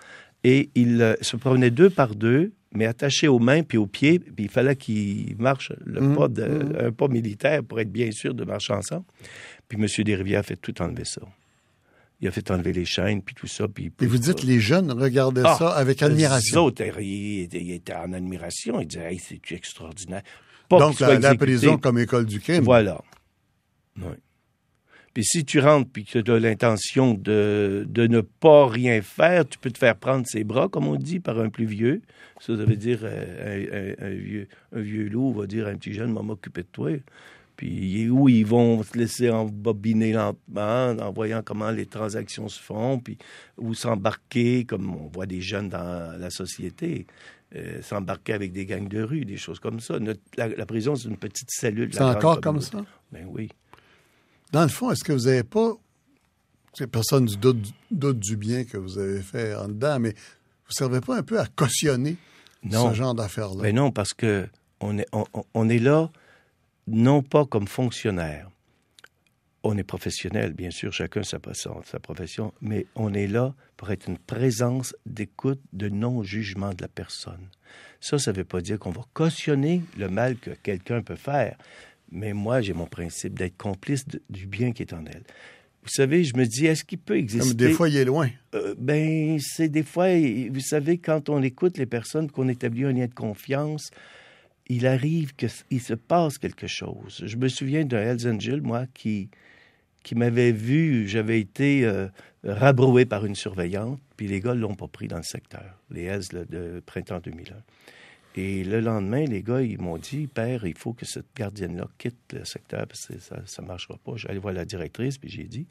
et 0.44 0.70
il 0.76 1.02
euh, 1.02 1.16
se 1.22 1.38
promenait 1.38 1.72
deux 1.72 1.90
par 1.90 2.16
deux, 2.16 2.52
mais 2.76 2.86
attachés 2.86 3.28
aux 3.28 3.40
mains 3.40 3.64
puis 3.64 3.78
aux 3.78 3.88
pieds, 3.88 4.20
puis 4.20 4.46
il 4.46 4.50
fallait 4.50 4.76
qu'ils 4.76 5.36
marchent 5.38 5.74
le 5.84 6.02
mmh. 6.02 6.16
pas 6.16 6.28
de, 6.28 6.44
mmh. 6.44 6.76
un 6.88 6.92
pas 6.92 7.08
militaire 7.08 7.64
pour 7.64 7.80
être 7.80 7.92
bien 7.92 8.12
sûr 8.12 8.34
de 8.34 8.44
marcher 8.44 8.74
ensemble. 8.74 9.06
Puis 9.68 9.80
M. 9.80 9.88
Desrivières 10.04 10.42
a 10.42 10.44
fait 10.44 10.56
tout 10.56 10.80
enlever 10.82 11.06
ça 11.06 11.22
il 12.22 12.28
a 12.28 12.32
fait 12.32 12.50
enlever 12.52 12.74
les 12.74 12.86
chaînes, 12.86 13.22
puis 13.22 13.36
tout 13.36 13.48
ça. 13.48 13.68
Puis, 13.68 13.92
Et 14.02 14.06
vous 14.06 14.18
dites 14.18 14.44
les 14.44 14.60
jeunes 14.60 14.92
regardaient 14.92 15.42
ah, 15.44 15.56
ça 15.58 15.70
avec 15.72 16.02
admiration. 16.02 16.56
Les 16.56 16.68
autres, 16.68 17.02
ils, 17.02 17.72
étaient 17.72 17.94
en 17.94 18.14
admiration. 18.14 18.80
Ils 18.80 18.88
disaient, 18.88 19.14
hey, 19.14 19.20
c'est 19.20 19.52
extraordinaire? 19.52 20.24
Donc, 20.70 21.00
la, 21.00 21.36
prison 21.36 21.78
comme 21.78 22.00
école 22.00 22.26
du 22.26 22.40
crime. 22.40 22.64
Voilà. 22.64 23.02
Oui. 23.98 24.14
Puis 25.14 25.24
si 25.24 25.46
tu 25.46 25.60
rentres 25.60 25.90
puis 25.92 26.06
que 26.06 26.18
tu 26.18 26.32
as 26.32 26.40
l'intention 26.40 27.14
de, 27.14 27.86
de 27.88 28.08
ne 28.08 28.22
pas 28.22 28.68
rien 28.68 29.02
faire, 29.04 29.48
tu 29.48 29.60
peux 29.60 29.70
te 29.70 29.78
faire 29.78 29.96
prendre 29.96 30.26
ses 30.26 30.44
bras, 30.44 30.70
comme 30.70 30.88
on 30.88 30.96
dit, 30.96 31.20
par 31.20 31.40
un 31.40 31.50
plus 31.50 31.66
vieux. 31.66 32.02
Ça, 32.40 32.58
ça 32.58 32.66
veut 32.66 32.76
dire 32.76 33.00
euh, 33.04 33.94
un, 34.00 34.10
vieux, 34.10 34.48
un 34.76 34.82
vieux 34.82 35.08
loup 35.08 35.32
va 35.34 35.46
dire 35.46 35.68
à 35.68 35.70
un 35.70 35.76
petit 35.76 35.94
jeune, 35.94 36.08
maman, 36.08 36.24
m'occuper 36.24 36.64
de 36.64 36.68
toi. 36.72 36.92
Puis 37.64 38.10
où 38.10 38.28
ils 38.28 38.46
vont 38.46 38.84
se 38.84 38.98
laisser 38.98 39.30
embobiner 39.30 40.12
lentement 40.12 40.90
en 40.90 41.14
voyant 41.14 41.42
comment 41.42 41.72
les 41.72 41.86
transactions 41.86 42.50
se 42.50 42.62
font, 42.62 43.00
puis 43.00 43.18
ou 43.58 43.74
s'embarquer, 43.74 44.66
comme 44.66 44.94
on 44.94 45.08
voit 45.08 45.28
des 45.28 45.40
jeunes 45.40 45.70
dans 45.70 46.20
la 46.20 46.30
société, 46.30 47.08
euh, 47.56 47.82
s'embarquer 47.82 48.34
avec 48.34 48.52
des 48.52 48.66
gangs 48.66 48.90
de 48.90 49.02
rue, 49.02 49.24
des 49.24 49.38
choses 49.38 49.62
comme 49.62 49.80
ça. 49.80 49.96
la, 50.36 50.66
prison, 50.66 50.98
c'est 50.98 51.08
une 51.08 51.16
petite 51.16 51.52
cellule. 51.52 51.94
C'est 51.94 52.02
encore 52.02 52.42
comme 52.42 52.60
ça? 52.60 52.84
Ben 53.14 53.26
oui. 53.30 53.48
Dans 54.52 54.64
le 54.64 54.68
fond, 54.68 54.92
est-ce 54.92 55.06
que 55.06 55.14
vous 55.14 55.28
n'avez 55.28 55.44
pas... 55.44 55.72
Personne 56.92 57.24
ne 57.24 57.36
doute, 57.36 57.74
doute, 57.92 58.20
du 58.20 58.36
bien 58.36 58.66
que 58.66 58.76
vous 58.76 58.98
avez 58.98 59.22
fait 59.22 59.56
en 59.56 59.70
dedans, 59.70 60.02
mais 60.02 60.10
vous 60.10 60.72
ne 60.72 60.74
servez 60.74 61.00
pas 61.00 61.16
un 61.20 61.24
peu 61.24 61.40
à 61.40 61.46
cautionner 61.46 62.18
ce 62.70 62.94
genre 62.94 63.16
d'affaires-là? 63.16 63.62
Mais 63.62 63.72
ben 63.72 63.78
non, 63.78 63.92
parce 63.94 64.14
que 64.14 64.50
on 64.82 64.98
est, 64.98 65.08
on 65.54 65.70
est 65.70 65.80
là 65.80 66.12
non 66.88 67.22
pas 67.22 67.46
comme 67.46 67.68
fonctionnaire. 67.68 68.50
On 69.66 69.78
est 69.78 69.84
professionnel, 69.84 70.54
bien 70.54 70.72
sûr, 70.72 70.92
chacun 70.92 71.24
sa, 71.24 71.40
sa 71.54 72.00
profession, 72.00 72.54
mais 72.60 72.86
on 72.96 73.14
est 73.14 73.28
là 73.28 73.56
pour 73.78 73.92
être 73.92 74.10
une 74.10 74.18
présence 74.18 74.94
d'écoute, 75.06 75.62
de 75.72 75.88
non-jugement 75.88 76.74
de 76.74 76.82
la 76.82 76.90
personne. 76.90 77.48
Ça, 78.02 78.20
ça 78.20 78.34
ne 78.34 78.38
veut 78.38 78.44
pas 78.44 78.60
dire 78.60 78.78
qu'on 78.78 78.92
va 78.92 79.06
cautionner 79.14 79.82
le 79.98 80.10
mal 80.10 80.36
que 80.36 80.52
quelqu'un 80.52 81.02
peut 81.02 81.16
faire, 81.16 81.58
mais 82.12 82.34
moi, 82.34 82.62
j'ai 82.62 82.74
mon 82.74 82.88
principe 82.88 83.40
d'être 83.40 83.56
complice 83.56 84.06
du 84.30 84.46
bien 84.46 84.74
qui 84.74 84.84
est 84.84 84.94
en 84.94 85.06
elle. 85.06 85.24
Vous 85.84 85.90
savez, 85.90 86.24
je 86.24 86.36
me 86.38 86.46
dis, 86.46 86.66
est-ce 86.66 86.86
qu'il 86.86 87.00
peut 87.00 87.18
exister... 87.18 87.50
Comme 87.50 87.58
des 87.58 87.72
fois, 87.72 87.90
il 87.90 87.98
est 87.98 88.06
loin. 88.06 88.30
Euh, 88.56 88.74
ben, 88.78 89.38
c'est 89.40 89.68
des 89.68 89.84
fois, 89.84 90.08
vous 90.50 90.62
savez, 90.62 90.98
quand 90.98 91.28
on 91.30 91.42
écoute 91.42 91.78
les 91.78 91.86
personnes, 91.86 92.32
qu'on 92.32 92.48
établit 92.48 92.86
un 92.86 92.94
lien 92.94 93.08
de 93.08 93.14
confiance, 93.14 93.92
il 94.68 94.88
arrive 94.88 95.34
qu'il 95.36 95.82
se 95.82 95.94
passe 95.94 96.38
quelque 96.38 96.68
chose. 96.68 97.24
Je 97.26 97.38
me 97.38 97.48
souviens 97.48 97.86
d'un 97.86 98.00
Hells 98.00 98.28
Angel, 98.28 98.62
moi, 98.62 98.86
qui, 98.94 99.30
qui 100.04 100.16
m'avait 100.16 100.52
vu, 100.52 101.08
j'avais 101.08 101.40
été 101.40 101.86
euh, 101.86 102.08
rabroué 102.44 103.06
par 103.06 103.26
une 103.26 103.36
surveillante, 103.36 104.00
puis 104.16 104.28
les 104.28 104.40
gars 104.40 104.54
ne 104.54 104.60
l'ont 104.60 104.76
pas 104.76 104.88
pris 104.88 105.08
dans 105.08 105.18
le 105.18 105.24
secteur, 105.24 105.80
les 105.90 106.04
Hells 106.04 106.46
de 106.50 106.82
printemps 106.86 107.20
2001. 107.20 107.56
Et 108.36 108.64
le 108.64 108.80
lendemain, 108.80 109.26
les 109.26 109.44
gars, 109.44 109.62
ils 109.62 109.80
m'ont 109.80 109.98
dit, 109.98 110.28
Père, 110.28 110.66
il 110.66 110.76
faut 110.76 110.94
que 110.94 111.06
cette 111.06 111.28
gardienne-là 111.36 111.88
quitte 112.00 112.34
le 112.34 112.46
secteur 112.46 112.88
parce 112.88 113.08
que 113.08 113.20
ça 113.20 113.62
ne 113.62 113.68
marchera 113.68 113.98
pas. 114.04 114.14
J'allais 114.16 114.40
voir 114.40 114.54
la 114.54 114.66
directrice, 114.66 115.20
puis 115.20 115.30
j'ai 115.30 115.44
dit. 115.44 115.68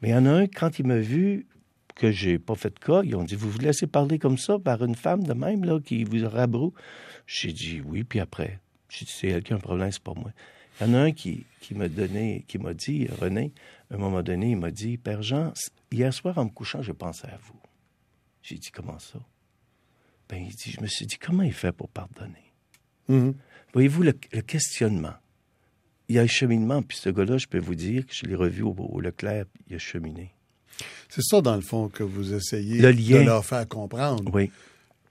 Mais 0.00 0.08
il 0.08 0.12
y 0.12 0.14
en 0.14 0.24
a 0.24 0.30
un, 0.30 0.46
quand 0.46 0.78
il 0.78 0.86
m'a 0.86 0.98
vu, 0.98 1.46
que 2.00 2.10
j'ai 2.10 2.38
pas 2.38 2.54
fait 2.54 2.70
de 2.70 2.78
cas, 2.78 3.02
ils 3.04 3.14
ont 3.14 3.24
dit, 3.24 3.34
vous 3.34 3.50
vous 3.50 3.58
laissez 3.58 3.86
parler 3.86 4.18
comme 4.18 4.38
ça 4.38 4.58
par 4.58 4.82
une 4.82 4.94
femme 4.94 5.22
de 5.22 5.34
même, 5.34 5.64
là, 5.64 5.78
qui 5.80 6.04
vous 6.04 6.26
rabroue? 6.26 6.72
J'ai 7.26 7.52
dit 7.52 7.82
oui, 7.84 8.04
puis 8.04 8.20
après, 8.20 8.58
j'ai 8.88 9.04
dit, 9.04 9.12
c'est 9.14 9.28
elle 9.28 9.42
qui 9.42 9.52
a 9.52 9.56
un 9.56 9.60
problème, 9.60 9.92
c'est 9.92 10.02
pas 10.02 10.14
moi. 10.14 10.32
Il 10.80 10.86
y 10.86 10.90
en 10.90 10.94
a 10.94 11.00
un 11.00 11.12
qui, 11.12 11.44
qui 11.60 11.74
m'a 11.74 11.88
donné, 11.88 12.46
qui 12.48 12.56
m'a 12.56 12.72
dit, 12.72 13.06
René, 13.20 13.52
à 13.90 13.96
un 13.96 13.98
moment 13.98 14.22
donné, 14.22 14.52
il 14.52 14.56
m'a 14.56 14.70
dit, 14.70 14.96
Père 14.96 15.22
Jean, 15.22 15.52
hier 15.92 16.14
soir 16.14 16.38
en 16.38 16.46
me 16.46 16.50
couchant, 16.50 16.80
je 16.80 16.92
pensais 16.92 17.28
à 17.28 17.38
vous. 17.42 17.60
J'ai 18.42 18.56
dit, 18.56 18.70
comment 18.70 18.98
ça? 18.98 19.18
Ben, 20.30 20.42
il 20.42 20.54
dit, 20.54 20.70
je 20.70 20.80
me 20.80 20.86
suis 20.86 21.04
dit, 21.04 21.18
comment 21.18 21.42
il 21.42 21.52
fait 21.52 21.72
pour 21.72 21.90
pardonner? 21.90 22.54
Mm-hmm. 23.10 23.34
Voyez-vous, 23.74 24.04
le, 24.04 24.12
questionnement. 24.12 25.16
Il 26.08 26.14
y 26.14 26.18
a 26.18 26.22
un 26.22 26.26
cheminement, 26.26 26.80
puis 26.80 26.96
ce 26.96 27.10
gars-là, 27.10 27.36
je 27.36 27.46
peux 27.46 27.58
vous 27.58 27.74
dire 27.74 28.06
que 28.06 28.14
je 28.14 28.24
l'ai 28.24 28.34
revu 28.34 28.62
au, 28.62 28.74
au 28.74 29.00
Leclerc, 29.02 29.44
il 29.68 29.76
a 29.76 29.78
cheminé. 29.78 30.32
C'est 31.08 31.22
ça, 31.22 31.40
dans 31.40 31.56
le 31.56 31.62
fond, 31.62 31.88
que 31.88 32.02
vous 32.02 32.34
essayez 32.34 32.80
de 32.80 33.24
leur 33.24 33.44
faire 33.44 33.66
comprendre. 33.68 34.30
Oui 34.32 34.50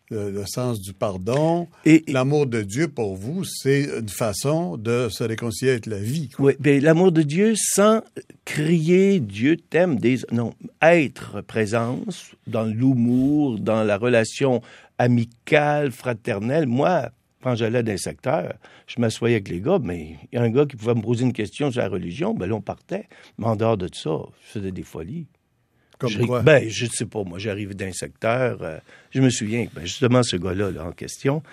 le, 0.10 0.44
sens 0.46 0.82
du 0.82 0.94
pardon. 0.94 1.68
Et 1.86 2.04
l'amour 2.08 2.48
de 2.48 2.62
Dieu 2.62 2.88
pour 2.88 3.16
vous, 3.16 3.44
c'est 3.44 3.84
une 4.00 4.10
façon 4.10 4.78
de 4.78 5.08
se 5.10 5.24
réconcilier 5.24 5.72
avec 5.72 5.86
la 5.86 6.00
vie. 6.00 6.30
Oui, 6.40 6.54
mais 6.60 6.80
l'amour 6.80 7.12
de 7.12 7.22
Dieu 7.22 7.54
sans 7.56 8.02
crier 8.46 9.20
Dieu 9.20 9.58
t'aime 9.58 9.98
des 9.98 10.20
non, 10.32 10.54
être 10.82 11.42
présence 11.42 12.32
dans 12.48 12.66
l'humour, 12.66 13.60
dans 13.60 13.84
la 13.84 13.98
relation 13.98 14.62
amicale, 14.98 15.92
fraternelle. 15.92 16.68
Moi, 16.68 17.10
quand 17.42 17.56
j'allais 17.56 17.84
dans 17.84 17.94
un 17.94 17.98
secteur, 17.98 18.54
je 18.88 19.00
m'assoyais 19.00 19.36
avec 19.36 19.50
les 19.50 19.62
gars, 19.62 19.80
mais 19.82 20.18
il 20.32 20.36
y 20.36 20.38
a 20.38 20.42
un 20.44 20.50
gars 20.50 20.66
qui 20.66 20.76
pouvait 20.76 20.96
me 20.96 21.02
poser 21.02 21.24
une 21.24 21.34
question 21.34 21.72
sur 21.72 21.82
la 21.82 21.88
religion, 21.88 22.34
ben 22.34 22.48
là, 22.48 22.56
on 22.56 22.62
partait. 22.62 23.08
Mais 23.38 23.46
en 23.46 23.56
dehors 23.56 23.78
de 23.78 23.90
ça, 23.94 24.18
je 24.46 24.60
faisais 24.60 24.72
des 24.72 24.84
folies. 24.84 25.28
Comme 26.00 26.10
je, 26.10 26.24
quoi? 26.24 26.42
Ben, 26.42 26.68
je 26.70 26.86
ne 26.86 26.90
sais 26.90 27.06
pas. 27.06 27.24
Moi, 27.24 27.38
j'arrive 27.40 27.76
d'un 27.76 27.92
secteur. 27.92 28.62
euh, 28.62 28.80
je 29.12 29.22
me 29.22 29.30
souviens, 29.30 29.68
ben, 29.74 29.82
justement, 29.86 30.24
ce 30.24 30.38
gars-là 30.38 30.72
là, 30.72 30.86
en 30.86 30.92
question, 30.92 31.44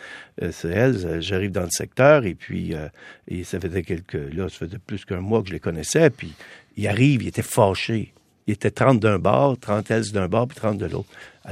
euh, 0.43 0.51
c'est 0.53 0.69
elle. 0.71 0.97
euh, 1.05 1.21
J'arrive 1.21 1.51
dans 1.53 1.65
le 1.65 1.71
secteur 1.71 2.25
et 2.25 2.35
puis 2.35 2.75
euh, 2.75 2.89
et 3.29 3.45
ça 3.45 3.61
faisait 3.61 3.83
quelques. 3.83 4.15
Là, 4.15 4.49
ça 4.49 4.67
faisait 4.67 4.79
plus 4.79 5.05
qu'un 5.05 5.21
mois 5.21 5.43
que 5.43 5.49
je 5.49 5.53
les 5.53 5.61
connaissais. 5.61 6.09
Puis 6.11 6.33
il 6.77 6.87
arrive, 6.89 7.23
il 7.23 7.29
était 7.29 7.43
fâché. 7.43 8.13
Il 8.47 8.53
était 8.53 8.71
30 8.71 9.01
d'un 9.01 9.19
bord, 9.19 9.59
30 9.59 9.91
elles 9.91 10.13
d'un 10.13 10.29
bord, 10.29 10.47
puis 10.47 10.57
30 10.57 10.79
de 10.79 10.87
l'autre. 10.87 11.09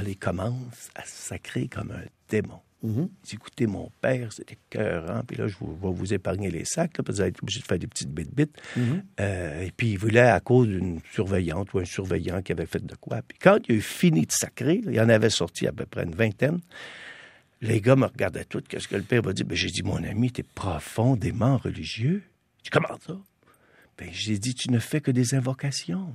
Il 0.07 0.15
commence 0.17 0.89
à 0.95 1.03
se 1.03 1.27
sacrer 1.29 1.67
comme 1.67 1.91
un 1.91 2.03
démon. 2.29 2.59
Dit, 3.23 3.35
écoutez, 3.35 3.67
mon 3.67 3.89
père, 4.01 4.31
c'était 4.33 4.57
cœur, 4.69 5.23
puis 5.27 5.37
là, 5.37 5.47
je 5.47 5.55
vous- 5.59 5.75
vais 5.75 5.91
vous 5.97 6.13
épargner 6.13 6.49
les 6.51 6.65
sacs, 6.65 6.97
là, 6.97 7.03
parce 7.03 7.07
que 7.07 7.11
vous 7.13 7.21
allez 7.21 7.29
être 7.29 7.43
obligé 7.43 7.59
de 7.61 7.65
faire 7.65 7.79
des 7.79 7.87
petites 7.87 8.11
bit-bit. 8.11 8.51
Euh, 9.19 9.61
et 9.63 9.71
puis, 9.71 9.91
il 9.91 9.97
voulait 9.97 10.19
à 10.21 10.39
cause 10.39 10.67
d'une 10.67 10.99
surveillante 11.11 11.73
ou 11.73 11.79
un 11.79 11.85
surveillant 11.85 12.41
qui 12.41 12.51
avait 12.51 12.65
fait 12.65 12.85
de 12.85 12.95
quoi. 12.95 13.21
Puis 13.27 13.37
quand 13.39 13.57
il 13.67 13.73
a 13.73 13.77
eu 13.77 13.81
fini 13.81 14.25
de 14.25 14.31
sacrer, 14.31 14.81
il 14.85 14.99
en 14.99 15.09
avait 15.09 15.29
sorti 15.29 15.67
à 15.67 15.71
peu 15.71 15.85
près 15.85 16.03
une 16.03 16.15
vingtaine, 16.15 16.59
les 17.61 17.81
gars 17.81 17.95
me 17.95 18.05
regardaient 18.05 18.45
tous. 18.45 18.61
Qu'est-ce 18.67 18.87
que 18.87 18.95
le 18.95 19.01
père 19.03 19.21
va 19.21 19.33
dire? 19.33 19.45
Ben, 19.45 19.55
j'ai 19.55 19.69
dit, 19.69 19.81
mon 19.83 20.03
ami, 20.03 20.31
t'es 20.31 20.43
profondément 20.43 21.57
religieux. 21.57 22.23
Dis, 22.63 22.69
comment 22.69 22.97
ça? 23.05 23.17
Ben, 23.97 24.09
j'ai 24.11 24.37
dit, 24.37 24.53
tu 24.53 24.69
ne 24.71 24.79
fais 24.79 24.99
que 25.01 25.09
des 25.11 25.35
invocations. 25.35 26.13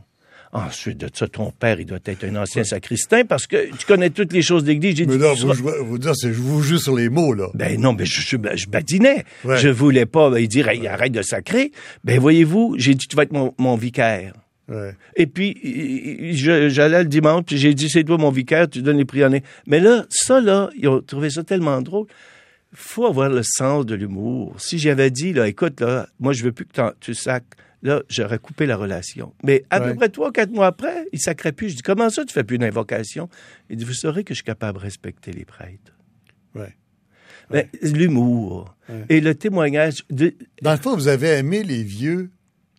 Ensuite 0.52 0.98
de 0.98 1.08
ça, 1.14 1.28
ton 1.28 1.52
père, 1.52 1.78
il 1.78 1.86
doit 1.86 1.98
être 2.04 2.24
un 2.24 2.34
ancien 2.36 2.64
sacristain 2.64 3.24
parce 3.24 3.46
que 3.46 3.70
tu 3.76 3.86
connais 3.86 4.10
toutes 4.10 4.32
les 4.32 4.42
choses 4.42 4.64
d'église. 4.64 4.96
J'ai 4.96 5.06
Mais 5.06 5.16
dit, 5.16 5.24
tu 5.36 5.46
vous, 5.46 5.54
seras- 5.54 5.78
vous 5.82 5.98
dire, 5.98 6.12
c'est 6.16 6.32
je 6.32 6.40
vous 6.40 6.60
joue 6.62 6.78
sur 6.78 6.96
les 6.96 7.08
mots, 7.08 7.34
là. 7.34 7.48
ben 7.54 7.80
non, 7.80 7.92
mais 7.92 8.04
je, 8.04 8.20
je, 8.20 8.36
je 8.56 8.66
badinais. 8.68 9.24
Ouais. 9.44 9.58
Je 9.58 9.68
voulais 9.68 10.06
pas 10.06 10.28
ben, 10.28 10.44
dire 10.46 10.68
Hey, 10.68 10.86
arrête 10.88 11.12
de 11.12 11.22
sacrer. 11.22 11.70
Ben 12.02 12.18
voyez-vous, 12.18 12.74
j'ai 12.78 12.94
dit 12.94 13.06
tu 13.06 13.14
vas 13.14 13.22
être 13.22 13.32
mon, 13.32 13.54
mon 13.58 13.76
vicaire. 13.76 14.32
Ouais. 14.68 14.94
Et 15.16 15.26
puis 15.26 15.56
je- 16.34 16.68
j'allais 16.68 17.02
le 17.02 17.08
dimanche, 17.08 17.44
puis 17.46 17.56
j'ai 17.58 17.74
dit 17.74 17.88
c'est 17.88 18.04
toi 18.04 18.18
mon 18.18 18.30
vicaire, 18.30 18.68
tu 18.68 18.82
donnes 18.82 18.98
les 18.98 19.04
prières. 19.04 19.30
Mais 19.66 19.80
là, 19.80 20.04
ça 20.10 20.40
là, 20.40 20.70
ils 20.76 20.88
ont 20.88 21.00
trouvé 21.00 21.30
ça 21.30 21.42
tellement 21.44 21.80
drôle. 21.82 22.06
Faut 22.72 23.06
avoir 23.06 23.28
le 23.28 23.42
sens 23.44 23.84
de 23.84 23.94
l'humour. 23.96 24.54
Si 24.58 24.78
j'avais 24.78 25.10
dit 25.10 25.32
là, 25.32 25.48
écoute 25.48 25.80
là, 25.80 26.08
moi 26.20 26.32
je 26.32 26.44
veux 26.44 26.52
plus 26.52 26.66
que 26.66 26.80
tu 27.00 27.14
sacres. 27.14 27.56
Là, 27.82 28.02
j'aurais 28.10 28.38
coupé 28.38 28.66
la 28.66 28.76
relation. 28.76 29.32
Mais 29.42 29.64
à 29.70 29.80
Ouais. 29.80 29.88
peu 29.90 29.94
près 29.96 30.08
trois, 30.10 30.32
quatre 30.32 30.50
mois 30.50 30.66
après, 30.66 31.06
il 31.12 31.18
sacrait 31.20 31.52
plus. 31.52 31.70
Je 31.70 31.76
dis, 31.76 31.82
comment 31.82 32.10
ça, 32.10 32.24
tu 32.26 32.32
fais 32.34 32.44
plus 32.44 32.58
d'invocation? 32.58 33.28
Il 33.70 33.76
dit, 33.76 33.84
vous 33.84 33.94
saurez 33.94 34.22
que 34.22 34.34
je 34.34 34.36
suis 34.38 34.44
capable 34.44 34.78
de 34.78 34.82
respecter 34.82 35.32
les 35.32 35.44
prêtres. 35.46 35.96
Ouais. 36.54 36.76
Ben, 37.50 37.66
L'humour 37.82 38.76
et 39.08 39.20
le 39.20 39.34
témoignage. 39.34 40.04
De... 40.10 40.34
Dans 40.62 40.72
le 40.72 40.76
fond, 40.76 40.94
vous 40.94 41.08
avez 41.08 41.28
aimé 41.30 41.62
les 41.64 41.82
vieux 41.82 42.30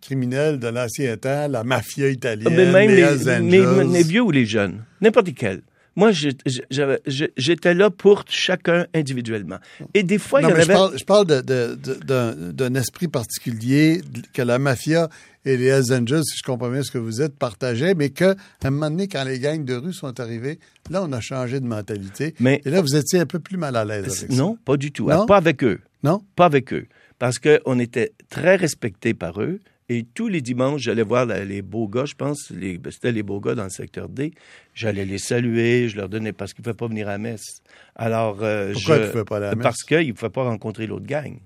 criminels 0.01 0.59
de 0.59 0.67
l'ancien 0.67 1.17
temps, 1.17 1.47
la 1.47 1.63
mafia 1.63 2.07
italienne, 2.09 2.53
Mais 2.55 2.71
même 2.71 2.89
les 2.89 2.95
les, 2.97 3.01
Hells 3.01 3.49
les- 3.49 3.61
Angels. 3.65 3.91
les 3.91 4.03
vieux 4.03 4.21
ou 4.21 4.31
les 4.31 4.45
jeunes, 4.45 4.83
n'importe 5.01 5.33
quel. 5.35 5.61
Moi, 5.95 6.11
j'étais 6.13 7.73
là 7.73 7.89
pour 7.89 8.23
chacun 8.29 8.85
individuellement. 8.93 9.57
Et 9.93 10.03
des 10.03 10.17
fois, 10.17 10.41
Non, 10.41 10.47
il 10.47 10.51
y 10.51 10.53
en 10.53 10.57
mais 10.57 10.63
je 10.63 10.69
avait. 10.71 10.79
parle, 10.79 10.97
je 10.97 11.03
parle 11.03 12.45
d'un 12.53 12.75
esprit 12.75 13.07
particulier 13.07 14.01
que 14.33 14.41
la 14.41 14.57
mafia 14.59 15.09
et 15.43 15.57
les 15.57 15.65
Hells 15.65 15.91
Angels, 15.93 16.23
si 16.23 16.37
je 16.37 16.43
comprends 16.43 16.69
bien 16.69 16.83
ce 16.83 16.91
que 16.91 16.97
vous 16.97 17.21
êtes, 17.21 17.35
partageaient, 17.37 17.95
mais 17.95 18.09
qu'à 18.11 18.35
un 18.63 18.69
moment 18.69 18.89
donné, 18.91 19.07
quand 19.07 19.23
les 19.23 19.39
gangs 19.39 19.65
de 19.65 19.73
rue 19.73 19.93
sont 19.93 20.19
arrivés, 20.19 20.59
là, 20.89 21.03
on 21.03 21.11
a 21.11 21.19
changé 21.19 21.59
de 21.59 21.65
mentalité. 21.65 22.35
Mais- 22.39 22.61
et 22.63 22.69
là, 22.69 22.81
vous 22.81 22.95
étiez 22.95 23.19
un 23.19 23.25
peu 23.25 23.39
plus 23.39 23.57
mal 23.57 23.75
à 23.75 23.83
l'aise 23.83 24.05
avec 24.19 24.31
ça. 24.31 24.35
Non, 24.37 24.57
pas 24.63 24.77
du 24.77 24.91
tout. 24.91 25.09
Non? 25.09 25.25
Pas 25.25 25.37
avec 25.37 25.63
eux. 25.63 25.79
Non? 26.03 26.21
Pas 26.35 26.45
avec 26.45 26.71
eux. 26.73 26.85
Parce 27.19 27.37
qu'on 27.39 27.79
était 27.79 28.13
très 28.29 28.55
respectés 28.55 29.13
par 29.13 29.41
eux. 29.41 29.59
Et 29.93 30.03
tous 30.03 30.29
les 30.29 30.39
dimanches, 30.41 30.83
j'allais 30.83 31.03
voir 31.03 31.25
les 31.25 31.61
beaux 31.61 31.89
gars, 31.89 32.05
je 32.05 32.15
pense, 32.15 32.49
les- 32.49 32.77
ben, 32.77 32.91
c'était 32.91 33.11
les 33.11 33.23
beaux 33.23 33.41
gars 33.41 33.55
dans 33.55 33.65
le 33.65 33.69
secteur 33.69 34.07
D. 34.07 34.31
J'allais 34.73 35.03
les 35.03 35.17
saluer, 35.17 35.89
je 35.89 35.97
leur 35.97 36.07
donnais 36.07 36.31
parce 36.31 36.53
qu'ils 36.53 36.61
ne 36.61 36.63
pouvaient 36.65 36.77
pas 36.77 36.87
venir 36.87 37.09
à 37.09 37.17
messe. 37.17 37.61
Alors, 37.95 38.41
euh, 38.41 38.71
Pourquoi 38.71 38.97
je- 38.99 39.03
ils 39.03 39.11
pouvaient 39.11 39.25
pas 39.25 39.37
aller 39.37 39.45
à 39.47 39.55
messe? 39.55 39.63
Parce 39.63 39.83
qu'ils 39.83 40.07
ne 40.07 40.13
pouvaient 40.13 40.29
pas 40.29 40.43
rencontrer 40.43 40.87
l'autre 40.87 41.05
gang. 41.05 41.37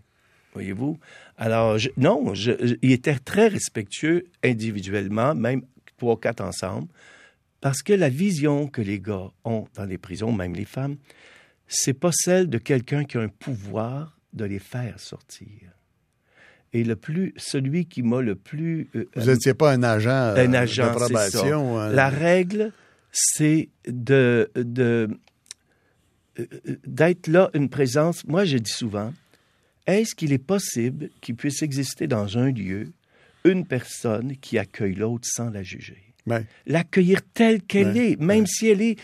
Voyez-vous? 0.53 0.99
Alors, 1.37 1.79
je- 1.79 1.89
non, 1.97 2.35
je- 2.35 2.77
ils 2.83 2.91
étaient 2.91 3.17
très 3.17 3.47
respectueux 3.47 4.25
individuellement, 4.43 5.33
même 5.33 5.63
trois, 5.97 6.19
quatre 6.19 6.41
ensemble, 6.41 6.87
parce 7.61 7.81
que 7.81 7.93
la 7.93 8.09
vision 8.09 8.67
que 8.67 8.81
les 8.81 8.99
gars 8.99 9.31
ont 9.43 9.65
dans 9.73 9.85
les 9.85 9.97
prisons, 9.97 10.31
même 10.31 10.53
les 10.53 10.65
femmes, 10.65 10.97
c'est 11.67 11.93
pas 11.99 12.11
celle 12.13 12.47
de 12.47 12.59
quelqu'un 12.59 13.05
qui 13.05 13.17
a 13.17 13.21
un 13.21 13.27
pouvoir 13.27 14.19
de 14.33 14.45
les 14.45 14.59
faire 14.59 14.99
sortir. 14.99 15.71
Et 16.75 16.83
le 16.83 16.97
plus, 16.97 17.33
celui 17.37 17.85
qui 17.85 18.03
m'a 18.03 18.19
le 18.21 18.35
plus 18.35 18.89
euh, 18.97 19.05
Vous 19.15 19.31
n'étiez 19.31 19.53
pas 19.53 19.71
un 19.71 19.81
agent, 19.81 20.09
euh, 20.09 20.45
un 20.45 20.53
agent, 20.53 20.83
c'est 20.83 20.83
ça. 20.83 20.99
d'approbation. 20.99 21.79
hein? 21.79 21.89
La 21.93 22.09
règle, 22.09 22.73
c'est 23.13 23.69
de, 23.87 24.51
de 24.55 25.07
euh, 26.37 26.45
d'être 26.85 27.27
là 27.27 27.49
une 27.53 27.69
présence. 27.69 28.25
Moi, 28.27 28.43
je 28.43 28.57
dis 28.57 28.73
souvent, 28.73 29.13
est-ce 29.87 30.15
qu'il 30.15 30.33
est 30.33 30.37
possible 30.37 31.09
qu'il 31.21 31.35
puisse 31.35 31.61
exister 31.63 32.07
dans 32.07 32.37
un 32.37 32.51
lieu 32.51 32.91
une 33.45 33.65
personne 33.65 34.35
qui 34.35 34.57
accueille 34.59 34.95
l'autre 34.95 35.29
sans 35.31 35.49
la 35.49 35.63
juger? 35.63 36.04
L'accueillir 36.65 37.19
telle 37.33 37.61
qu'elle 37.61 37.95
est, 37.97 38.19
même 38.19 38.47
si 38.47 38.67
elle 38.67 38.81
est 38.81 38.97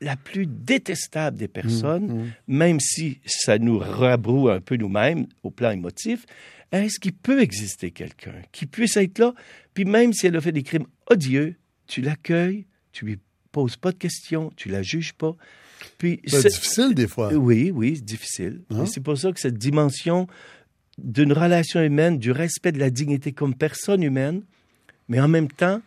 la 0.00 0.16
plus 0.16 0.46
détestable 0.46 1.36
des 1.36 1.48
personnes, 1.48 2.32
même 2.46 2.80
si 2.80 3.20
ça 3.26 3.58
nous 3.58 3.78
rabroue 3.78 4.48
un 4.48 4.60
peu 4.60 4.76
nous-mêmes 4.76 5.26
au 5.42 5.50
plan 5.50 5.70
émotif, 5.70 6.24
est-ce 6.70 6.98
qu'il 6.98 7.12
peut 7.12 7.42
exister 7.42 7.90
quelqu'un 7.90 8.40
qui 8.52 8.64
puisse 8.66 8.96
être 8.96 9.18
là, 9.18 9.34
puis 9.74 9.84
même 9.84 10.12
si 10.14 10.26
elle 10.26 10.36
a 10.36 10.40
fait 10.40 10.52
des 10.52 10.62
crimes 10.62 10.86
odieux, 11.10 11.56
tu 11.86 12.00
l'accueilles, 12.00 12.64
tu 12.92 13.04
lui 13.04 13.18
poses 13.50 13.76
pas 13.76 13.92
de 13.92 13.98
questions, 13.98 14.50
tu 14.56 14.70
la 14.70 14.82
juges 14.82 15.12
pas. 15.12 15.36
Puis 15.98 16.20
C'est 16.26 16.40
c'est- 16.42 16.48
difficile 16.48 16.94
des 16.94 17.06
fois. 17.08 17.32
oui, 17.34 17.70
oui, 17.74 17.96
c'est 17.96 18.04
difficile. 18.04 18.62
Hein? 18.70 18.86
C'est 18.86 19.02
pour 19.02 19.18
ça 19.18 19.30
que 19.32 19.40
cette 19.40 19.58
dimension 19.58 20.26
d'une 20.96 21.32
relation 21.32 21.82
humaine, 21.82 22.18
du 22.18 22.30
respect 22.30 22.72
de 22.72 22.78
la 22.78 22.88
dignité 22.88 23.32
comme 23.32 23.54
personne 23.54 24.02
humaine, 24.02 24.42
mais 25.08 25.20
en 25.20 25.28
même 25.28 25.48
temps 25.48 25.82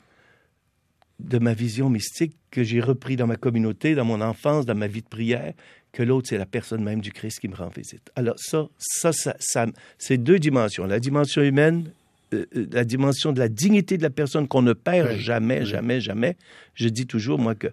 de 1.20 1.38
ma 1.40 1.54
vision 1.54 1.90
mystique 1.90 2.36
que 2.52 2.64
j'ai 2.64 2.82
repris 2.82 3.16
dans 3.16 3.28
ma 3.28 3.36
communauté, 3.38 3.96
dans 3.96 4.06
mon 4.06 4.22
enfance, 4.22 4.66
dans 4.66 4.76
ma 4.76 4.88
vie 4.88 5.02
de 5.02 5.08
prière, 5.08 5.54
que 5.92 6.04
l'autre, 6.04 6.28
c'est 6.30 6.38
la 6.38 6.46
personne 6.46 6.84
même 6.84 7.00
du 7.00 7.12
Christ 7.12 7.40
qui 7.40 7.48
me 7.48 7.56
rend 7.56 7.70
visite. 7.76 8.12
Alors 8.16 8.36
ça, 8.38 8.68
ça, 8.78 9.14
ça, 9.14 9.36
ça- 9.40 9.68
c'est 9.98 10.18
deux 10.18 10.40
dimensions. 10.40 10.86
La 10.86 11.00
dimension 11.00 11.42
humaine, 11.42 11.90
euh, 12.34 12.46
euh, 12.56 12.68
la 12.72 12.84
dimension 12.84 13.32
de 13.32 13.40
la 13.40 13.48
dignité 13.48 13.98
de 13.98 14.04
la 14.04 14.10
personne 14.10 14.48
qu'on 14.48 14.62
ne 14.62 14.74
perd 14.74 15.10
Oui, 15.14 15.20
jamais, 15.20 15.60
oui. 15.60 15.66
jamais, 15.66 16.02
jamais. 16.02 16.36
Je 16.74 16.90
dis 16.90 17.08
toujours, 17.08 17.40
moi, 17.40 17.56
que 17.56 17.68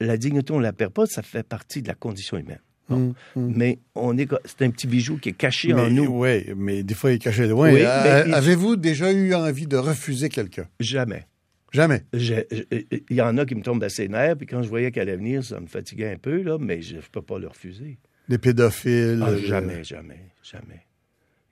la 0.00 0.16
dignité, 0.16 0.52
on 0.52 0.58
ne 0.58 0.62
la 0.62 0.72
perd 0.72 0.92
pas, 0.92 1.06
ça 1.06 1.22
fait 1.22 1.42
partie 1.42 1.82
de 1.82 1.88
la 1.88 1.94
condition 1.94 2.36
humaine. 2.36 2.60
Bon. 2.88 3.14
Hum, 3.34 3.52
Mais 3.56 3.80
on 3.96 4.16
est, 4.16 4.28
c'est 4.44 4.62
un 4.64 4.70
petit 4.70 4.86
bijou 4.86 5.18
qui 5.18 5.30
est 5.30 5.36
caché 5.36 5.74
en 5.74 5.90
nous. 5.90 6.04
Oui, 6.06 6.44
mais 6.56 6.84
des 6.84 6.94
fois, 6.94 7.10
il 7.10 7.14
est 7.14 7.18
caché 7.18 7.48
loin. 7.48 7.72
Oui, 7.72 7.80
Euh, 7.84 8.24
mais- 8.28 8.32
Avez-vous 8.32 8.76
déjà 8.76 9.10
eu 9.12 9.34
envie 9.34 9.66
de 9.66 9.76
refuser 9.76 10.28
quelqu'un? 10.28 10.68
Jamais. 10.78 11.26
Jamais. 11.72 12.04
Il 12.12 13.00
y 13.10 13.20
en 13.20 13.36
a 13.38 13.44
qui 13.44 13.54
me 13.54 13.62
tombent 13.62 13.82
assez 13.84 14.08
nerfs, 14.08 14.36
puis 14.36 14.46
quand 14.46 14.62
je 14.62 14.68
voyais 14.68 14.90
qu'elle 14.92 15.08
allait 15.08 15.16
venir, 15.16 15.44
ça 15.44 15.60
me 15.60 15.66
fatiguait 15.66 16.12
un 16.12 16.16
peu, 16.18 16.42
là, 16.42 16.58
mais 16.58 16.80
je 16.82 16.96
ne 16.96 17.00
peux 17.00 17.22
pas 17.22 17.38
le 17.38 17.48
refuser. 17.48 17.98
Des 18.28 18.38
pédophiles. 18.38 19.20
Ah, 19.22 19.30
euh, 19.30 19.38
jamais, 19.38 19.84
jamais, 19.84 20.20
jamais. 20.42 20.86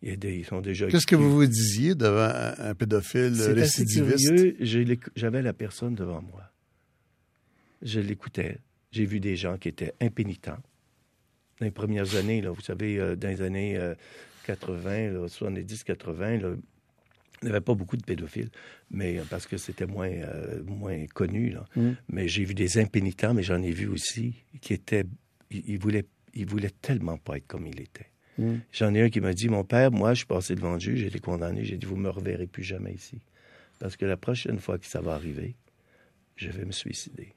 Il 0.03 0.11
y 0.11 0.13
a 0.13 0.17
des- 0.17 0.37
ils 0.37 0.45
sont 0.45 0.61
déjà. 0.61 0.87
Qu'est-ce 0.89 1.07
que 1.07 1.17
vous 1.17 1.33
vous 1.33 1.47
disiez 1.47 1.95
devant 1.95 2.31
un, 2.59 2.75
pédophile 2.75 3.33
assez 3.35 3.53
récidiviste? 3.53 4.57
J'avais 5.17 5.43
la 5.43 5.53
personne 5.53 5.95
devant 5.95 6.21
moi. 6.23 6.43
Je 7.83 8.01
l'écoutais. 8.01 8.59
J'ai 8.93 9.07
vu 9.07 9.21
des 9.21 9.37
gens 9.37 9.57
qui 9.57 9.69
étaient 9.69 9.95
impénitents. 10.01 10.59
Dans 11.61 11.67
les 11.67 11.71
premières 11.71 12.17
années, 12.17 12.41
là, 12.41 12.51
vous 12.51 12.61
savez, 12.61 12.99
euh, 12.99 13.17
dans 13.17 13.29
les 13.29 13.43
années 13.43 13.77
euh, 13.77 13.95
80, 14.47 15.11
là, 15.13 15.27
70-80, 15.29 16.41
là, 16.41 16.55
il 17.43 17.47
n'y 17.47 17.51
avait 17.51 17.61
pas 17.61 17.75
beaucoup 17.75 17.97
de 17.97 18.05
pédophiles, 18.05 18.51
mais 18.91 19.19
euh, 19.19 19.23
parce 19.29 19.47
que 19.47 19.57
c'était 19.57 19.87
moins, 19.87 20.09
euh, 20.11 20.63
moins 20.65 21.05
connu. 21.07 21.51
Là. 21.51 21.67
Mm. 21.77 21.91
Mais 22.09 22.29
j'ai 22.29 22.45
vu 22.45 22.55
des 22.55 22.79
impénitents, 22.79 23.35
mais 23.35 23.43
j'en 23.43 23.63
ai 23.63 23.71
vu 23.73 23.87
aussi 23.87 24.35
qui 24.61 24.73
étaient. 24.73 25.05
Ils, 25.51 25.63
ils 25.69 25.79
voulaient, 25.79 26.07
ils 26.35 26.47
voulaient 26.47 26.73
tellement 26.81 27.19
pas 27.19 27.37
être 27.37 27.47
comme 27.47 27.67
il 27.67 27.81
était. 27.81 28.07
Mm. 28.39 28.55
J'en 28.73 28.95
ai 28.95 29.03
un 29.03 29.11
qui 29.11 29.21
m'a 29.21 29.33
dit 29.35 29.49
Mon 29.49 29.65
père, 29.65 29.91
moi, 29.93 30.15
je 30.15 30.19
suis 30.19 30.27
passé 30.27 30.55
devant 30.55 30.75
le 30.75 30.81
juge, 30.81 31.01
j'ai 31.01 31.07
été 31.09 31.19
condamné. 31.19 31.65
J'ai 31.65 31.77
dit 31.77 31.87
Vous 31.87 31.97
me 31.97 32.09
reverrez 32.09 32.47
plus 32.47 32.63
jamais 32.65 32.93
ici. 32.95 33.21
Parce 33.79 33.97
que 33.97 34.07
la 34.07 34.17
prochaine 34.17 34.59
fois 34.61 34.79
que 34.79 34.87
ça 34.87 35.01
va 35.01 35.15
arriver, 35.15 35.55
je 36.37 36.49
vais 36.49 36.65
me 36.65 36.73
suicider. 36.73 37.35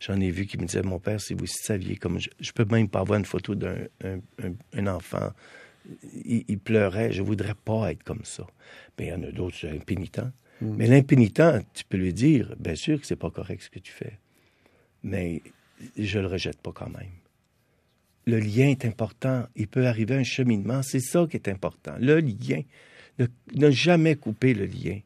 J'en 0.00 0.18
ai 0.18 0.30
vu 0.30 0.46
qui 0.46 0.56
me 0.56 0.64
disaient 0.64 0.82
Mon 0.82 0.98
père, 0.98 1.20
si 1.20 1.34
vous 1.34 1.46
saviez, 1.46 1.96
comme 1.96 2.18
je, 2.18 2.30
je 2.40 2.52
peux 2.52 2.64
même 2.64 2.88
pas 2.88 3.00
avoir 3.00 3.18
une 3.18 3.24
photo 3.26 3.54
d'un 3.54 3.76
un, 4.02 4.18
un- 4.42 4.54
un 4.72 4.86
enfant. 4.86 5.30
Il, 6.24 6.44
il 6.48 6.58
pleurait, 6.58 7.12
je 7.12 7.22
voudrais 7.22 7.54
pas 7.54 7.92
être 7.92 8.02
comme 8.02 8.24
ça. 8.24 8.46
Mais 8.98 9.06
il 9.06 9.08
y 9.10 9.12
en 9.12 9.22
a 9.22 9.30
d'autres 9.32 9.66
impénitents. 9.66 10.30
Mais 10.62 10.86
l'impénitent, 10.86 11.64
tu 11.72 11.84
peux 11.88 11.96
lui 11.96 12.12
dire 12.12 12.54
Bien 12.58 12.74
sûr 12.74 13.00
que 13.00 13.06
c'est 13.06 13.16
pas 13.16 13.30
correct 13.30 13.62
ce 13.62 13.70
que 13.70 13.78
tu 13.78 13.92
fais. 13.92 14.18
Mais 15.02 15.42
je 15.96 16.18
le 16.18 16.26
rejette 16.26 16.60
pas 16.60 16.72
quand 16.72 16.90
même. 16.90 17.08
le 18.26 18.38
lien 18.38 18.68
est 18.68 18.84
important. 18.84 19.46
Il 19.56 19.68
peut 19.68 19.86
arriver 19.86 20.16
un 20.16 20.22
cheminement. 20.22 20.82
C'est 20.82 21.00
ça 21.00 21.26
qui 21.30 21.36
est 21.36 21.48
important. 21.48 21.94
Le 21.98 22.20
lien. 22.20 22.62
Ne, 23.18 23.26
ne 23.54 23.70
jamais 23.70 24.16
couper 24.16 24.54
le 24.54 24.66
lien. 24.66 24.98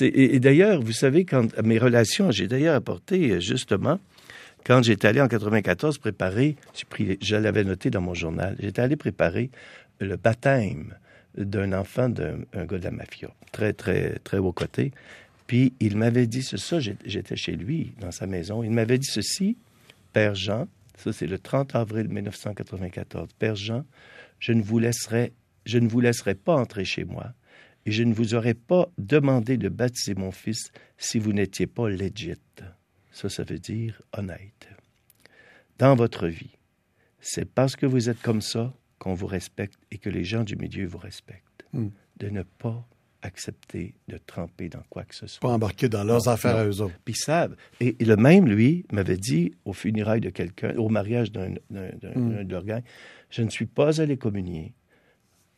Et, 0.00 0.36
et 0.36 0.40
d'ailleurs, 0.40 0.80
vous 0.80 0.92
savez, 0.92 1.24
quand 1.24 1.58
mes 1.62 1.78
relations, 1.78 2.30
j'ai 2.30 2.46
d'ailleurs 2.46 2.74
apporté 2.74 3.32
euh, 3.32 3.40
justement, 3.40 3.98
quand 4.66 4.82
j'étais 4.82 5.06
allé 5.06 5.20
en 5.20 5.28
94 5.28 5.98
préparer, 5.98 6.56
je 7.20 7.36
l'avais 7.36 7.62
noté 7.62 7.88
dans 7.88 8.00
mon 8.00 8.14
journal, 8.14 8.56
j'étais 8.58 8.82
allé 8.82 8.96
préparer 8.96 9.50
le 10.00 10.16
baptême 10.16 10.94
d'un 11.36 11.72
enfant 11.72 12.08
d'un 12.08 12.38
gars 12.52 12.78
de 12.78 12.84
la 12.84 12.90
mafia, 12.90 13.28
très, 13.52 13.72
très, 13.72 14.18
très 14.20 14.38
haut 14.38 14.52
côté. 14.52 14.92
Puis 15.46 15.74
il 15.80 15.96
m'avait 15.96 16.26
dit 16.26 16.42
ça, 16.42 16.80
j'étais 16.80 17.36
chez 17.36 17.52
lui, 17.52 17.92
dans 18.00 18.10
sa 18.10 18.26
maison, 18.26 18.62
il 18.62 18.70
m'avait 18.70 18.98
dit 18.98 19.08
ceci, 19.08 19.56
Père 20.12 20.34
Jean, 20.34 20.66
ça 20.96 21.12
c'est 21.12 21.26
le 21.26 21.38
30 21.38 21.74
avril 21.76 22.08
1994, 22.08 23.28
Père 23.38 23.54
Jean, 23.54 23.84
je 24.40 24.52
ne 24.52 24.62
vous 24.62 24.78
laisserai, 24.78 25.32
je 25.64 25.78
ne 25.78 25.88
vous 25.88 26.00
laisserai 26.00 26.34
pas 26.34 26.56
entrer 26.56 26.84
chez 26.84 27.04
moi, 27.04 27.32
et 27.84 27.92
je 27.92 28.02
ne 28.02 28.12
vous 28.12 28.34
aurais 28.34 28.54
pas 28.54 28.88
demandé 28.98 29.56
de 29.56 29.68
baptiser 29.68 30.14
mon 30.14 30.32
fils 30.32 30.72
si 30.98 31.18
vous 31.20 31.32
n'étiez 31.32 31.68
pas 31.68 31.88
legit. 31.88 32.34
Ça, 33.12 33.28
ça 33.28 33.44
veut 33.44 33.60
dire 33.60 34.02
honnête. 34.12 34.68
Dans 35.78 35.94
votre 35.94 36.26
vie, 36.26 36.56
c'est 37.20 37.44
parce 37.44 37.76
que 37.76 37.86
vous 37.86 38.08
êtes 38.08 38.20
comme 38.20 38.42
ça 38.42 38.74
qu'on 38.98 39.14
vous 39.14 39.26
respecte 39.26 39.78
et 39.90 39.98
que 39.98 40.10
les 40.10 40.24
gens 40.24 40.44
du 40.44 40.56
milieu 40.56 40.86
vous 40.86 40.98
respectent. 40.98 41.64
Hmm. 41.72 41.88
De 42.18 42.30
ne 42.30 42.42
pas 42.42 42.86
accepter 43.22 43.94
de 44.08 44.18
tremper 44.18 44.68
dans 44.68 44.82
quoi 44.88 45.02
que 45.04 45.14
ce 45.14 45.26
soit. 45.26 45.40
Pas 45.40 45.54
embarquer 45.54 45.88
dans 45.88 46.04
leurs 46.04 46.28
affaires 46.28 46.56
à 46.56 46.64
eux 46.64 46.80
autres. 46.80 46.94
Puis 47.04 47.14
savent. 47.14 47.56
Et, 47.80 47.96
le 48.00 48.16
même, 48.16 48.46
lui, 48.46 48.86
m'avait 48.92 49.16
dit 49.16 49.52
au 49.64 49.72
funérailles 49.72 50.20
de 50.20 50.30
quelqu'un, 50.30 50.74
au 50.76 50.88
mariage 50.88 51.32
d'un 51.32 51.50
mm. 51.70 52.44
de 52.44 52.50
leurs 52.50 52.64
gars, 52.64 52.82
je 53.30 53.42
ne 53.42 53.50
suis 53.50 53.66
pas 53.66 54.00
allé 54.00 54.16
communier 54.16 54.74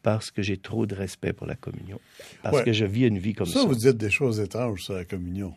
parce 0.03 0.31
que 0.31 0.43
j'ai 0.43 0.57
trop 0.57 0.87
de 0.87 0.95
respect 0.95 1.33
pour 1.33 1.47
la 1.47 1.57
communion. 1.57 2.01
Parce 2.43 2.63
que 2.63 2.73
je 2.73 2.85
vis 2.85 3.07
une 3.07 3.19
vie 3.19 3.35
comme 3.35 3.47
ça. 3.47 3.61
Ça, 3.61 3.67
vous 3.67 3.75
dites 3.75 3.97
des 3.97 4.11
choses 4.11 4.41
étranges 4.41 4.83
sur 4.83 4.95
la 4.95 5.05
communion. 5.05 5.55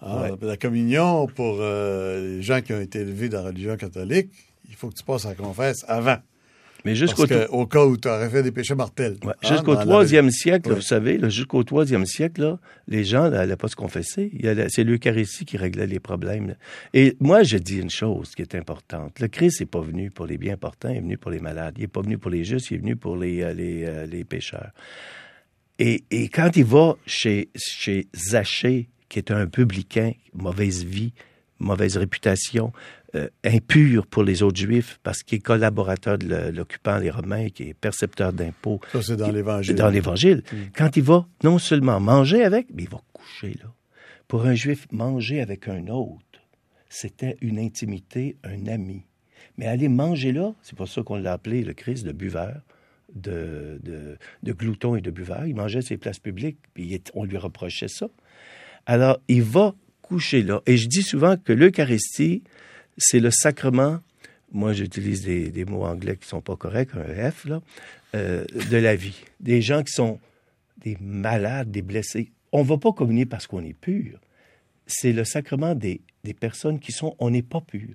Ah, 0.00 0.28
la 0.40 0.56
communion, 0.56 1.26
pour 1.26 1.56
euh, 1.60 2.36
les 2.36 2.42
gens 2.42 2.60
qui 2.60 2.72
ont 2.74 2.80
été 2.80 3.00
élevés 3.00 3.28
dans 3.28 3.42
la 3.42 3.48
religion 3.48 3.76
catholique, 3.76 4.30
il 4.68 4.74
faut 4.74 4.90
que 4.90 4.94
tu 4.94 5.02
passes 5.02 5.24
à 5.24 5.30
la 5.30 5.34
confesse 5.34 5.84
avant. 5.88 6.18
Mais 6.84 6.94
jusqu'au 6.94 7.24
au 7.50 7.66
cas 7.66 7.84
où 7.84 7.96
tu 7.96 8.08
aurais 8.08 8.28
fait 8.30 8.42
des 8.42 8.52
péchés 8.52 8.74
mortels. 8.74 9.16
Ouais. 9.24 9.32
Ah, 9.42 9.48
jusqu'au 9.48 9.76
troisième 9.76 10.30
siècle, 10.30 10.72
vous 10.74 10.80
savez, 10.80 11.18
jusqu'au 11.30 11.62
troisième 11.64 12.06
siècle, 12.06 12.42
là, 12.42 12.58
les 12.88 13.04
gens 13.04 13.28
n'allaient 13.28 13.56
pas 13.56 13.68
se 13.68 13.76
confesser. 13.76 14.30
C'est 14.68 14.84
l'Eucharistie 14.84 15.44
qui 15.44 15.56
réglait 15.56 15.86
les 15.86 16.00
problèmes. 16.00 16.54
Et 16.94 17.16
moi, 17.20 17.42
je 17.42 17.56
dis 17.58 17.78
une 17.78 17.90
chose 17.90 18.34
qui 18.34 18.42
est 18.42 18.54
importante. 18.54 19.18
Le 19.20 19.28
Christ 19.28 19.60
n'est 19.60 19.66
pas 19.66 19.80
venu 19.80 20.10
pour 20.10 20.26
les 20.26 20.38
bien 20.38 20.56
portants, 20.56 20.90
il 20.90 20.96
est 20.96 21.00
venu 21.00 21.18
pour 21.18 21.30
les 21.30 21.40
malades. 21.40 21.74
Il 21.76 21.82
n'est 21.82 21.88
pas 21.88 22.02
venu 22.02 22.18
pour 22.18 22.30
les 22.30 22.44
justes, 22.44 22.70
il 22.70 22.74
est 22.74 22.80
venu 22.80 22.96
pour 22.96 23.16
les, 23.16 23.42
euh, 23.42 23.52
les, 23.52 23.84
euh, 23.84 24.06
les 24.06 24.24
pécheurs. 24.24 24.70
Et, 25.78 26.04
et, 26.10 26.28
quand 26.28 26.56
il 26.56 26.64
va 26.64 26.96
chez, 27.04 27.50
chez 27.54 28.08
Zachée, 28.14 28.88
qui 29.08 29.18
est 29.18 29.30
un 29.30 29.46
publicain, 29.46 30.12
mauvaise 30.34 30.84
vie, 30.84 31.12
mauvaise 31.58 31.96
réputation, 31.96 32.72
euh, 33.16 33.28
impur 33.44 34.06
pour 34.06 34.22
les 34.22 34.42
autres 34.42 34.58
juifs 34.58 35.00
parce 35.02 35.22
qu'il 35.22 35.38
est 35.38 35.40
collaborateur 35.40 36.18
de 36.18 36.50
l'occupant, 36.50 36.98
les 36.98 37.10
Romains, 37.10 37.48
qui 37.48 37.64
est 37.64 37.74
percepteur 37.74 38.32
d'impôts. 38.32 38.80
Ça, 38.92 39.02
c'est 39.02 39.16
dans 39.16 39.30
l'Évangile. 39.30 39.74
Dans 39.74 39.88
l'Évangile. 39.88 40.42
Mm. 40.52 40.56
Quand 40.76 40.96
il 40.96 41.02
va 41.02 41.26
non 41.42 41.58
seulement 41.58 42.00
manger 42.00 42.44
avec, 42.44 42.66
mais 42.74 42.84
il 42.84 42.88
va 42.88 43.00
coucher 43.12 43.56
là. 43.62 43.72
Pour 44.28 44.44
un 44.46 44.54
juif, 44.54 44.86
manger 44.90 45.40
avec 45.40 45.68
un 45.68 45.86
autre, 45.88 46.20
c'était 46.88 47.36
une 47.40 47.58
intimité, 47.58 48.36
un 48.44 48.66
ami. 48.66 49.02
Mais 49.56 49.66
aller 49.66 49.88
manger 49.88 50.32
là, 50.32 50.54
c'est 50.62 50.76
pour 50.76 50.88
ça 50.88 51.02
qu'on 51.02 51.16
l'a 51.16 51.32
appelé 51.32 51.62
le 51.62 51.72
Christ 51.72 52.04
de 52.04 52.12
buveur, 52.12 52.60
de, 53.14 53.80
de, 53.82 54.18
de, 54.42 54.52
glouton 54.52 54.96
et 54.96 55.00
de 55.00 55.10
buveur. 55.10 55.46
Il 55.46 55.54
mangeait 55.54 55.82
ses 55.82 55.96
places 55.96 56.18
publiques, 56.18 56.58
puis 56.74 57.00
on 57.14 57.24
lui 57.24 57.36
reprochait 57.36 57.88
ça. 57.88 58.08
Alors, 58.84 59.18
il 59.28 59.42
va 59.42 59.74
coucher 60.02 60.42
là. 60.42 60.60
Et 60.66 60.76
je 60.76 60.88
dis 60.88 61.02
souvent 61.02 61.36
que 61.36 61.52
l'Eucharistie, 61.52 62.42
c'est 62.98 63.20
le 63.20 63.30
sacrement, 63.30 64.00
moi 64.52 64.72
j'utilise 64.72 65.22
des, 65.22 65.64
mots 65.64 65.84
anglais 65.84 66.16
qui 66.16 66.28
sont 66.28 66.40
pas 66.40 66.56
corrects, 66.56 66.90
un 66.94 67.30
F, 67.30 67.46
là, 67.46 67.60
euh, 68.14 68.44
de 68.70 68.76
la 68.76 68.96
vie. 68.96 69.18
Des 69.40 69.60
gens 69.60 69.82
qui 69.82 69.92
sont 69.92 70.18
des 70.78 70.96
malades, 71.00 71.70
des 71.70 71.82
blessés. 71.82 72.32
On 72.52 72.62
ne 72.62 72.68
va 72.68 72.78
pas 72.78 72.92
communier 72.92 73.26
parce 73.26 73.46
qu'on 73.46 73.64
est 73.64 73.74
pur. 73.74 74.18
C'est 74.86 75.12
le 75.12 75.24
sacrement 75.24 75.74
des, 75.74 76.00
des, 76.24 76.34
personnes 76.34 76.78
qui 76.78 76.92
sont, 76.92 77.16
on 77.18 77.30
n'est 77.30 77.42
pas 77.42 77.60
pur. 77.60 77.88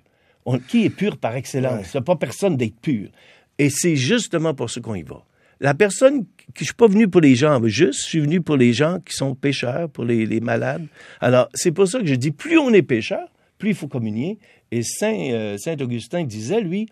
On, 0.46 0.60
qui 0.60 0.86
est 0.86 0.90
pur 0.90 1.18
par 1.18 1.36
excellence? 1.36 1.94
Il 1.94 1.98
n'y 1.98 2.00
a 2.00 2.04
pas 2.04 2.16
personne 2.16 2.58
d'être 2.58 2.80
pur. 2.80 3.10
Et 3.58 3.70
c'est 3.70 3.96
justement 3.96 4.54
pour 4.54 4.70
ce 4.70 4.80
qu'on 4.80 4.96
y 4.96 5.04
va. 5.04 5.24
La 5.62 5.76
personne, 5.76 6.26
je 6.58 6.64
suis 6.64 6.74
pas 6.74 6.88
venu 6.88 7.08
pour 7.08 7.22
les 7.22 7.36
gens 7.36 7.64
juste, 7.68 8.02
je 8.02 8.10
suis 8.10 8.20
venu 8.20 8.42
pour 8.42 8.58
les 8.58 8.74
gens 8.74 9.00
qui 9.00 9.14
sont 9.14 9.36
pécheurs, 9.36 9.90
pour 9.90 10.04
les, 10.04 10.26
les 10.26 10.40
malades. 10.40 10.88
Alors, 11.20 11.50
c'est 11.54 11.72
pour 11.72 11.88
ça 11.88 12.00
que 12.00 12.08
je 12.08 12.16
dis, 12.16 12.32
plus 12.32 12.58
on 12.58 12.74
est 12.74 12.82
pécheur, 12.82 13.28
plus 13.62 13.70
il 13.70 13.76
faut 13.76 13.88
communier. 13.88 14.40
Et 14.72 14.82
Saint, 14.82 15.14
euh, 15.14 15.58
Saint 15.58 15.78
Augustin 15.80 16.24
disait, 16.24 16.62
lui, 16.62 16.88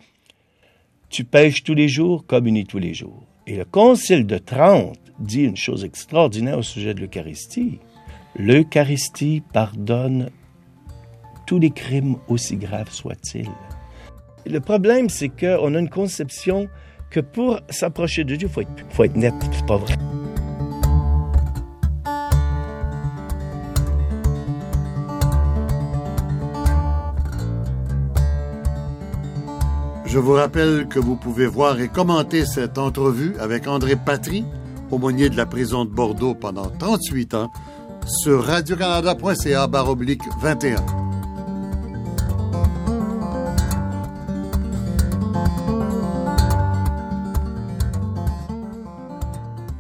tu 1.10 1.24
pêches 1.24 1.64
tous 1.64 1.74
les 1.74 1.88
jours, 1.88 2.28
communies 2.28 2.66
tous 2.66 2.78
les 2.78 2.94
jours. 2.94 3.26
Et 3.48 3.58
le 3.58 3.66
Concile 3.66 4.28
de 4.28 4.38
Trente 4.38 5.00
dit 5.20 5.42
une 5.42 5.58
chose 5.58 5.84
extraordinaire 5.84 6.60
au 6.60 6.62
sujet 6.62 6.94
de 6.94 7.02
l'Eucharistie. 7.02 7.80
L'Eucharistie 8.36 9.42
pardonne 9.52 10.30
tous 11.48 11.58
les 11.58 11.72
crimes 11.72 12.18
aussi 12.28 12.56
graves 12.56 12.92
soient-ils. 12.92 13.50
Le 14.46 14.60
problème, 14.60 15.10
c'est 15.10 15.30
qu'on 15.30 15.74
a 15.74 15.80
une 15.80 15.90
conception 15.90 16.70
que 17.10 17.20
pour 17.20 17.60
s'approcher 17.70 18.24
de 18.24 18.36
Dieu, 18.36 18.48
il 18.48 18.54
faut 18.54 18.62
être, 18.62 18.86
faut 18.92 19.04
être 19.04 19.16
net, 19.16 19.34
c'est 19.52 19.66
pas 19.66 19.78
vrai. 19.78 19.96
Je 30.10 30.18
vous 30.18 30.34
rappelle 30.34 30.88
que 30.88 30.98
vous 30.98 31.16
pouvez 31.16 31.46
voir 31.46 31.80
et 31.80 31.88
commenter 31.88 32.44
cette 32.44 32.80
entrevue 32.80 33.36
avec 33.40 33.68
André 33.68 33.96
Patry, 33.96 34.44
aumônier 34.90 35.30
de 35.30 35.38
la 35.38 35.46
prison 35.46 35.86
de 35.86 35.92
Bordeaux 35.92 36.34
pendant 36.34 36.68
38 36.68 37.36
ans, 37.36 37.52
sur 38.08 38.44
radiocanada.ca 38.44 39.68
baroblique 39.68 40.24
21. 40.42 40.84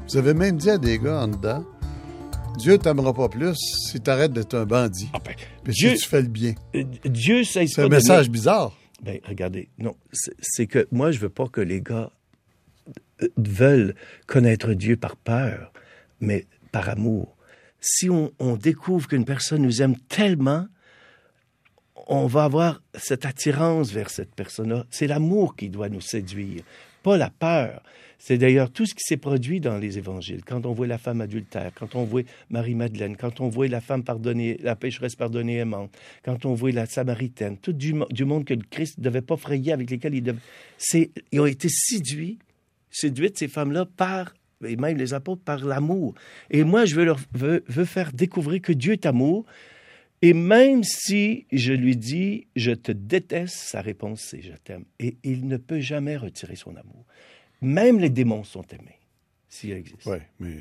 Vous 0.08 0.18
avez 0.18 0.36
même 0.36 0.58
dit 0.58 0.70
à 0.70 0.78
des 0.78 1.00
gars 1.00 1.24
en 1.24 1.30
dedans, 1.30 1.64
Dieu 2.60 2.78
t'aimera 2.78 3.14
pas 3.16 3.30
plus 3.30 3.56
si 3.56 4.00
tu 4.00 4.10
arrêtes 4.12 4.34
d'être 4.34 4.54
un 4.54 4.66
bandit. 4.66 5.10
Ah 5.12 5.18
ben, 5.26 5.34
Dieu, 5.66 5.96
si 5.96 6.04
tu 6.04 6.08
fais 6.08 6.22
le 6.22 6.28
bien. 6.28 6.54
Euh, 6.76 6.84
Dieu, 7.06 7.44
c'est 7.44 7.80
un 7.80 7.88
message 7.88 8.30
bizarre. 8.30 8.74
Ben, 9.02 9.20
regardez, 9.26 9.70
non, 9.78 9.96
c'est 10.12 10.68
que 10.68 10.88
moi, 10.92 11.12
je 11.12 11.20
veux 11.20 11.30
pas 11.30 11.48
que 11.48 11.62
les 11.62 11.82
gars 11.82 12.12
euh, 13.22 13.28
veulent 13.38 13.96
connaître 14.28 14.74
Dieu 14.74 14.98
par 14.98 15.16
peur, 15.16 15.72
mais 16.20 16.46
par 16.72 16.90
amour. 16.90 17.36
Si 17.82 18.10
on, 18.10 18.32
découvre 18.58 19.08
qu'une 19.08 19.24
personne 19.24 19.62
nous 19.62 19.82
aime 19.82 19.96
tellement, 20.10 20.68
on 22.08 22.28
va 22.28 22.44
avoir 22.44 22.82
cette 22.94 23.26
attirance 23.26 23.92
vers 23.92 24.10
cette 24.10 24.36
personne-là. 24.36 24.86
C'est 24.90 25.08
l'amour 25.08 25.56
qui 25.56 25.70
doit 25.70 25.88
nous 25.88 26.02
séduire, 26.02 26.64
pas 27.04 27.16
la 27.16 27.30
peur. 27.30 27.82
C'est 28.22 28.38
d'ailleurs 28.38 28.70
tout 28.70 28.86
ce 28.86 28.94
qui 28.94 29.02
s'est 29.02 29.18
produit 29.18 29.62
dans 29.62 29.78
les 29.78 29.98
évangiles. 29.98 30.44
Quand 30.46 30.66
on 30.66 30.74
voit 30.74 30.88
la 30.88 30.98
femme 30.98 31.22
adultère, 31.22 31.72
quand 31.74 31.96
on 31.96 32.04
voit 32.04 32.24
Marie-Madeleine, 32.50 33.16
quand 33.16 33.40
on 33.40 33.48
voit 33.48 33.70
la 33.70 33.80
femme 33.80 34.04
pardonnée, 34.04 34.58
la 34.62 34.76
pécheresse 34.76 35.16
pardonnée 35.16 35.56
aimante, 35.56 35.98
quand 36.24 36.46
on 36.46 36.54
voit 36.54 36.72
la 36.72 36.86
Samaritaine, 36.86 37.58
tout 37.58 37.72
du, 37.72 37.94
monde 37.94 38.44
que 38.44 38.54
le 38.54 38.64
Christ 38.70 38.98
ne 38.98 39.04
devait 39.04 39.22
pas 39.22 39.38
frayer, 39.38 39.72
avec 39.72 39.90
lesquels 39.90 40.16
il 40.16 40.24
devait... 40.24 41.10
Ils 41.32 41.40
ont 41.40 41.46
été 41.46 41.70
séduits, 41.70 42.40
séduites, 42.92 43.38
ces 43.38 43.48
femmes-là, 43.48 43.86
par 43.86 44.34
et 44.66 44.76
même 44.76 44.98
les 44.98 45.14
apôtres, 45.14 45.42
par 45.42 45.64
l'amour. 45.64 46.14
Et 46.52 46.66
moi, 46.66 46.84
je 46.84 46.96
veux 46.96 47.06
leur 47.06 47.20
veux, 47.34 47.64
faire 47.86 48.12
découvrir 48.12 48.62
que 48.62 48.74
Dieu 48.74 48.92
est 48.92 49.06
amour. 49.06 49.46
Et 50.22 50.34
même 50.34 50.84
si 50.84 51.46
je 51.54 51.72
lui 51.72 51.96
dis 51.96 52.48
je 52.58 52.72
te 52.72 52.92
déteste, 52.92 53.56
sa 53.56 53.80
réponse 53.80 54.20
c'est 54.20 54.42
je 54.42 54.52
t'aime. 54.52 54.84
Et 55.00 55.16
il 55.24 55.48
ne 55.48 55.56
peut 55.56 55.80
jamais 55.80 56.18
retirer 56.18 56.58
son 56.58 56.76
amour. 56.76 57.06
Même 57.62 58.00
les 58.00 58.10
démons 58.10 58.44
sont 58.44 58.66
aimés, 58.72 59.00
s'ils 59.48 59.72
existent. 59.72 60.12
Oui, 60.12 60.20
mais 60.40 60.60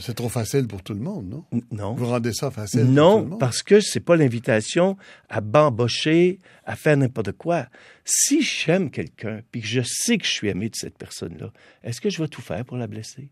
c'est 0.00 0.14
trop 0.14 0.28
facile 0.28 0.66
pour 0.66 0.82
tout 0.82 0.94
le 0.94 1.00
monde, 1.00 1.28
non? 1.28 1.44
Non. 1.70 1.94
Vous 1.94 2.06
rendez 2.06 2.32
ça 2.32 2.50
facile 2.50 2.86
Non, 2.86 3.10
pour 3.10 3.18
tout 3.18 3.24
le 3.24 3.30
monde? 3.30 3.40
parce 3.40 3.62
que 3.62 3.80
c'est 3.80 4.00
pas 4.00 4.16
l'invitation 4.16 4.96
à 5.28 5.40
bambocher, 5.40 6.40
à 6.64 6.74
faire 6.74 6.96
n'importe 6.96 7.32
quoi. 7.32 7.68
Si 8.04 8.42
j'aime 8.42 8.90
quelqu'un, 8.90 9.42
puis 9.52 9.60
que 9.60 9.68
je 9.68 9.82
sais 9.84 10.18
que 10.18 10.26
je 10.26 10.32
suis 10.32 10.48
aimé 10.48 10.70
de 10.70 10.76
cette 10.76 10.98
personne-là, 10.98 11.52
est-ce 11.84 12.00
que 12.00 12.10
je 12.10 12.20
vais 12.20 12.28
tout 12.28 12.42
faire 12.42 12.64
pour 12.64 12.78
la 12.78 12.88
blesser? 12.88 13.30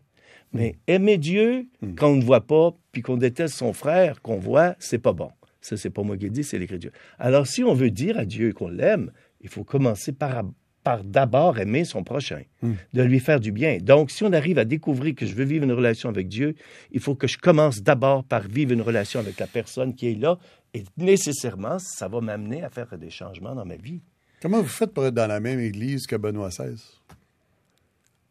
Mais 0.53 0.71
hmm. 0.71 0.91
aimer 0.91 1.17
Dieu, 1.17 1.67
hmm. 1.81 1.95
quand 1.95 2.09
on 2.09 2.15
ne 2.15 2.23
voit 2.23 2.47
pas, 2.47 2.71
puis 2.93 3.01
qu'on 3.01 3.17
déteste 3.17 3.55
son 3.55 3.73
frère, 3.73 4.21
qu'on 4.21 4.39
voit, 4.39 4.75
c'est 4.79 4.97
pas 4.97 5.13
bon. 5.13 5.31
Ça, 5.61 5.75
c'est 5.75 5.89
pas 5.89 6.03
moi 6.03 6.17
qui 6.17 6.29
dis, 6.29 6.45
c'est 6.45 6.57
l'Écriture. 6.57 6.91
Alors, 7.17 7.45
si 7.45 7.63
on 7.63 7.73
veut 7.73 7.91
dire 7.91 8.17
à 8.17 8.25
Dieu 8.25 8.53
qu'on 8.53 8.69
l'aime, 8.69 9.11
Il 9.41 9.49
faut 9.49 9.63
commencer 9.63 10.11
par, 10.11 10.43
par 10.89 11.03
d'abord 11.03 11.59
aimer 11.59 11.85
son 11.85 12.03
prochain, 12.03 12.41
Hmm. 12.63 12.73
de 12.93 13.03
lui 13.03 13.19
faire 13.19 13.39
du 13.39 13.51
bien. 13.51 13.77
Donc, 13.77 14.09
si 14.09 14.23
on 14.23 14.33
arrive 14.33 14.57
à 14.57 14.65
découvrir 14.65 15.13
que 15.13 15.27
je 15.27 15.35
veux 15.35 15.43
vivre 15.43 15.63
une 15.65 15.71
relation 15.71 16.09
avec 16.09 16.27
Dieu, 16.27 16.55
il 16.91 16.99
faut 16.99 17.13
que 17.13 17.27
je 17.27 17.37
commence 17.37 17.83
d'abord 17.83 18.23
par 18.23 18.41
vivre 18.41 18.71
une 18.73 18.81
relation 18.81 19.19
avec 19.19 19.39
la 19.39 19.45
personne 19.45 19.93
qui 19.93 20.07
est 20.07 20.15
là, 20.15 20.39
et 20.73 20.83
nécessairement, 20.97 21.77
ça 21.77 22.07
va 22.07 22.21
m'amener 22.21 22.63
à 22.63 22.71
faire 22.71 22.97
des 22.97 23.11
changements 23.11 23.53
dans 23.53 23.65
ma 23.65 23.75
vie. 23.75 24.01
Comment 24.41 24.63
vous 24.63 24.67
faites 24.67 24.91
pour 24.91 25.05
être 25.05 25.13
dans 25.13 25.27
la 25.27 25.39
même 25.39 25.59
église 25.59 26.07
que 26.07 26.15
Benoît 26.15 26.49
XVI? 26.49 26.81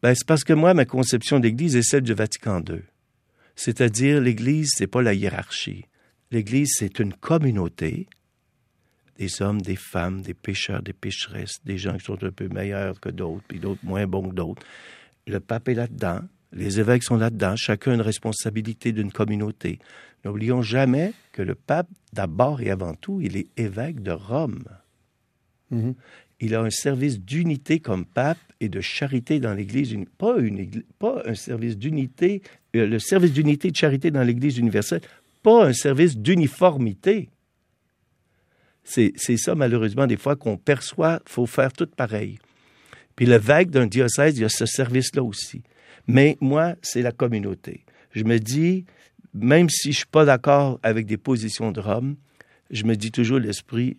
Ben, 0.03 0.13
c'est 0.13 0.27
parce 0.27 0.43
que 0.43 0.51
moi, 0.53 0.73
ma 0.73 0.83
conception 0.83 1.39
d'Église 1.39 1.77
est 1.77 1.89
celle 1.89 2.03
du 2.03 2.13
Vatican 2.13 2.61
II. 2.67 2.81
C'est-à-dire, 3.55 4.19
l'Église, 4.19 4.71
c'est 4.75 4.87
pas 4.87 5.01
la 5.01 5.13
hiérarchie. 5.13 5.85
L'Église, 6.31 6.73
c'est 6.77 6.99
une 6.99 7.13
communauté, 7.13 8.07
des 9.19 9.41
hommes, 9.41 9.61
des 9.61 9.75
femmes, 9.75 10.21
des 10.21 10.33
pécheurs, 10.33 10.81
des 10.81 10.93
pécheresses, 10.93 11.59
des 11.65 11.77
gens 11.77 11.97
qui 11.97 12.05
sont 12.05 12.23
un 12.23 12.31
peu 12.31 12.47
meilleurs 12.47 12.99
que 12.99 13.09
d'autres, 13.09 13.43
puis 13.47 13.59
d'autres 13.59 13.83
moins 13.83 14.07
bons 14.07 14.29
que 14.29 14.33
d'autres. 14.33 14.65
Le 15.27 15.39
pape 15.41 15.67
est 15.67 15.73
là-dedans, 15.73 16.21
les 16.53 16.79
évêques 16.79 17.03
sont 17.03 17.17
là-dedans, 17.17 17.55
chacun 17.57 17.91
a 17.91 17.95
une 17.95 18.01
responsabilité 18.01 18.93
d'une 18.93 19.11
communauté. 19.11 19.79
N'oublions 20.23 20.61
jamais 20.61 21.13
que 21.33 21.41
le 21.41 21.53
pape, 21.53 21.89
d'abord 22.13 22.61
et 22.61 22.71
avant 22.71 22.95
tout, 22.95 23.19
il 23.21 23.35
est 23.35 23.47
évêque 23.57 24.01
de 24.01 24.11
Rome. 24.11 24.63
Mhm. 25.69 25.95
Il 26.39 26.55
a 26.55 26.61
un 26.61 26.69
service 26.69 27.19
d'unité 27.19 27.81
comme 27.81 28.05
pape 28.05 28.37
et 28.61 28.69
de 28.69 28.79
charité 28.79 29.41
dans 29.41 29.53
l'Église, 29.53 29.95
pas, 30.17 30.37
une 30.37 30.83
pas 30.97 31.21
un 31.25 31.35
service 31.35 31.77
d'unité, 31.77 32.41
euh, 32.75 32.87
le 32.87 32.99
service 32.99 33.33
d'unité 33.33 33.67
et 33.67 33.71
de 33.71 33.75
charité 33.75 34.11
dans 34.11 34.23
l'Église 34.23 34.57
universelle, 34.57 35.01
pas 35.43 35.65
un 35.65 35.73
service 35.73 36.17
d'uniformité. 36.17 37.29
C'est 38.89 39.37
ça, 39.37 39.53
malheureusement, 39.53 40.07
des 40.07 40.17
fois 40.17 40.35
qu'on 40.35 40.57
perçoit, 40.57 41.21
faut 41.27 41.45
faire 41.45 41.71
tout 41.71 41.85
pareil. 41.85 42.39
Puis 43.15 43.27
l'évêque 43.27 43.69
d'un 43.69 43.85
diocèse, 43.85 44.37
il 44.37 44.41
y 44.41 44.45
a 44.45 44.49
ce 44.49 44.65
service-là 44.65 45.21
aussi. 45.21 45.61
Mais 46.07 46.37
moi, 46.41 46.75
c'est 46.81 47.03
la 47.03 47.11
communauté. 47.11 47.85
Je 48.13 48.23
me 48.23 48.39
dis, 48.39 48.85
même 49.35 49.69
si 49.69 49.91
je 49.91 49.97
suis 49.97 50.07
pas 50.07 50.25
d'accord 50.25 50.79
avec 50.81 51.05
des 51.05 51.17
positions 51.17 51.71
de 51.71 51.79
Rome, 51.79 52.15
je 52.71 52.83
me 52.83 52.95
dis 52.95 53.11
toujours 53.11 53.37
l'esprit 53.37 53.97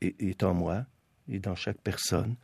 est, 0.00 0.42
en 0.42 0.54
moi, 0.54 0.86
est 1.30 1.38
dans 1.38 1.54
chaque 1.54 1.80
personne. 1.82 2.36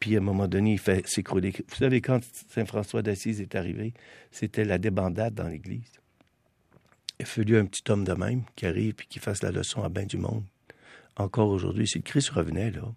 Puis 0.00 0.16
à 0.16 0.20
un 0.20 0.22
moment 0.22 0.48
donné, 0.48 0.72
il 0.72 0.78
fait 0.78 1.06
s'écrouler. 1.06 1.50
Vous 1.50 1.76
savez, 1.76 2.00
quand 2.00 2.20
Saint 2.48 2.64
François 2.64 3.02
d'Assise 3.02 3.42
est 3.42 3.54
arrivé, 3.54 3.92
c'était 4.30 4.64
la 4.64 4.78
débandade 4.78 5.34
dans 5.34 5.48
l'Église. 5.48 5.92
Il 7.20 7.26
fallu 7.26 7.58
un 7.58 7.66
petit 7.66 7.82
homme 7.90 8.04
de 8.04 8.14
même 8.14 8.44
qui 8.56 8.64
arrive 8.64 8.94
et 9.02 9.06
qui 9.06 9.18
fasse 9.18 9.42
la 9.42 9.50
leçon 9.52 9.82
à 9.82 9.90
bain 9.90 10.06
du 10.06 10.16
monde. 10.16 10.44
Encore 11.16 11.48
aujourd'hui, 11.48 11.86
si 11.86 11.98
le 11.98 12.02
Christ 12.02 12.30
revenait, 12.30 12.70
là, 12.70 12.92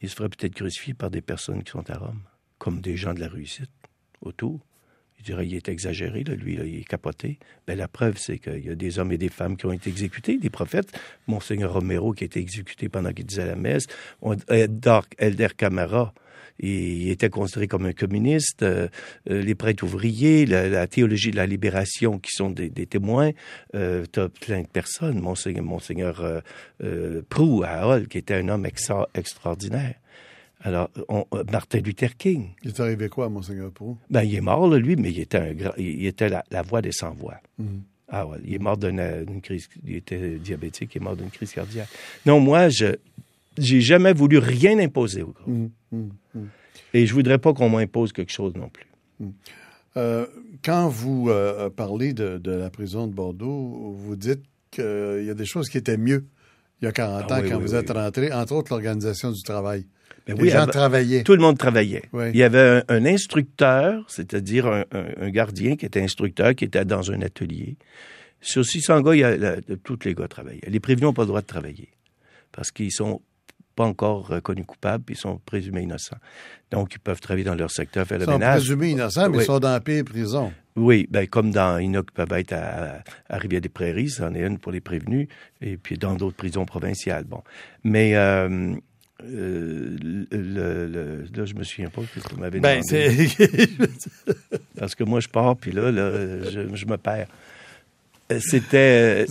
il 0.00 0.08
se 0.08 0.14
ferait 0.14 0.28
peut-être 0.28 0.54
crucifié 0.54 0.94
par 0.94 1.10
des 1.10 1.20
personnes 1.20 1.62
qui 1.62 1.72
sont 1.72 1.88
à 1.90 1.98
Rome, 1.98 2.22
comme 2.58 2.80
des 2.80 2.96
gens 2.96 3.14
de 3.14 3.20
la 3.20 3.28
réussite 3.28 3.70
autour. 4.20 4.64
Il 5.18 5.24
dirait, 5.24 5.46
il 5.48 5.54
est 5.54 5.68
exagéré, 5.68 6.22
là, 6.22 6.34
lui, 6.36 6.54
il 6.54 6.76
est 6.76 6.84
capoté. 6.84 7.40
Ben, 7.66 7.76
la 7.76 7.88
preuve, 7.88 8.18
c'est 8.18 8.38
qu'il 8.38 8.64
y 8.64 8.70
a 8.70 8.76
des 8.76 9.00
hommes 9.00 9.10
et 9.10 9.18
des 9.18 9.28
femmes 9.28 9.56
qui 9.56 9.66
ont 9.66 9.72
été 9.72 9.90
exécutés, 9.90 10.38
des 10.38 10.48
prophètes. 10.50 10.96
Monseigneur 11.26 11.72
Romero 11.72 12.12
qui 12.12 12.22
a 12.22 12.26
été 12.26 12.38
exécuté 12.38 12.88
pendant 12.88 13.12
qu'il 13.12 13.26
disait 13.26 13.44
la 13.46 13.56
messe. 13.56 13.88
On- 14.22 14.36
Elder 14.48 15.48
Camara, 15.56 16.14
il, 16.58 17.08
était 17.10 17.30
considéré 17.30 17.68
comme 17.68 17.86
un 17.86 17.92
communiste. 17.92 18.62
Euh, 18.62 18.88
euh, 19.30 19.42
les 19.42 19.54
prêtres 19.54 19.84
ouvriers, 19.84 20.46
la, 20.46 20.68
la 20.68 20.86
théologie 20.86 21.30
de 21.30 21.36
la 21.36 21.46
libération 21.46 22.18
qui 22.18 22.30
sont 22.32 22.50
des, 22.50 22.68
des 22.68 22.86
témoins. 22.86 23.30
Euh, 23.74 24.04
T'as 24.10 24.28
plein 24.28 24.62
de 24.62 24.66
personnes. 24.66 25.20
Monseigneur, 25.20 25.64
Monseigneur 25.64 26.40
euh, 26.82 27.22
Prou 27.28 27.62
à 27.66 27.86
Hall, 27.86 28.08
qui 28.08 28.18
était 28.18 28.34
un 28.34 28.48
homme 28.48 28.66
extra- 28.66 29.08
extraordinaire. 29.14 29.94
Alors, 30.60 30.90
on- 31.08 31.24
Martin 31.52 31.78
Luther 31.78 32.16
King, 32.16 32.48
Il 32.64 32.70
est 32.70 32.80
arrivé 32.80 33.08
quoi, 33.08 33.28
Monseigneur 33.28 33.70
Proulx? 33.70 33.96
ben, 34.10 34.22
il 34.24 34.34
est 34.34 34.40
mort, 34.40 34.66
là, 34.68 34.76
lui, 34.78 34.96
mais 34.96 35.10
il 35.12 35.20
était, 35.20 35.38
un 35.38 35.52
grand- 35.54 35.74
il 35.78 36.04
était 36.04 36.28
la, 36.28 36.42
la 36.50 36.62
voix 36.62 36.82
des 36.82 36.90
sans-voix. 36.90 37.36
Mhm. 37.58 37.82
Ah 38.08 38.26
ouais, 38.26 38.38
il 38.44 38.54
est 38.54 38.58
mort 38.58 38.76
d'une 38.76 39.40
crise, 39.42 39.68
il 39.86 39.96
était 39.96 40.36
diabétique, 40.38 40.90
il 40.94 40.98
est 40.98 41.04
mort 41.04 41.14
d'une 41.14 41.30
crise 41.30 41.52
cardiaque. 41.52 41.88
Non, 42.26 42.40
moi, 42.40 42.70
je 42.70 42.96
j'ai 43.58 43.80
jamais 43.80 44.12
voulu 44.12 44.38
rien 44.38 44.78
imposer 44.78 45.22
au 45.22 45.32
groupe. 45.32 45.46
Mhm. 45.48 45.70
Mhm. 46.34 46.48
Et 46.94 47.06
je 47.06 47.14
voudrais 47.14 47.38
pas 47.38 47.52
qu'on 47.52 47.68
m'impose 47.68 48.12
quelque 48.12 48.32
chose 48.32 48.54
non 48.54 48.68
plus. 48.70 48.86
Euh, 49.96 50.26
quand 50.64 50.88
vous 50.88 51.28
euh, 51.28 51.70
parlez 51.70 52.12
de, 52.12 52.38
de 52.38 52.50
la 52.52 52.70
prison 52.70 53.06
de 53.06 53.14
Bordeaux, 53.14 53.92
vous 53.96 54.16
dites 54.16 54.42
qu'il 54.70 55.24
y 55.26 55.30
a 55.30 55.34
des 55.34 55.44
choses 55.46 55.68
qui 55.68 55.78
étaient 55.78 55.96
mieux 55.96 56.26
il 56.80 56.84
y 56.84 56.88
a 56.88 56.92
40 56.92 57.24
Ah 57.28 57.34
ans 57.34 57.40
oui, 57.42 57.48
quand 57.50 57.56
oui, 57.56 57.62
vous 57.64 57.72
oui. 57.72 57.78
êtes 57.80 57.90
rentré, 57.90 58.32
entre 58.32 58.52
autres 58.54 58.72
l'organisation 58.72 59.32
du 59.32 59.42
travail. 59.42 59.84
Ben 60.28 60.36
Les 60.36 60.50
gens 60.50 60.58
avant- 60.60 60.70
travaillaient. 60.70 61.24
Tout 61.24 61.32
le 61.34 61.40
monde 61.40 61.58
travaillait. 61.58 62.02
Il 62.14 62.36
y 62.36 62.42
avait 62.44 62.82
un, 62.88 62.94
un 62.94 63.04
instructeur, 63.06 64.04
c'est-à-dire 64.08 64.66
un, 64.66 64.84
un- 64.92 65.06
un 65.22 65.30
gardien 65.30 65.74
qui 65.74 65.86
était 65.86 66.00
instructeur, 66.02 66.54
qui 66.54 66.64
était 66.64 66.84
dans 66.84 67.10
un 67.10 67.20
atelier. 67.22 67.76
Sur 68.40 68.64
600 68.64 69.00
gars, 69.00 69.14
il 69.14 69.20
y 69.20 69.24
a, 69.24 69.56
tous 69.82 69.98
les 70.04 70.14
gars 70.14 70.28
travaillaient. 70.28 70.60
Les 70.68 70.78
prévenus 70.80 71.06
n'ont 71.06 71.12
pas 71.14 71.22
le 71.22 71.28
droit 71.28 71.40
de 71.40 71.46
travailler 71.46 71.88
parce 72.52 72.70
qu'ils 72.70 72.92
sont 72.92 73.20
pas 73.78 73.84
encore 73.84 74.26
reconnus 74.26 74.66
coupables, 74.66 75.04
puis 75.04 75.14
ils 75.14 75.18
sont 75.18 75.38
présumés 75.46 75.82
innocents. 75.82 76.16
Donc, 76.72 76.94
ils 76.94 76.98
peuvent 76.98 77.20
travailler 77.20 77.44
dans 77.44 77.54
leur 77.54 77.70
secteur, 77.70 78.04
faire 78.06 78.16
Ils 78.18 78.20
le 78.20 78.26
sont 78.26 78.32
ménage. 78.32 78.56
présumés 78.62 78.90
innocents, 78.90 79.28
mais 79.30 79.36
Oui. 79.38 79.42
ils 79.44 79.46
sont 79.46 79.60
dans 79.60 79.70
la 79.72 79.80
pire 79.80 80.04
prison. 80.04 80.52
Oui, 80.74 81.06
ben 81.10 81.26
comme 81.28 81.50
dans 81.52 81.78
Inoc 81.78 82.10
peuvent 82.10 82.32
être 82.32 82.52
à, 82.54 83.02
à 83.28 83.38
Rivière-des-Prairies, 83.38 84.10
c'en 84.10 84.34
est 84.34 84.40
une 84.46 84.58
pour 84.58 84.72
les 84.72 84.80
prévenus, 84.80 85.28
et 85.60 85.76
puis 85.76 85.96
dans 85.96 86.14
d'autres 86.16 86.36
prisons 86.36 86.64
provinciales. 86.66 87.24
Bon, 87.24 87.42
mais 87.84 88.16
euh, 88.16 88.74
euh, 89.24 89.96
le, 90.02 90.86
le- 90.86 91.24
là, 91.34 91.44
je 91.44 91.54
me 91.54 91.62
souviens 91.64 91.88
pas 91.90 92.02
ce 92.14 92.20
que 92.20 92.34
vous 92.34 92.40
m'avez 92.40 92.60
Ben, 92.60 92.80
demandé. 92.80 93.28
Parce 94.78 94.94
que 94.94 95.04
moi, 95.04 95.20
je 95.20 95.28
pars, 95.28 95.56
puis 95.56 95.72
là, 95.72 95.90
là 95.90 96.10
je, 96.50 96.74
je 96.74 96.86
me 96.86 96.96
perds. 96.96 97.28
Euh, 98.32 98.38
C'était... 98.40 99.24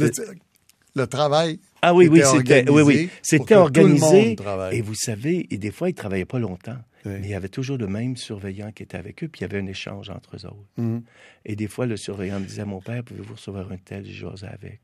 le 0.95 1.05
travail. 1.07 1.59
Ah 1.81 1.93
oui, 1.93 2.07
oui, 2.07 2.19
était 2.19 2.27
c'était 2.27 2.69
oui, 2.69 2.81
oui. 2.81 3.09
C'était 3.21 3.55
organisé. 3.55 4.35
Et 4.71 4.81
vous 4.81 4.95
savez, 4.95 5.47
et 5.51 5.57
des 5.57 5.71
fois, 5.71 5.89
ils 5.89 5.93
travaillaient 5.93 6.25
pas 6.25 6.39
longtemps. 6.39 6.77
Oui. 7.05 7.13
Mais 7.21 7.27
il 7.27 7.29
y 7.29 7.35
avait 7.35 7.49
toujours 7.49 7.77
le 7.77 7.87
même 7.87 8.17
surveillant 8.17 8.71
qui 8.71 8.83
était 8.83 8.97
avec 8.97 9.23
eux, 9.23 9.27
puis 9.27 9.39
il 9.39 9.41
y 9.43 9.45
avait 9.45 9.59
un 9.59 9.67
échange 9.67 10.09
entre 10.09 10.35
eux 10.35 10.45
autres. 10.45 10.65
Mhm. 10.77 11.03
Et 11.45 11.55
des 11.55 11.67
fois, 11.67 11.85
le 11.85 11.95
surveillant 11.95 12.39
me 12.39 12.45
disait, 12.45 12.65
mon 12.65 12.81
père, 12.81 13.03
pouvez-vous 13.03 13.35
recevoir 13.35 13.71
un 13.71 13.77
tel? 13.77 14.05
Je 14.05 14.27
jasais 14.27 14.47
avec. 14.47 14.81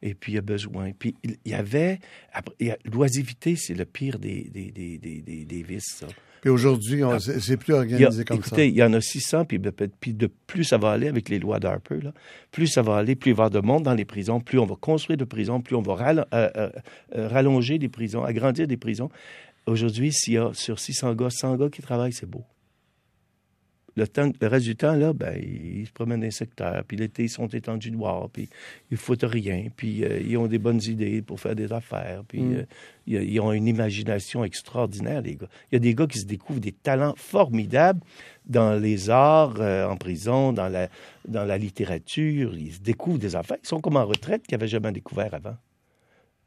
Et 0.00 0.14
puis, 0.14 0.32
il 0.32 0.34
y 0.34 0.38
a 0.38 0.42
besoin. 0.42 0.90
Puis, 0.92 1.14
il 1.22 1.36
y 1.44 1.54
avait... 1.54 2.00
L'oisiveté, 2.84 3.54
c'est 3.54 3.74
le 3.74 3.84
pire 3.84 4.18
des, 4.18 4.48
des, 4.50 4.72
des, 4.72 4.98
des, 4.98 5.20
des, 5.22 5.44
des 5.44 5.62
vices, 5.62 5.96
ça. 6.00 6.08
Puis 6.42 6.50
aujourd'hui, 6.50 7.02
on- 7.04 7.18
c'est 7.18 7.56
plus 7.56 7.72
Il 7.72 7.72
y 7.72 7.76
a- 7.76 7.78
organisé 7.78 8.24
comme 8.24 8.36
écoutez, 8.38 8.68
il 8.68 8.74
y 8.74 8.82
en 8.82 8.92
a 8.92 9.00
600, 9.00 9.44
puis, 9.46 9.58
de- 9.58 9.70
puis 9.70 10.12
de 10.12 10.28
plus 10.46 10.64
ça 10.64 10.76
va 10.76 10.90
aller 10.90 11.06
avec 11.08 11.28
les 11.30 11.38
lois 11.38 11.58
d'Harper, 11.60 12.00
là, 12.02 12.12
plus 12.50 12.66
ça 12.66 12.82
va 12.82 12.96
aller, 12.96 13.14
plus 13.14 13.30
il 13.30 13.34
va 13.36 13.44
y 13.44 13.46
avoir 13.46 13.62
de 13.62 13.66
monde 13.66 13.84
dans 13.84 13.94
les 13.94 14.04
prisons, 14.04 14.40
plus 14.40 14.58
on 14.58 14.66
va 14.66 14.74
construire 14.74 15.16
de 15.16 15.24
prisons, 15.24 15.60
plus 15.60 15.76
on 15.76 15.82
va 15.82 15.94
euh, 15.94 16.24
euh, 16.34 16.70
euh, 17.16 17.28
rallonger 17.28 17.78
des 17.78 17.88
prisons, 17.88 18.24
agrandir 18.24 18.66
des 18.66 18.76
prisons. 18.76 19.08
Aujourd'hui, 19.66 20.12
s'il 20.12 20.34
y 20.34 20.38
a 20.38 20.50
sur 20.52 20.78
600 20.80 21.14
gars, 21.14 21.30
100 21.30 21.56
gars 21.56 21.68
qui 21.70 21.80
travaillent, 21.80 22.12
c'est 22.12 22.28
beau. 22.28 22.42
Le, 23.94 24.08
temps, 24.08 24.30
le 24.40 24.46
reste 24.48 24.64
du 24.64 24.74
temps, 24.74 24.94
là, 24.94 25.12
ben, 25.12 25.36
ils 25.38 25.86
se 25.86 25.92
promènent 25.92 26.20
dans 26.20 26.24
les 26.24 26.30
secteurs, 26.30 26.82
puis 26.88 26.96
l'été, 26.96 27.24
ils 27.24 27.28
sont 27.28 27.46
étendus 27.48 27.90
dehors, 27.90 28.30
puis 28.30 28.48
ils 28.90 28.96
foutent 28.96 29.24
rien, 29.24 29.66
puis 29.76 30.02
euh, 30.02 30.18
ils 30.26 30.36
ont 30.38 30.46
des 30.46 30.58
bonnes 30.58 30.80
idées 30.82 31.20
pour 31.20 31.38
faire 31.40 31.54
des 31.54 31.72
affaires, 31.72 32.22
puis 32.26 32.40
Mm. 32.40 32.54
euh, 32.54 32.62
ils, 33.06 33.22
ils 33.34 33.40
ont 33.40 33.52
une 33.52 33.66
imagination 33.66 34.44
extraordinaire, 34.44 35.20
les 35.20 35.36
gars. 35.36 35.48
Il 35.70 35.74
y 35.74 35.76
a 35.76 35.80
des 35.80 35.94
gars 35.94 36.06
qui 36.06 36.18
se 36.20 36.24
découvrent 36.26 36.60
des 36.60 36.72
talents 36.72 37.12
formidables 37.16 38.00
dans 38.46 38.74
les 38.80 39.10
arts, 39.10 39.60
euh, 39.60 39.86
en 39.86 39.96
prison, 39.96 40.52
dans 40.54 40.68
la, 40.68 40.88
dans 41.28 41.44
la 41.44 41.58
littérature. 41.58 42.56
Ils 42.56 42.72
se 42.72 42.80
découvrent 42.80 43.18
des 43.18 43.36
affaires. 43.36 43.58
Ils 43.62 43.68
sont 43.68 43.80
comme 43.80 43.96
en 43.96 44.06
retraite 44.06 44.46
qu'ils 44.46 44.56
n'avaient 44.56 44.68
jamais 44.68 44.90
découvert 44.92 45.34
avant. 45.34 45.56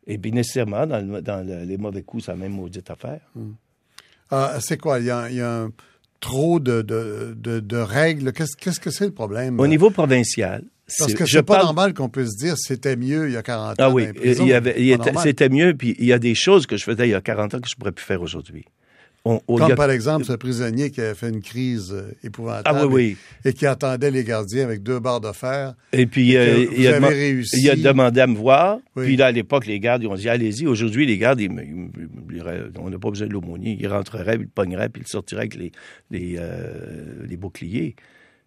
Et 0.07 0.17
bien, 0.17 0.31
nécessairement, 0.33 0.85
dans, 0.87 0.99
le- 0.99 1.21
dans 1.21 1.45
le- 1.47 1.63
les 1.63 1.77
mauvais 1.77 2.01
coups, 2.03 2.25
c'est 2.25 2.31
la 2.31 2.37
même 2.37 2.53
maudite 2.53 2.89
affaire. 2.89 3.21
Ah, 4.31 4.57
c'est 4.59 4.77
quoi? 4.77 4.99
Il 4.99 5.05
y 5.05 5.11
a, 5.11 5.29
il 5.29 5.35
y 5.37 5.41
a 5.41 5.61
un- 5.63 5.71
trop 6.19 6.59
de, 6.59 6.81
de, 6.81 7.35
de, 7.37 7.59
de 7.59 7.77
règles. 7.77 8.31
Qu'est-ce 8.33 8.55
qu'est-ce 8.57 8.79
que 8.79 8.89
c'est 8.91 9.05
le 9.05 9.11
problème? 9.11 9.59
Au 9.59 9.67
niveau 9.67 9.89
provincial, 9.89 10.63
Parce 10.97 11.13
que 11.13 11.25
c'est 11.25 11.43
pas 11.43 11.55
parle- 11.55 11.65
normal 11.65 11.93
qu'on 11.93 12.09
puisse 12.09 12.35
dire 12.35 12.55
c'était 12.57 12.95
mieux 12.95 13.27
il 13.27 13.33
y 13.33 13.37
a 13.37 13.43
40 13.43 13.71
ans. 13.71 13.75
Ah 13.77 13.89
oui, 13.89 14.07
il 14.23 14.47
y 14.47 14.53
avait- 14.53 14.75
il 14.81 14.91
était- 14.91 15.11
c'était 15.21 15.49
mieux, 15.49 15.73
puis 15.75 15.95
il 15.99 16.05
y 16.05 16.13
a 16.13 16.19
des 16.19 16.35
choses 16.35 16.65
que 16.67 16.77
je 16.77 16.83
faisais 16.83 17.07
il 17.07 17.11
y 17.11 17.15
a 17.15 17.21
40 17.21 17.53
ans 17.55 17.59
que 17.59 17.67
je 17.69 17.75
pourrais 17.75 17.91
plus 17.91 18.05
faire 18.05 18.21
aujourd'hui. 18.21 18.65
On- 19.27 19.39
Comme 19.47 19.71
a- 19.71 19.75
par 19.75 19.89
exemple 19.89 20.23
ce 20.23 20.33
prisonnier 20.33 20.91
qui 20.91 21.01
a 21.01 21.15
fait 21.15 21.29
une 21.29 21.41
crise 21.41 21.91
euh, 21.91 22.11
épouvantable 22.23 22.77
Ah 22.81 22.85
oui, 22.85 22.93
oui. 22.93 23.17
et 23.43 23.53
qui 23.53 23.65
attendait 23.65 24.11
les 24.11 24.23
gardiens 24.23 24.63
avec 24.63 24.83
deux 24.83 24.99
barres 24.99 25.19
de 25.19 25.31
fer. 25.31 25.73
Et 25.93 26.05
puis, 26.05 26.37
euh, 26.37 26.67
il, 26.77 26.87
a 26.87 26.99
réussi. 26.99 27.59
il 27.59 27.69
a 27.71 27.75
demandé 27.75 28.21
à 28.21 28.27
me 28.27 28.35
voir. 28.35 28.77
Oui. 28.95 29.05
Puis 29.05 29.15
là, 29.15 29.25
à 29.27 29.31
l'époque, 29.31 29.65
les 29.65 29.79
gardes, 29.79 30.03
ils 30.03 30.07
ont 30.07 30.13
dit, 30.15 30.29
allez-y. 30.29 30.67
Aujourd'hui, 30.67 31.07
les 31.07 31.17
gardes, 31.17 31.41
ils 31.41 31.49
ils 31.51 32.43
on 32.79 32.89
n'a 32.91 32.99
pas 32.99 33.09
besoin 33.09 33.27
de 33.27 33.33
l'aumônier. 33.33 33.75
Ils 33.79 33.87
rentreraient, 33.87 34.35
ils 34.35 34.41
le 34.41 34.47
pogneraient, 34.47 34.89
puis 34.89 35.01
ils 35.03 35.07
sortiraient 35.09 35.41
avec 35.41 35.55
les, 35.55 35.71
les, 36.11 36.35
euh, 36.37 37.25
les 37.27 37.35
boucliers. 37.37 37.95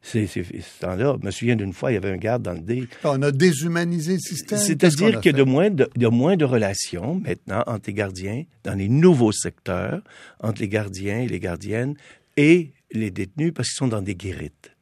C'est 0.00 0.26
ce 0.26 0.42
temps-là. 0.80 1.16
Je 1.20 1.26
me 1.26 1.30
souviens 1.30 1.56
d'une 1.56 1.72
fois, 1.72 1.90
il 1.90 1.94
y 1.94 1.96
avait 1.96 2.10
un 2.10 2.16
garde 2.16 2.42
dans 2.42 2.52
le 2.52 2.60
dé. 2.60 2.88
On 3.04 3.20
a 3.22 3.30
déshumanisé 3.30 4.14
le 4.14 4.20
système. 4.20 4.58
C'est-à-dire 4.58 5.20
qu'il 5.20 5.32
y 5.32 5.34
a 5.34 5.38
de 5.38 5.42
moins 5.42 5.70
de, 5.70 5.88
de 5.96 6.06
moins 6.06 6.36
de 6.36 6.44
relations 6.44 7.16
maintenant 7.16 7.62
entre 7.66 7.88
les 7.88 7.94
gardiens 7.94 8.44
dans 8.64 8.74
les 8.74 8.88
nouveaux 8.88 9.32
secteurs, 9.32 10.00
entre 10.40 10.60
les 10.60 10.68
gardiens 10.68 11.20
et 11.20 11.28
les 11.28 11.40
gardiennes 11.40 11.94
et 12.36 12.72
les 12.92 13.10
détenus 13.10 13.52
parce 13.54 13.68
qu'ils 13.68 13.76
sont 13.76 13.88
dans 13.88 14.02
des 14.02 14.14
guérites. 14.14 14.72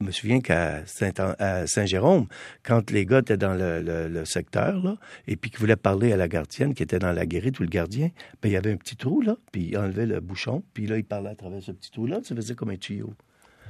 Je 0.00 0.06
me 0.06 0.12
souviens 0.12 0.40
qu'à 0.40 0.84
Saint-Jérôme, 0.86 2.28
quand 2.62 2.90
les 2.92 3.04
gars 3.04 3.18
étaient 3.18 3.36
dans 3.36 3.54
le, 3.54 4.24
secteur, 4.24 4.80
là, 4.82 4.96
et 5.26 5.34
puis 5.34 5.50
qu'ils 5.50 5.58
voulaient 5.58 5.76
parler 5.76 6.12
à 6.12 6.16
la 6.16 6.28
gardienne 6.28 6.72
qui 6.72 6.84
était 6.84 7.00
dans 7.00 7.12
la 7.12 7.26
guérite 7.26 7.58
ou 7.58 7.64
le 7.64 7.68
gardien, 7.68 8.10
ben, 8.40 8.48
il 8.48 8.52
y 8.52 8.56
avait 8.56 8.70
un 8.70 8.76
petit 8.76 8.96
trou, 8.96 9.20
là, 9.22 9.36
puis 9.50 9.70
il 9.70 9.76
enlevait 9.76 10.06
le 10.06 10.20
bouchon, 10.20 10.62
puis 10.72 10.86
là, 10.86 10.98
il 10.98 11.04
parlait 11.04 11.30
à 11.30 11.34
travers 11.34 11.62
ce 11.62 11.72
petit 11.72 11.90
trou-là, 11.90 12.20
ça 12.22 12.36
faisait 12.36 12.54
comme 12.54 12.70
un 12.70 12.76
tuyau. 12.76 13.12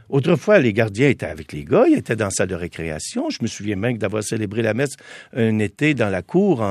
Autrefois, 0.09 0.59
les 0.59 0.73
gardiens 0.73 1.09
étaient 1.09 1.27
avec 1.27 1.53
les 1.53 1.65
gars, 1.65 1.85
ils 1.87 1.99
étaient 1.99 2.17
dans 2.17 2.27
la 2.27 2.31
salle 2.31 2.49
de 2.49 2.55
récréation. 2.55 3.29
Je 3.29 3.39
me 3.43 3.47
souviens 3.47 3.77
même 3.77 3.99
d'avoir 3.99 4.23
célébré 4.23 4.63
la 4.63 4.73
messe 4.73 4.97
un 5.35 5.59
été 5.59 5.93
dans 5.93 6.09
la 6.09 6.23
cour. 6.23 6.65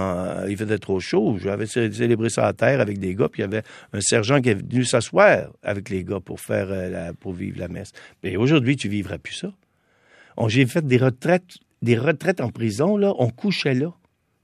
il 0.49 0.57
faisait 0.57 0.79
trop 0.79 0.99
chaud. 0.99 1.38
J'avais 1.39 1.67
célébré 1.67 2.29
ça 2.29 2.47
à 2.47 2.53
terre 2.53 2.81
avec 2.81 2.97
des 2.97 3.13
gars, 3.13 3.29
puis 3.29 3.41
il 3.41 3.45
y 3.45 3.45
avait 3.45 3.63
un 3.93 4.01
sergent 4.01 4.41
qui 4.41 4.49
est 4.49 4.55
venu 4.55 4.83
s'asseoir 4.83 5.51
avec 5.61 5.89
les 5.89 6.03
gars 6.03 6.19
pour 6.19 6.39
faire 6.39 6.67
euh, 6.69 7.13
pour 7.19 7.33
vivre 7.33 7.59
la 7.59 7.67
messe. 7.67 7.91
Mais 8.23 8.38
aujourd'hui, 8.38 8.75
tu 8.75 8.89
vivras 8.89 9.19
plus 9.19 9.35
ça. 9.35 9.51
J'ai 10.47 10.65
fait 10.65 10.85
des 10.85 10.97
retraites, 10.97 11.57
des 11.81 11.97
retraites 11.97 12.41
en 12.41 12.49
prison, 12.49 12.97
là. 12.97 13.13
On 13.17 13.29
couchait 13.29 13.73
là. 13.73 13.93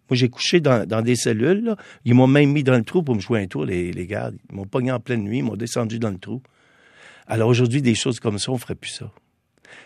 Moi, 0.10 0.18
j'ai 0.18 0.30
couché 0.30 0.60
dans, 0.60 1.02
des 1.02 1.16
cellules. 1.16 1.76
Ils 2.06 2.14
m'ont 2.14 2.28
même 2.28 2.52
mis 2.52 2.64
dans 2.64 2.76
le 2.76 2.84
trou 2.84 3.02
pour 3.02 3.16
me 3.16 3.22
jouer 3.22 3.42
un 3.42 3.48
tour, 3.48 3.66
les, 3.66 3.92
les 3.92 4.06
gardes. 4.06 4.36
Ils 4.50 4.56
m'ont 4.56 4.66
pogné 4.66 4.92
en 4.92 5.00
pleine 5.00 5.24
nuit, 5.24 5.40
ils 5.40 5.44
m'ont 5.44 5.56
descendu 5.56 5.98
dans 5.98 6.12
le 6.12 6.18
trou. 6.18 6.42
Alors 7.28 7.50
aujourd'hui, 7.50 7.82
des 7.82 7.96
choses 7.96 8.20
comme 8.20 8.40
ça, 8.40 8.52
on 8.52 8.58
ferait 8.58 8.76
plus 8.76 8.92
ça. 8.92 9.12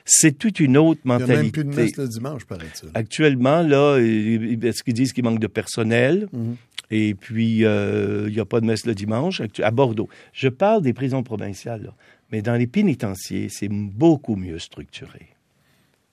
C'est 0.06 0.38
toute 0.38 0.60
une 0.60 0.78
autre 0.78 1.02
mentalité. 1.04 1.34
Il 1.34 1.36
n'y 1.36 1.40
a 1.40 1.44
même 1.44 1.52
plus 1.52 1.64
de 1.64 1.76
messe 1.76 1.98
le 1.98 2.08
dimanche, 2.08 2.46
paraît-il. 2.46 2.90
Actuellement, 2.94 3.62
là, 3.62 3.98
ce 3.98 4.84
qu'ils 4.84 4.94
disent 4.94 5.14
qu'il 5.14 5.24
manque 5.24 5.40
de 5.40 5.48
personnel? 5.48 6.28
Mhm. 6.32 6.56
Et 6.90 7.14
puis, 7.16 7.66
euh, 7.66 8.26
il 8.28 8.34
n'y 8.34 8.40
a 8.40 8.46
pas 8.46 8.62
de 8.62 8.66
messe 8.66 8.86
le 8.86 8.96
dimanche 8.96 9.42
à 9.62 9.72
Bordeaux. 9.72 10.08
Je 10.32 10.48
parle 10.48 10.82
des 10.82 10.94
prisons 10.94 11.24
provinciales, 11.24 11.84
là. 11.84 11.94
mais 12.32 12.42
dans 12.42 12.56
les 12.56 12.68
pénitenciers, 12.68 13.50
c'est 13.50 13.68
beaucoup 13.70 14.38
mieux 14.38 14.60
structuré. 14.60 15.28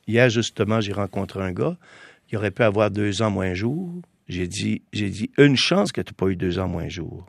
Hier, 0.08 0.28
justement, 0.28 0.80
j'ai 0.80 0.92
rencontré 0.92 1.40
un 1.40 1.52
gars 1.52 1.76
qui 2.26 2.36
aurait 2.36 2.50
pu 2.50 2.62
avoir 2.62 2.90
deux 2.90 3.22
ans 3.22 3.30
moins 3.30 3.54
jour. 3.54 3.94
J'ai 4.28 4.48
dit, 4.48 4.82
j'ai 4.92 5.10
dit, 5.10 5.30
une 5.38 5.56
chance 5.56 5.92
que 5.92 6.00
tu 6.00 6.10
n'aies 6.10 6.16
pas 6.16 6.26
eu 6.26 6.36
deux 6.36 6.58
ans 6.58 6.68
moins 6.68 6.88
jour. 6.88 7.26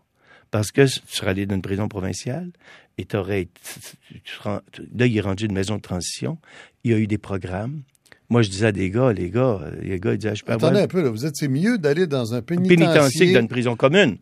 Parce 0.55 0.71
que 0.71 0.85
tu 0.85 1.01
serais 1.07 1.31
allé 1.31 1.45
dans 1.45 1.55
une 1.55 1.61
prison 1.61 1.89
provinciale 1.89 2.49
et 2.97 3.03
tu 3.03 3.17
aurais. 3.17 3.49
Là, 4.45 4.61
il 5.05 5.17
est 5.17 5.19
rendu 5.19 5.47
une 5.47 5.51
maison 5.51 5.75
de 5.75 5.81
transition. 5.81 6.37
Il 6.85 6.91
y 6.91 6.93
a 6.93 6.97
eu 6.97 7.07
des 7.07 7.17
programmes. 7.17 7.81
Moi, 8.29 8.41
je 8.41 8.49
disais 8.49 8.67
à 8.67 8.71
des 8.71 8.89
gars, 8.89 9.11
les 9.11 9.29
gars, 9.29 9.59
les 9.81 9.99
gars, 9.99 10.13
ils 10.13 10.17
disaient, 10.17 10.33
je 10.33 10.45
peux 10.45 10.53
Attendez 10.53 10.79
un 10.79 10.87
peu, 10.87 11.03
là, 11.03 11.09
vous 11.09 11.25
êtes, 11.25 11.35
c'est 11.35 11.49
mieux 11.49 11.77
d'aller 11.77 12.07
dans 12.07 12.33
un 12.33 12.41
pénitencier. 12.41 12.77
pénitencier 12.77 13.27
que 13.27 13.33
dans 13.33 13.41
une 13.41 13.49
prison 13.49 13.75
commune. 13.75 14.15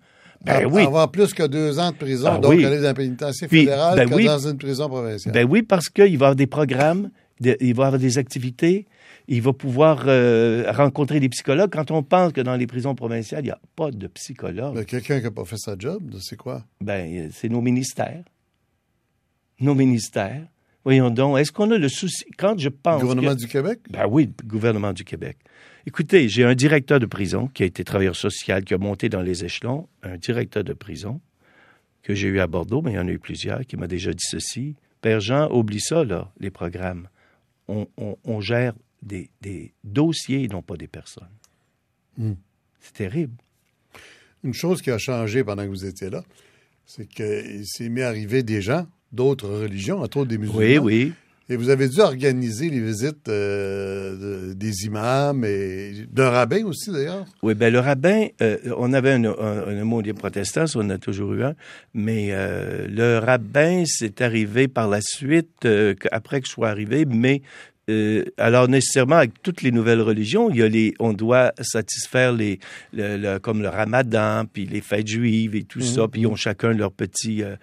Ben 0.44 0.66
oui. 0.66 0.82
Avoir 0.82 1.12
plus 1.12 1.36
que 1.36 1.44
deux 1.44 1.78
ans 1.78 1.92
de 1.92 1.98
prison, 1.98 2.30
ah 2.32 2.40
donc 2.40 2.54
aller 2.54 2.82
dans 2.82 2.88
un 2.88 2.94
pénitencier 2.96 3.48
fédéral 3.48 3.96
ben 3.96 4.10
que 4.10 4.26
dans 4.26 4.48
une 4.50 4.58
prison 4.58 4.90
provinciale. 4.90 5.36
Ben 5.36 5.48
oui, 5.48 5.62
parce 5.62 5.88
qu'il 5.90 6.04
va 6.06 6.10
y 6.10 6.16
avoir 6.16 6.36
des 6.36 6.48
programmes, 6.48 7.12
il 7.42 7.52
va 7.52 7.56
y 7.62 7.70
avoir 7.70 8.00
des 8.00 8.18
activités, 8.18 8.88
il 9.28 9.42
va 9.42 9.54
pouvoir 9.54 10.04
euh, 10.08 10.72
rencontrer 10.72 11.20
des 11.20 11.30
psychologues. 11.30 11.72
Quand 11.72 11.92
on 11.92 12.04
pense 12.04 12.34
que 12.34 12.42
dans 12.42 12.56
les 12.56 12.68
prisons 12.68 12.96
provinciales, 12.96 13.42
il 13.42 13.48
n'y 13.48 13.52
a 13.52 13.60
pas 13.76 13.92
de 13.92 14.08
psychologue. 14.08 14.84
Quelqu'un 14.86 15.20
qui 15.20 15.26
n'a 15.26 15.32
pas 15.32 15.46
fait 15.46 15.58
sa 15.58 15.76
job, 15.78 16.16
c'est 16.22 16.36
quoi? 16.36 16.66
Ben, 16.82 17.30
c'est 17.32 17.50
nos 17.50 17.62
ministères. 17.62 18.24
Nos 19.60 19.76
ministères. 19.76 20.46
Voyons 20.84 21.10
donc, 21.10 21.40
est-ce 21.40 21.52
qu'on 21.54 21.72
a 21.72 21.78
le 21.78 21.88
souci? 21.88 22.26
Quand 22.38 22.60
je 22.60 22.68
pense. 22.68 23.02
Le 23.02 23.08
gouvernement 23.08 23.36
du 23.36 23.48
Québec? 23.48 23.80
Ben 23.90 24.06
oui, 24.10 24.30
le 24.42 24.48
gouvernement 24.48 24.92
du 24.92 25.06
Québec. 25.06 25.38
Écoutez, 25.86 26.28
j'ai 26.28 26.44
un 26.44 26.56
directeur 26.56 27.00
de 27.00 27.06
prison 27.06 27.48
qui 27.48 27.64
a 27.64 27.66
été 27.66 27.84
travailleur 27.86 28.16
social, 28.16 28.66
qui 28.66 28.74
a 28.74 28.78
monté 28.78 29.08
dans 29.08 29.22
les 29.22 29.46
échelons, 29.46 29.88
un 30.02 30.18
directeur 30.18 30.64
de 30.64 30.74
prison 30.74 31.22
que 32.02 32.14
j'ai 32.14 32.28
eu 32.28 32.40
à 32.42 32.48
Bordeaux, 32.48 32.82
mais 32.82 32.92
il 32.92 32.96
y 32.96 33.00
en 33.00 33.08
a 33.08 33.12
eu 33.12 33.20
plusieurs, 33.20 33.66
qui 33.66 33.78
m'a 33.78 33.88
déjà 33.88 34.12
dit 34.12 34.26
ceci. 34.26 34.76
Père 35.00 35.22
Jean, 35.22 35.50
oublie 35.52 35.80
ça, 35.80 36.04
là, 36.04 36.32
les 36.40 36.52
programmes. 36.52 37.08
on 37.70 38.42
gère 38.42 38.74
des, 39.04 39.74
dossiers 39.84 40.44
et 40.44 40.48
non 40.48 40.62
pas 40.62 40.78
des 40.78 40.88
personnes. 40.88 41.28
Hmm. 42.18 42.34
C'est 42.80 42.94
terrible. 42.94 43.36
Une 44.44 44.54
chose 44.54 44.82
qui 44.82 44.92
a 44.92 44.98
changé 44.98 45.44
pendant 45.44 45.64
que 45.64 45.70
vous 45.70 45.86
étiez 45.86 46.10
là, 46.10 46.24
c'est 46.86 47.08
qu'il 47.08 47.66
s'est 47.66 47.90
mis 47.90 48.02
à 48.02 48.10
arriver 48.10 48.44
des 48.44 48.62
gens 48.62 48.88
d'autres 49.12 49.48
religions, 49.48 50.02
entre 50.02 50.18
autres 50.18 50.30
des 50.30 50.38
musulmans. 50.38 50.60
Oui, 50.60 50.78
oui. 50.78 51.14
Et 51.50 51.58
vous 51.58 51.70
avez 51.70 51.90
dû 51.90 52.00
organiser 52.00 52.70
les 52.70 52.80
visites 52.80 53.28
euh, 53.28 54.54
des 54.54 54.86
imams 54.86 55.44
et 55.44 56.08
d'un 56.10 56.30
rabbin 56.30 56.64
aussi, 56.66 56.90
d'ailleurs. 56.90 57.26
Oui, 57.42 57.54
ben 57.54 57.72
le 57.72 57.80
rabbin, 57.80 58.28
euh, 58.42 58.58
on 58.78 58.94
avait 58.94 59.12
un, 59.12 59.26
un, 59.26 59.84
mot 59.84 60.02
des 60.02 60.14
protestants, 60.14 60.64
on 60.76 60.86
en 60.86 60.90
a 60.92 60.98
toujours 60.98 61.34
eu 61.34 61.44
un, 61.44 61.54
mais 61.94 62.30
euh, 62.32 62.88
le 62.88 63.18
rabbin, 63.18 63.84
c'est 63.86 64.22
arrivé 64.22 64.70
par 64.70 64.88
la 64.88 65.02
suite, 65.02 65.68
après 66.12 66.40
que 66.40 66.48
je 66.48 66.54
sois 66.54 66.70
arrivé, 66.70 67.04
mais 67.06 67.42
euh, 67.90 68.24
alors 68.38 68.70
nécessairement 68.70 69.18
avec 69.18 69.42
toutes 69.42 69.62
les 69.62 69.72
nouvelles 69.72 70.02
religions, 70.02 70.50
il 70.50 70.58
y 70.58 70.62
a 70.62 70.70
les, 70.70 70.94
on 71.00 71.12
doit 71.12 71.52
satisfaire 71.60 72.32
les, 72.32 72.60
le, 72.94 73.40
comme 73.40 73.62
le 73.62 73.68
Ramadan, 73.68 74.46
puis 74.52 74.66
les 74.66 74.80
fêtes 74.80 75.08
juives 75.08 75.56
et 75.56 75.64
tout 75.64 75.80
mhm. 75.80 75.86
ça, 75.86 76.08
puis 76.08 76.22
ils 76.22 76.28
ont 76.28 76.38
chacun 76.38 76.72
leur 76.72 76.94
petit 76.94 77.44
euh, 77.44 77.56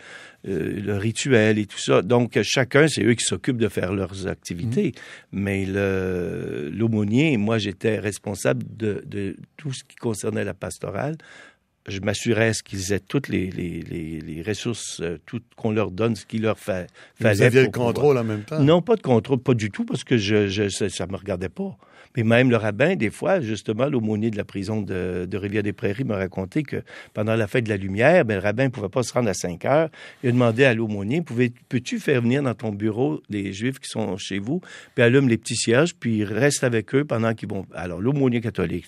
euh, 0.47 0.79
le 0.79 0.97
rituel 0.97 1.59
et 1.59 1.65
tout 1.65 1.79
ça. 1.79 2.03
Donc 2.03 2.39
chacun, 2.43 2.87
c'est 2.87 3.03
eux 3.03 3.15
qui 3.15 3.25
s'occupent 3.25 3.57
de 3.57 3.69
faire 3.69 3.95
leurs 3.95 4.27
activités. 4.27 4.93
Mhm. 5.33 5.41
Mais 5.41 5.65
l'aumônier, 6.71 7.39
moi 7.39 7.57
j'étais 7.57 7.99
responsable 7.99 8.65
de, 8.77 9.03
de 9.07 9.37
tout 9.57 9.73
ce 9.73 9.85
qui 9.85 9.97
concernait 9.97 10.45
la 10.45 10.55
pastorale 10.55 11.17
je 11.89 12.01
m'assurais 12.01 12.53
qu'ils 12.65 12.93
aient 12.93 13.01
toutes 13.01 13.29
les, 13.29 13.51
les, 13.51 13.81
les, 13.83 14.43
ressources, 14.43 15.01
euh, 15.01 15.19
qu'on 15.57 15.73
leur 15.73 15.91
donne, 15.91 16.15
ce 16.15 16.27
qu'il 16.27 16.43
leur 16.43 16.59
fallait. 16.59 16.87
Vous 17.21 17.27
aviez 17.27 17.63
le 17.63 17.71
contrôle 17.71 18.19
en 18.19 18.25
même 18.25 18.43
temps? 18.43 18.61
Non, 18.61 18.83
pas 18.83 18.97
de 18.97 19.03
contrôle, 19.03 19.39
pas 19.39 19.55
du 19.55 19.71
tout, 19.71 19.85
parce 19.85 20.05
que 20.05 20.17
je, 20.17 20.49
je 20.49 20.69
ça 20.69 21.07
ne 21.07 21.13
me 21.13 21.17
regardait 21.17 21.49
pas. 21.49 21.77
Mais 22.17 22.25
même 22.25 22.51
le 22.51 22.57
rabbin, 22.57 22.97
des 22.97 23.11
fois, 23.11 23.41
justement, 23.41 23.87
l'aumônier 23.87 24.31
de 24.31 24.37
la 24.37 24.45
prison 24.45 24.83
de, 24.83 25.27
de 25.27 25.37
Rivière-des-Prairies 25.37 26.05
m'a 26.05 26.17
raconté 26.17 26.63
que 26.63 26.83
pendant 27.15 27.37
la 27.37 27.47
fête 27.47 27.65
de 27.65 27.69
la 27.69 27.77
lumière, 27.77 28.25
ben, 28.25 28.35
le 28.35 28.41
rabbin 28.41 28.65
ne 28.65 28.69
pouvait 28.71 28.89
pas 28.89 29.03
se 29.03 29.13
rendre 29.13 29.29
à 29.29 29.35
5 29.35 29.65
heures. 29.65 29.89
Il 30.23 30.31
a 30.31 30.33
demandé 30.33 30.65
à 30.65 30.75
l'aumônier, 30.75 31.23
peux-tu 31.69 32.01
faire 32.01 32.23
venir 32.23 32.43
dans 32.43 32.55
ton 32.55 32.71
bureau 32.73 33.23
les 33.29 33.53
Juifs 33.53 33.79
qui 33.79 33.89
sont 33.89 34.17
chez 34.17 34.39
vous, 34.39 34.61
puis 34.95 35.05
allume 35.05 35.29
les 35.29 35.39
petits 35.39 35.57
cierges, 35.57 35.95
puis 35.95 36.25
reste 36.25 36.65
avec 36.65 36.95
eux 36.95 37.05
pendant 37.05 37.35
qu'ils 37.35 37.49
vont... 37.49 37.65
Alors, 37.75 38.01
l'aumônier 38.01 38.41
catholique, 38.41 38.87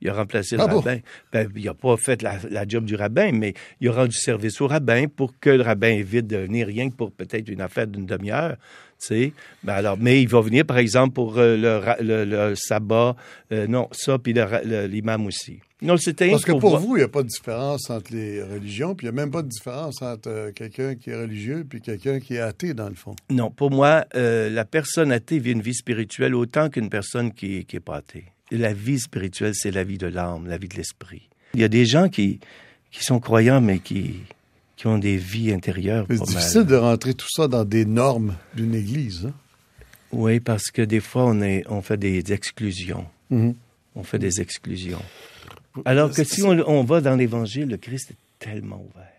il 0.00 0.08
a 0.08 0.14
remplacé 0.14 0.56
le 0.56 0.62
ah 0.62 0.66
rabbin. 0.66 0.98
Ben, 1.32 1.48
il 1.56 1.64
n'a 1.64 1.74
pas 1.74 1.96
fait 1.96 2.22
la, 2.22 2.36
la, 2.50 2.66
job 2.66 2.84
du 2.84 2.94
rabbin, 2.94 3.32
mais 3.32 3.54
il 3.80 3.88
a 3.88 3.92
rendu 3.92 4.16
service 4.16 4.60
au 4.60 4.68
rabbin 4.68 5.06
pour 5.08 5.38
que 5.40 5.50
le 5.50 5.62
rabbin 5.62 5.88
évite 5.88 6.26
de 6.26 6.36
venir 6.36 6.66
rien 6.68 6.88
que 6.88 6.94
pour 6.94 7.10
peut-être 7.10 7.48
une 7.48 7.60
affaire 7.60 7.86
d'une 7.86 8.06
demi-heure. 8.06 8.56
Mais 9.10 9.32
ben 9.64 9.74
alors, 9.74 9.96
mais 9.98 10.22
il 10.22 10.28
va 10.28 10.40
venir, 10.40 10.64
par 10.64 10.78
exemple, 10.78 11.14
pour 11.14 11.38
euh, 11.38 11.56
le, 11.56 12.24
le, 12.24 12.54
sabbat, 12.54 13.16
euh, 13.52 13.66
non, 13.66 13.88
ça, 13.92 14.18
puis 14.18 14.34
l'imam 14.88 15.26
aussi. 15.26 15.60
Non, 15.82 15.96
c'était 15.96 16.30
Parce 16.30 16.44
que 16.44 16.52
pour, 16.52 16.78
vous, 16.78 16.96
il 16.96 17.00
n'y 17.00 17.04
a 17.04 17.08
pas 17.08 17.22
de 17.22 17.28
différence 17.28 17.88
entre 17.88 18.12
les 18.12 18.42
religions, 18.42 18.94
puis 18.94 19.06
il 19.06 19.12
n'y 19.12 19.18
a 19.18 19.22
même 19.22 19.30
pas 19.30 19.40
de 19.40 19.48
différence 19.48 20.02
entre 20.02 20.28
euh, 20.28 20.52
quelqu'un 20.52 20.94
qui 20.94 21.08
est 21.08 21.16
religieux 21.16 21.64
puis 21.68 21.80
quelqu'un 21.80 22.20
qui 22.20 22.34
est 22.34 22.40
athée, 22.40 22.74
dans 22.74 22.88
le 22.88 22.94
fond. 22.94 23.16
Non, 23.30 23.50
pour 23.50 23.70
moi, 23.70 24.04
la 24.14 24.64
personne 24.64 25.10
athée 25.10 25.38
vit 25.38 25.52
une 25.52 25.62
vie 25.62 25.74
spirituelle 25.74 26.34
autant 26.34 26.68
qu'une 26.68 26.90
personne 26.90 27.32
qui 27.32 27.66
n'est 27.72 27.80
pas 27.80 27.96
athée. 27.96 28.24
la 28.50 28.74
vie 28.74 28.98
spirituelle, 28.98 29.54
c'est 29.54 29.70
la 29.70 29.84
vie 29.84 29.98
de 29.98 30.06
l'âme, 30.06 30.46
la 30.46 30.58
vie 30.58 30.68
de 30.68 30.76
l'esprit. 30.76 31.28
Il 31.54 31.60
y 31.60 31.64
a 31.64 31.68
des 31.68 31.86
gens 31.86 32.08
qui, 32.08 32.40
qui 32.90 33.02
sont 33.02 33.18
croyants, 33.18 33.60
mais 33.60 33.78
qui 33.78 34.20
qui 34.80 34.86
ont 34.86 34.96
des 34.96 35.18
vies 35.18 35.52
intérieures. 35.52 36.06
C'est 36.08 36.22
difficile 36.22 36.64
de 36.64 36.74
rentrer 36.74 37.12
tout 37.12 37.26
ça 37.30 37.48
dans 37.48 37.66
des 37.66 37.84
normes 37.84 38.34
d'une 38.54 38.74
Église. 38.74 39.26
Hein? 39.26 39.34
Oui, 40.10 40.40
parce 40.40 40.70
que 40.70 40.80
des 40.80 41.00
fois, 41.00 41.26
on, 41.26 41.42
est, 41.42 41.64
on 41.68 41.82
fait 41.82 41.98
des 41.98 42.32
exclusions. 42.32 43.04
Mhm. 43.28 43.56
On 43.94 44.02
fait 44.02 44.18
des 44.18 44.40
exclusions. 44.40 45.02
Alors 45.84 46.10
que 46.10 46.24
si 46.24 46.42
on, 46.42 46.84
va 46.84 47.02
dans 47.02 47.14
l'Évangile, 47.14 47.68
le 47.68 47.76
Christ 47.76 48.12
est 48.12 48.16
tellement 48.38 48.82
ouvert. 48.82 49.12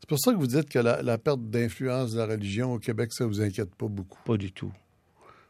C'est 0.00 0.08
pour 0.08 0.18
ça 0.18 0.32
que 0.32 0.38
vous 0.38 0.46
dites 0.46 0.70
que 0.70 0.78
la, 0.78 1.18
perte 1.18 1.50
d'influence 1.50 2.12
de 2.12 2.18
la 2.20 2.24
religion 2.24 2.72
au 2.72 2.78
Québec, 2.78 3.12
ça 3.12 3.26
vous 3.26 3.42
inquiète 3.42 3.74
pas 3.74 3.88
beaucoup. 3.88 4.20
Pas 4.24 4.38
du 4.38 4.52
tout. 4.52 4.72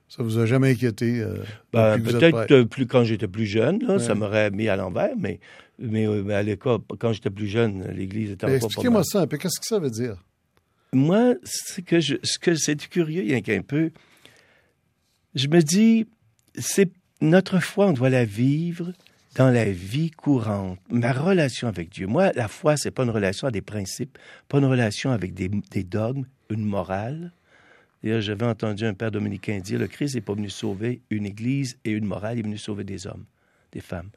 Ça 0.09 0.25
vous 0.25 0.39
a 0.39 0.47
jamais 0.47 0.73
inquiété? 0.73 1.21
Euh, 1.21 1.37
ben, 1.73 2.03
peut-être 2.03 2.65
plus 2.65 2.89
quand 2.89 3.05
j'étais 3.05 3.29
plus 3.29 3.47
jeune, 3.47 3.85
là, 3.87 4.01
ça 4.01 4.17
m'aurait 4.17 4.51
mis 4.51 4.69
à 4.69 4.75
l'envers, 4.75 5.15
mais 5.17 5.39
mais, 5.79 6.07
à 6.33 6.43
l'école, 6.43 6.81
quand 6.99 7.13
j'étais 7.13 7.31
plus 7.31 7.49
jeune, 7.49 7.87
l'Église 7.89 8.31
était 8.31 8.45
encore 8.45 8.57
Expliquez-moi 8.57 9.05
ça 9.05 9.23
un 9.23 9.27
peu. 9.27 9.37
Qu'est-ce 9.37 9.61
que 9.61 9.67
ça 9.67 9.79
veut 9.79 9.91
dire? 9.91 10.23
Moi, 10.93 11.35
c'est 11.43 11.83
que 11.83 11.99
je, 11.99 12.17
ce 12.23 12.39
que 12.39 12.55
c'est 12.55 12.77
curieux, 12.89 13.23
il 13.23 13.31
y 13.31 13.35
a 13.35 13.41
qu'un 13.41 13.63
peu. 13.63 13.91
Je 15.35 15.49
me 15.49 15.61
dis, 15.61 16.07
c'est 16.57 16.91
notre 17.21 17.59
foi, 17.59 17.89
on 17.89 17.93
doit 17.93 18.11
la 18.11 18.25
vivre 18.25 18.93
dans 19.35 19.51
la 19.51 19.65
vie 19.71 20.11
courante. 20.11 20.79
Ma 20.91 21.13
relation 21.13 21.67
avec 21.67 21.91
Dieu. 21.91 22.07
Moi, 22.07 22.31
la 22.35 22.47
foi, 22.47 22.77
c'est 22.77 22.93
pas 22.93 23.03
une 23.03 23.11
relation 23.11 23.49
à 23.49 23.51
des 23.51 23.63
principes, 23.63 24.17
pas 24.49 24.59
une 24.59 24.67
relation 24.67 25.11
avec 25.11 25.35
des, 25.35 25.49
des 25.49 25.83
dogmes, 25.83 26.25
une 26.51 26.65
morale. 26.65 27.33
J'avais 28.05 28.45
entendu 28.45 28.85
un 28.85 28.95
père 28.95 29.11
dominicain 29.11 29.59
dire, 29.59 29.79
le 29.79 29.89
Christ 29.89 30.15
n'est 30.15 30.21
pas 30.21 30.35
venu 30.35 30.51
sauver 30.51 31.01
une 31.11 31.25
Église 31.25 31.79
et 31.85 31.91
une 31.91 32.05
morale, 32.05 32.37
il 32.37 32.41
est 32.41 32.43
venu 32.43 32.59
sauver 32.59 32.85
des 32.85 33.07
hommes, 33.07 33.25
des 33.73 33.81
femmes. 33.81 34.11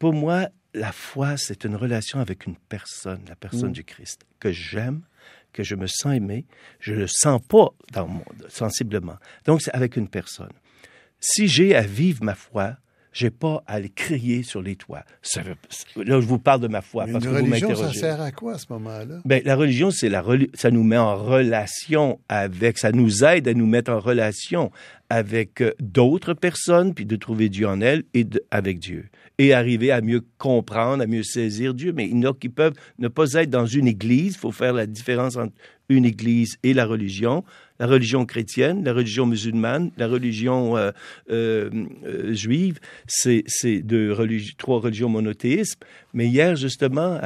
Pour 0.00 0.12
moi, 0.12 0.48
la 0.74 0.92
foi, 0.92 1.36
c'est 1.36 1.64
une 1.64 1.76
relation 1.76 2.20
avec 2.20 2.46
une 2.46 2.56
personne, 2.56 3.22
la 3.28 3.36
personne 3.36 3.70
mm. 3.70 3.74
du 3.74 3.84
Christ, 3.84 4.22
que 4.38 4.52
j'aime, 4.52 5.02
que 5.52 5.62
je 5.62 5.74
me 5.74 5.86
sens 5.86 6.14
aimé, 6.14 6.46
je 6.78 6.94
le 6.94 7.06
sens 7.08 7.40
pas 7.42 7.68
dans 7.92 8.06
mon 8.06 8.14
monde, 8.14 8.46
sensiblement. 8.48 9.16
Donc, 9.44 9.62
c'est 9.62 9.72
avec 9.72 9.96
une 9.96 10.08
personne. 10.08 10.52
Si 11.18 11.48
j'ai 11.48 11.74
à 11.74 11.82
vivre 11.82 12.24
ma 12.24 12.34
foi, 12.34 12.76
j'ai 13.12 13.30
pas 13.30 13.62
à 13.66 13.80
le 13.80 13.88
crier 13.88 14.42
sur 14.42 14.62
les 14.62 14.76
toits. 14.76 15.04
là, 15.36 16.20
je 16.20 16.26
vous 16.26 16.38
parle 16.38 16.60
de 16.60 16.68
ma 16.68 16.80
foi 16.80 17.06
parce 17.10 17.24
que 17.24 17.30
religion, 17.30 17.68
vous 17.70 17.82
ça 17.82 17.92
sert 17.92 18.20
à 18.20 18.30
quoi 18.32 18.54
à 18.54 18.58
ce 18.58 18.66
moment-là? 18.70 19.20
Ben 19.24 19.42
la 19.44 19.56
religion, 19.56 19.90
c'est 19.90 20.08
la 20.08 20.24
ça 20.54 20.70
nous 20.70 20.84
met 20.84 20.98
en 20.98 21.16
relation 21.16 22.20
avec, 22.28 22.78
ça 22.78 22.92
nous 22.92 23.24
aide 23.24 23.48
à 23.48 23.54
nous 23.54 23.66
mettre 23.66 23.90
en 23.90 24.00
relation 24.00 24.70
avec 25.08 25.60
euh, 25.60 25.74
d'autres 25.80 26.34
personnes, 26.34 26.94
puis 26.94 27.04
de 27.04 27.16
trouver 27.16 27.48
Dieu 27.48 27.66
en 27.66 27.80
elles 27.80 28.04
et 28.14 28.26
avec 28.50 28.78
Dieu 28.78 29.10
et 29.40 29.54
arriver 29.54 29.90
à 29.90 30.02
mieux 30.02 30.22
comprendre, 30.36 31.02
à 31.02 31.06
mieux 31.06 31.22
saisir 31.22 31.72
Dieu. 31.72 31.94
Mais 31.94 32.04
il 32.04 32.18
y 32.18 32.26
en 32.26 32.30
a 32.30 32.34
qui 32.34 32.50
peuvent 32.50 32.74
ne 32.98 33.08
pas 33.08 33.32
être 33.32 33.48
dans 33.48 33.64
une 33.64 33.88
église. 33.88 34.34
Il 34.34 34.38
faut 34.38 34.52
faire 34.52 34.74
la 34.74 34.86
différence 34.86 35.36
entre 35.36 35.54
une 35.88 36.04
église 36.04 36.58
et 36.62 36.74
la 36.74 36.84
religion. 36.84 37.42
La 37.80 37.86
religion 37.86 38.26
chrétienne, 38.26 38.84
la 38.84 38.92
religion 38.92 39.24
musulmane, 39.24 39.90
la 39.96 40.06
religion 40.06 40.76
euh, 40.76 40.90
euh, 41.30 41.70
euh 42.04 42.34
juive, 42.34 42.78
c'est 43.06 43.42
de 43.64 44.14
trois 44.58 44.80
religions 44.80 45.08
monothéistes. 45.08 45.82
Mais 46.12 46.26
hier, 46.26 46.56
justement, 46.56 47.18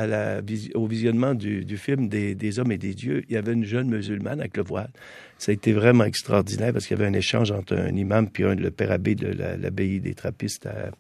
au 0.74 0.86
visionnement 0.86 1.34
du, 1.34 1.64
du 1.64 1.76
film 1.76 2.09
des, 2.09 2.36
des, 2.36 2.59
hommes 2.61 2.70
et 2.70 2.78
des 2.78 2.94
dieux, 2.94 3.24
il 3.28 3.34
y 3.34 3.36
avait 3.36 3.52
une 3.52 3.64
jeune 3.64 3.88
musulmane 3.88 4.38
avec 4.38 4.57
le 4.57 4.62
voile. 4.62 4.90
Ça 5.38 5.50
a 5.50 5.55
été 5.55 5.72
vraiment 5.72 6.05
extraordinaire 6.05 6.72
parce 6.72 6.86
qu'il 6.86 6.96
y 6.96 7.00
avait 7.00 7.11
un 7.11 7.18
échange 7.18 7.50
entre 7.50 7.74
un 7.76 7.94
imam 7.96 8.30
puis 8.30 8.44
le 8.44 8.70
père 8.70 8.92
abbé 8.92 9.16
de 9.16 9.26
l'abbaye 9.61 9.98
des 9.98 10.14
Trappistes 10.14 10.66
à, 10.66 10.92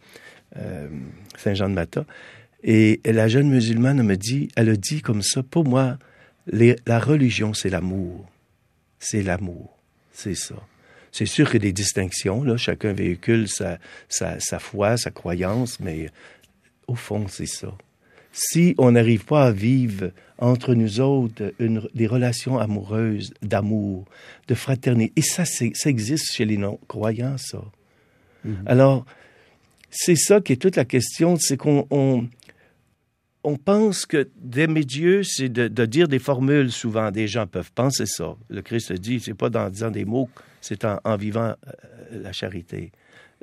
Saint-Jean-de-Mata. 1.36 2.04
Et 2.64 3.00
la 3.04 3.28
jeune 3.28 3.50
musulmane 3.50 4.02
me 4.02 4.16
dit, 4.16 4.48
elle 4.56 4.70
a 4.70 4.76
dit 4.76 5.00
comme 5.00 5.22
ça, 5.22 5.44
pour 5.44 5.64
moi, 5.64 5.96
la 6.50 6.98
religion, 6.98 7.54
c'est 7.54 7.70
l'amour. 7.70 8.26
C'est 9.04 9.22
l'amour. 9.22 9.76
C'est 10.12 10.34
ça. 10.34 10.54
C'est 11.12 11.26
sûr 11.26 11.46
qu'il 11.46 11.62
y 11.62 11.66
a 11.66 11.68
des 11.68 11.72
distinctions, 11.72 12.42
là. 12.42 12.56
Chacun 12.56 12.92
véhicule 12.92 13.48
sa, 13.48 13.78
sa, 14.08 14.40
sa 14.40 14.58
foi, 14.58 14.96
sa 14.96 15.10
croyance, 15.10 15.78
mais 15.78 16.08
au 16.86 16.94
fond, 16.94 17.26
c'est 17.28 17.46
ça. 17.46 17.76
Si 18.32 18.74
on 18.78 18.92
n'arrive 18.92 19.26
pas 19.26 19.44
à 19.44 19.52
vivre 19.52 20.10
entre 20.38 20.74
nous 20.74 21.00
autres 21.00 21.52
une, 21.58 21.86
des 21.94 22.06
relations 22.06 22.58
amoureuses, 22.58 23.32
d'amour, 23.42 24.06
de 24.48 24.54
fraternité, 24.54 25.12
et 25.16 25.22
ça, 25.22 25.44
ça 25.44 25.90
existe 25.90 26.32
chez 26.32 26.46
les 26.46 26.56
non-croyants, 26.56 27.36
ça. 27.38 27.62
Mm-hmm. 28.44 28.66
Alors, 28.66 29.04
c'est 29.90 30.16
ça 30.16 30.40
qui 30.40 30.54
est 30.54 30.56
toute 30.56 30.76
la 30.76 30.84
question, 30.84 31.36
c'est 31.38 31.56
qu'on 31.56 32.28
on, 33.44 33.56
pense 33.56 34.06
que 34.06 34.28
d'aimer 34.36 34.84
Dieu, 34.84 35.22
c'est 35.22 35.48
de, 35.48 35.86
dire 35.86 36.08
des 36.08 36.18
formules 36.18 36.72
souvent. 36.72 37.10
Des 37.10 37.28
gens 37.28 37.46
peuvent 37.46 37.72
penser 37.72 38.06
ça. 38.06 38.36
Le 38.48 38.62
Christ 38.62 38.92
dit, 38.92 39.20
c'est 39.20 39.34
pas 39.34 39.50
en 39.56 39.70
disant 39.70 39.90
des 39.90 40.04
mots, 40.04 40.28
c'est 40.60 40.84
en, 40.84 41.16
vivant 41.16 41.54
euh, 41.66 42.22
la 42.22 42.32
charité. 42.32 42.92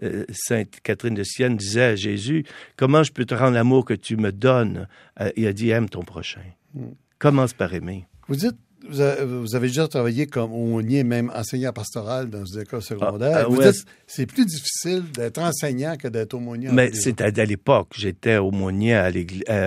Euh, 0.04 0.26
Sainte 0.32 0.80
Catherine 0.82 1.14
de 1.14 1.24
Sienne 1.24 1.58
disait 1.58 1.84
à 1.84 1.96
Jésus, 1.96 2.46
comment 2.76 3.04
je 3.04 3.12
peux 3.12 3.26
te 3.26 3.36
rendre 3.36 3.54
l'amour 3.54 3.86
que 3.86 3.94
tu 3.94 4.18
me 4.18 4.32
donnes? 4.32 4.88
Euh, 5.20 5.30
il 5.36 5.46
a 5.46 5.54
dit, 5.54 5.70
aime 5.70 5.90
ton 5.90 6.02
prochain. 6.02 6.42
Mm. 6.74 6.88
Commence 7.20 7.54
par 7.54 7.74
aimer. 7.74 8.08
Vous 8.28 8.36
dites 8.36 8.58
vous 8.92 9.56
avez, 9.56 9.68
déjà 9.68 9.88
travaillé 9.88 10.28
comme 10.28 10.52
aumônier, 10.52 11.04
même 11.04 11.32
enseignant 11.36 11.72
pastoral 11.72 12.30
dans 12.30 12.46
une 12.46 12.62
école 12.62 12.82
secondaire. 12.82 13.48
Ah, 13.50 13.56
ah, 13.64 13.72
c'est 14.06 14.26
plus 14.26 14.46
difficile 14.46 15.04
d'être 15.12 15.40
enseignant 15.40 15.96
que 15.98 16.08
d'être 16.08 16.34
aumônier. 16.34 16.70
Mais 16.72 16.92
c'était 16.94 17.40
à, 17.40 17.46
l'époque. 17.46 17.90
J'étais 17.96 18.38
aumônier 18.38 18.96
à 18.96 19.10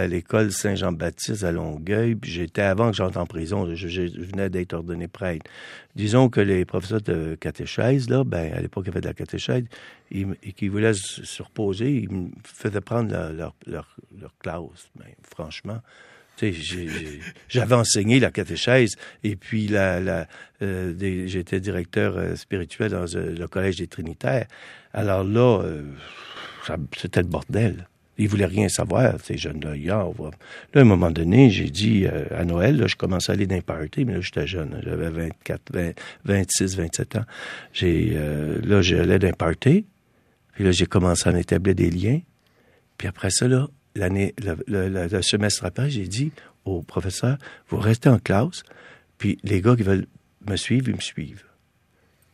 l'école 0.06 0.52
Saint-Jean-Baptiste 0.52 1.44
à 1.44 1.52
Longueuil. 1.52 2.14
Puis 2.14 2.30
j'étais 2.30 2.62
avant 2.62 2.90
que 2.90 2.96
j'entre 2.96 3.18
en 3.18 3.26
prison. 3.26 3.74
Je, 3.74 4.00
venais 4.20 4.50
d'être 4.50 4.74
ordonné 4.74 5.08
prêtre. 5.08 5.46
Disons 5.96 6.28
que 6.28 6.40
les 6.40 6.64
professeurs 6.64 7.02
de 7.02 7.36
catéchèse, 7.36 8.08
là, 8.08 8.24
ben, 8.24 8.52
à 8.52 8.60
l'époque, 8.60 8.84
il 8.86 8.88
y 8.88 8.90
avait 8.90 9.00
de 9.00 9.06
la 9.06 9.14
catéchèse, 9.14 9.64
ils, 10.10 10.34
qui 10.56 10.68
voulaient 10.68 10.92
se 10.94 11.42
reposer, 11.42 11.90
ils 11.90 12.10
me 12.10 12.30
faisaient 12.42 12.80
prendre 12.80 13.10
leur, 13.32 13.54
leur, 13.66 13.96
leur 14.20 14.34
classe. 14.38 14.88
Ben, 14.96 15.06
franchement, 15.22 15.80
j'avais 17.48 17.74
enseigné 17.74 18.20
la 18.20 18.30
catéchèse 18.30 18.96
et 19.22 19.36
puis 19.36 19.68
la, 19.68 20.26
euh, 20.62 21.26
j'étais 21.26 21.60
directeur 21.60 22.16
euh, 22.16 22.36
spirituel 22.36 22.90
dans 22.90 23.06
euh, 23.16 23.34
le 23.36 23.46
collège 23.48 23.76
des 23.76 23.86
Trinitaires. 23.86 24.46
Alors 24.92 25.24
là, 25.24 25.62
c'était 26.96 27.22
le 27.22 27.28
bordel. 27.28 27.88
Ils 28.16 28.28
voulaient 28.28 28.46
rien 28.46 28.68
savoir, 28.68 29.14
ces 29.24 29.36
jeunes-là. 29.36 29.74
Là, 29.76 30.08
à 30.74 30.80
un 30.80 30.84
moment 30.84 31.10
donné, 31.10 31.50
j'ai 31.50 31.68
dit 31.68 32.06
à 32.06 32.44
Noël, 32.44 32.86
je 32.86 32.94
commençais 32.94 33.32
à 33.32 33.34
aller 33.34 33.48
dans 33.48 33.56
les 33.56 34.04
mais 34.04 34.14
là, 34.14 34.20
j'étais 34.20 34.46
jeune. 34.46 34.80
J'avais 34.84 35.10
24, 35.10 35.72
26, 36.24 36.76
27 36.76 37.16
ans. 37.16 37.24
J'ai, 37.72 38.16
là, 38.62 38.82
j'allais 38.82 39.18
dans 39.18 39.32
les. 39.32 39.84
Puis 40.52 40.62
là, 40.62 40.70
j'ai 40.70 40.86
commencé 40.86 41.28
à 41.28 41.36
établir 41.36 41.74
des 41.74 41.90
liens. 41.90 42.20
Puis 42.98 43.08
après 43.08 43.30
ça, 43.30 43.48
là, 43.48 43.66
l'année, 43.94 44.34
le, 44.38 45.22
semestre 45.22 45.64
après, 45.64 45.90
j'ai 45.90 46.06
dit 46.06 46.32
au 46.64 46.82
professeur, 46.82 47.36
vous 47.68 47.78
restez 47.78 48.08
en 48.08 48.18
classe, 48.18 48.62
puis 49.18 49.38
les 49.42 49.60
gars 49.60 49.76
qui 49.76 49.82
veulent 49.82 50.06
me 50.48 50.56
suivre, 50.56 50.88
ils 50.88 50.96
me 50.96 51.00
suivent. 51.00 51.44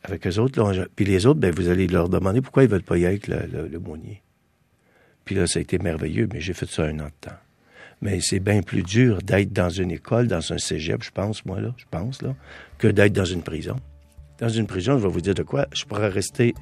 Avec 0.03 0.25
eux 0.25 0.39
autres, 0.39 0.59
là, 0.59 0.85
puis 0.95 1.05
les 1.05 1.25
autres, 1.25 1.39
ben, 1.39 1.53
vous 1.53 1.69
allez 1.69 1.87
leur 1.87 2.09
demander 2.09 2.41
pourquoi 2.41 2.63
ils 2.63 2.69
veulent 2.69 2.81
pas 2.81 2.97
y 2.97 3.03
être, 3.03 3.27
le, 3.27 3.67
le, 3.67 3.79
mounier. 3.79 4.23
Puis 5.25 5.35
là, 5.35 5.45
ça 5.45 5.59
a 5.59 5.61
été 5.61 5.77
merveilleux, 5.77 6.27
mais 6.33 6.41
j'ai 6.41 6.53
fait 6.53 6.65
ça 6.65 6.83
un 6.83 6.99
an 6.99 7.05
de 7.05 7.29
temps. 7.29 7.37
Mais 8.01 8.19
c'est 8.19 8.39
bien 8.39 8.63
plus 8.63 8.81
dur 8.81 9.19
d'être 9.21 9.53
dans 9.53 9.69
une 9.69 9.91
école, 9.91 10.27
dans 10.27 10.53
un 10.53 10.57
cégep, 10.57 11.03
je 11.03 11.11
pense, 11.11 11.45
moi, 11.45 11.61
là, 11.61 11.73
je 11.77 11.85
pense, 11.91 12.23
là, 12.23 12.35
que 12.79 12.87
d'être 12.87 13.13
dans 13.13 13.25
une 13.25 13.43
prison. 13.43 13.75
Dans 14.39 14.49
une 14.49 14.65
prison, 14.65 14.97
je 14.97 15.03
vais 15.03 15.13
vous 15.13 15.21
dire 15.21 15.35
de 15.35 15.43
quoi, 15.43 15.67
je 15.71 15.85
pourrais 15.85 16.09
rester 16.09 16.55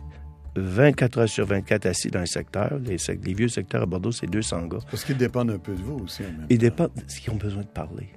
24 0.56 1.18
heures 1.20 1.30
sur 1.30 1.46
24 1.46 1.86
assis 1.86 2.10
dans 2.10 2.20
le 2.20 2.26
secteur. 2.26 2.80
Les, 2.84 3.34
vieux 3.34 3.48
secteurs 3.48 3.84
à 3.84 3.86
Bordeaux, 3.86 4.12
c'est 4.12 4.28
200 4.28 4.68
gars. 4.68 4.80
Parce 4.90 5.04
qu'ils 5.04 5.18
dépendent 5.18 5.52
un 5.52 5.60
peu 5.60 5.74
de 5.74 5.82
vous 5.82 6.00
aussi. 6.04 6.24
En 6.24 6.28
même 6.28 6.48
Ils 6.50 6.58
dépendent 6.58 6.92
parce 6.94 7.16
qu'ils 7.20 7.32
ont 7.32 7.38
besoin 7.38 7.62
de 7.62 7.68
parler. 7.68 8.10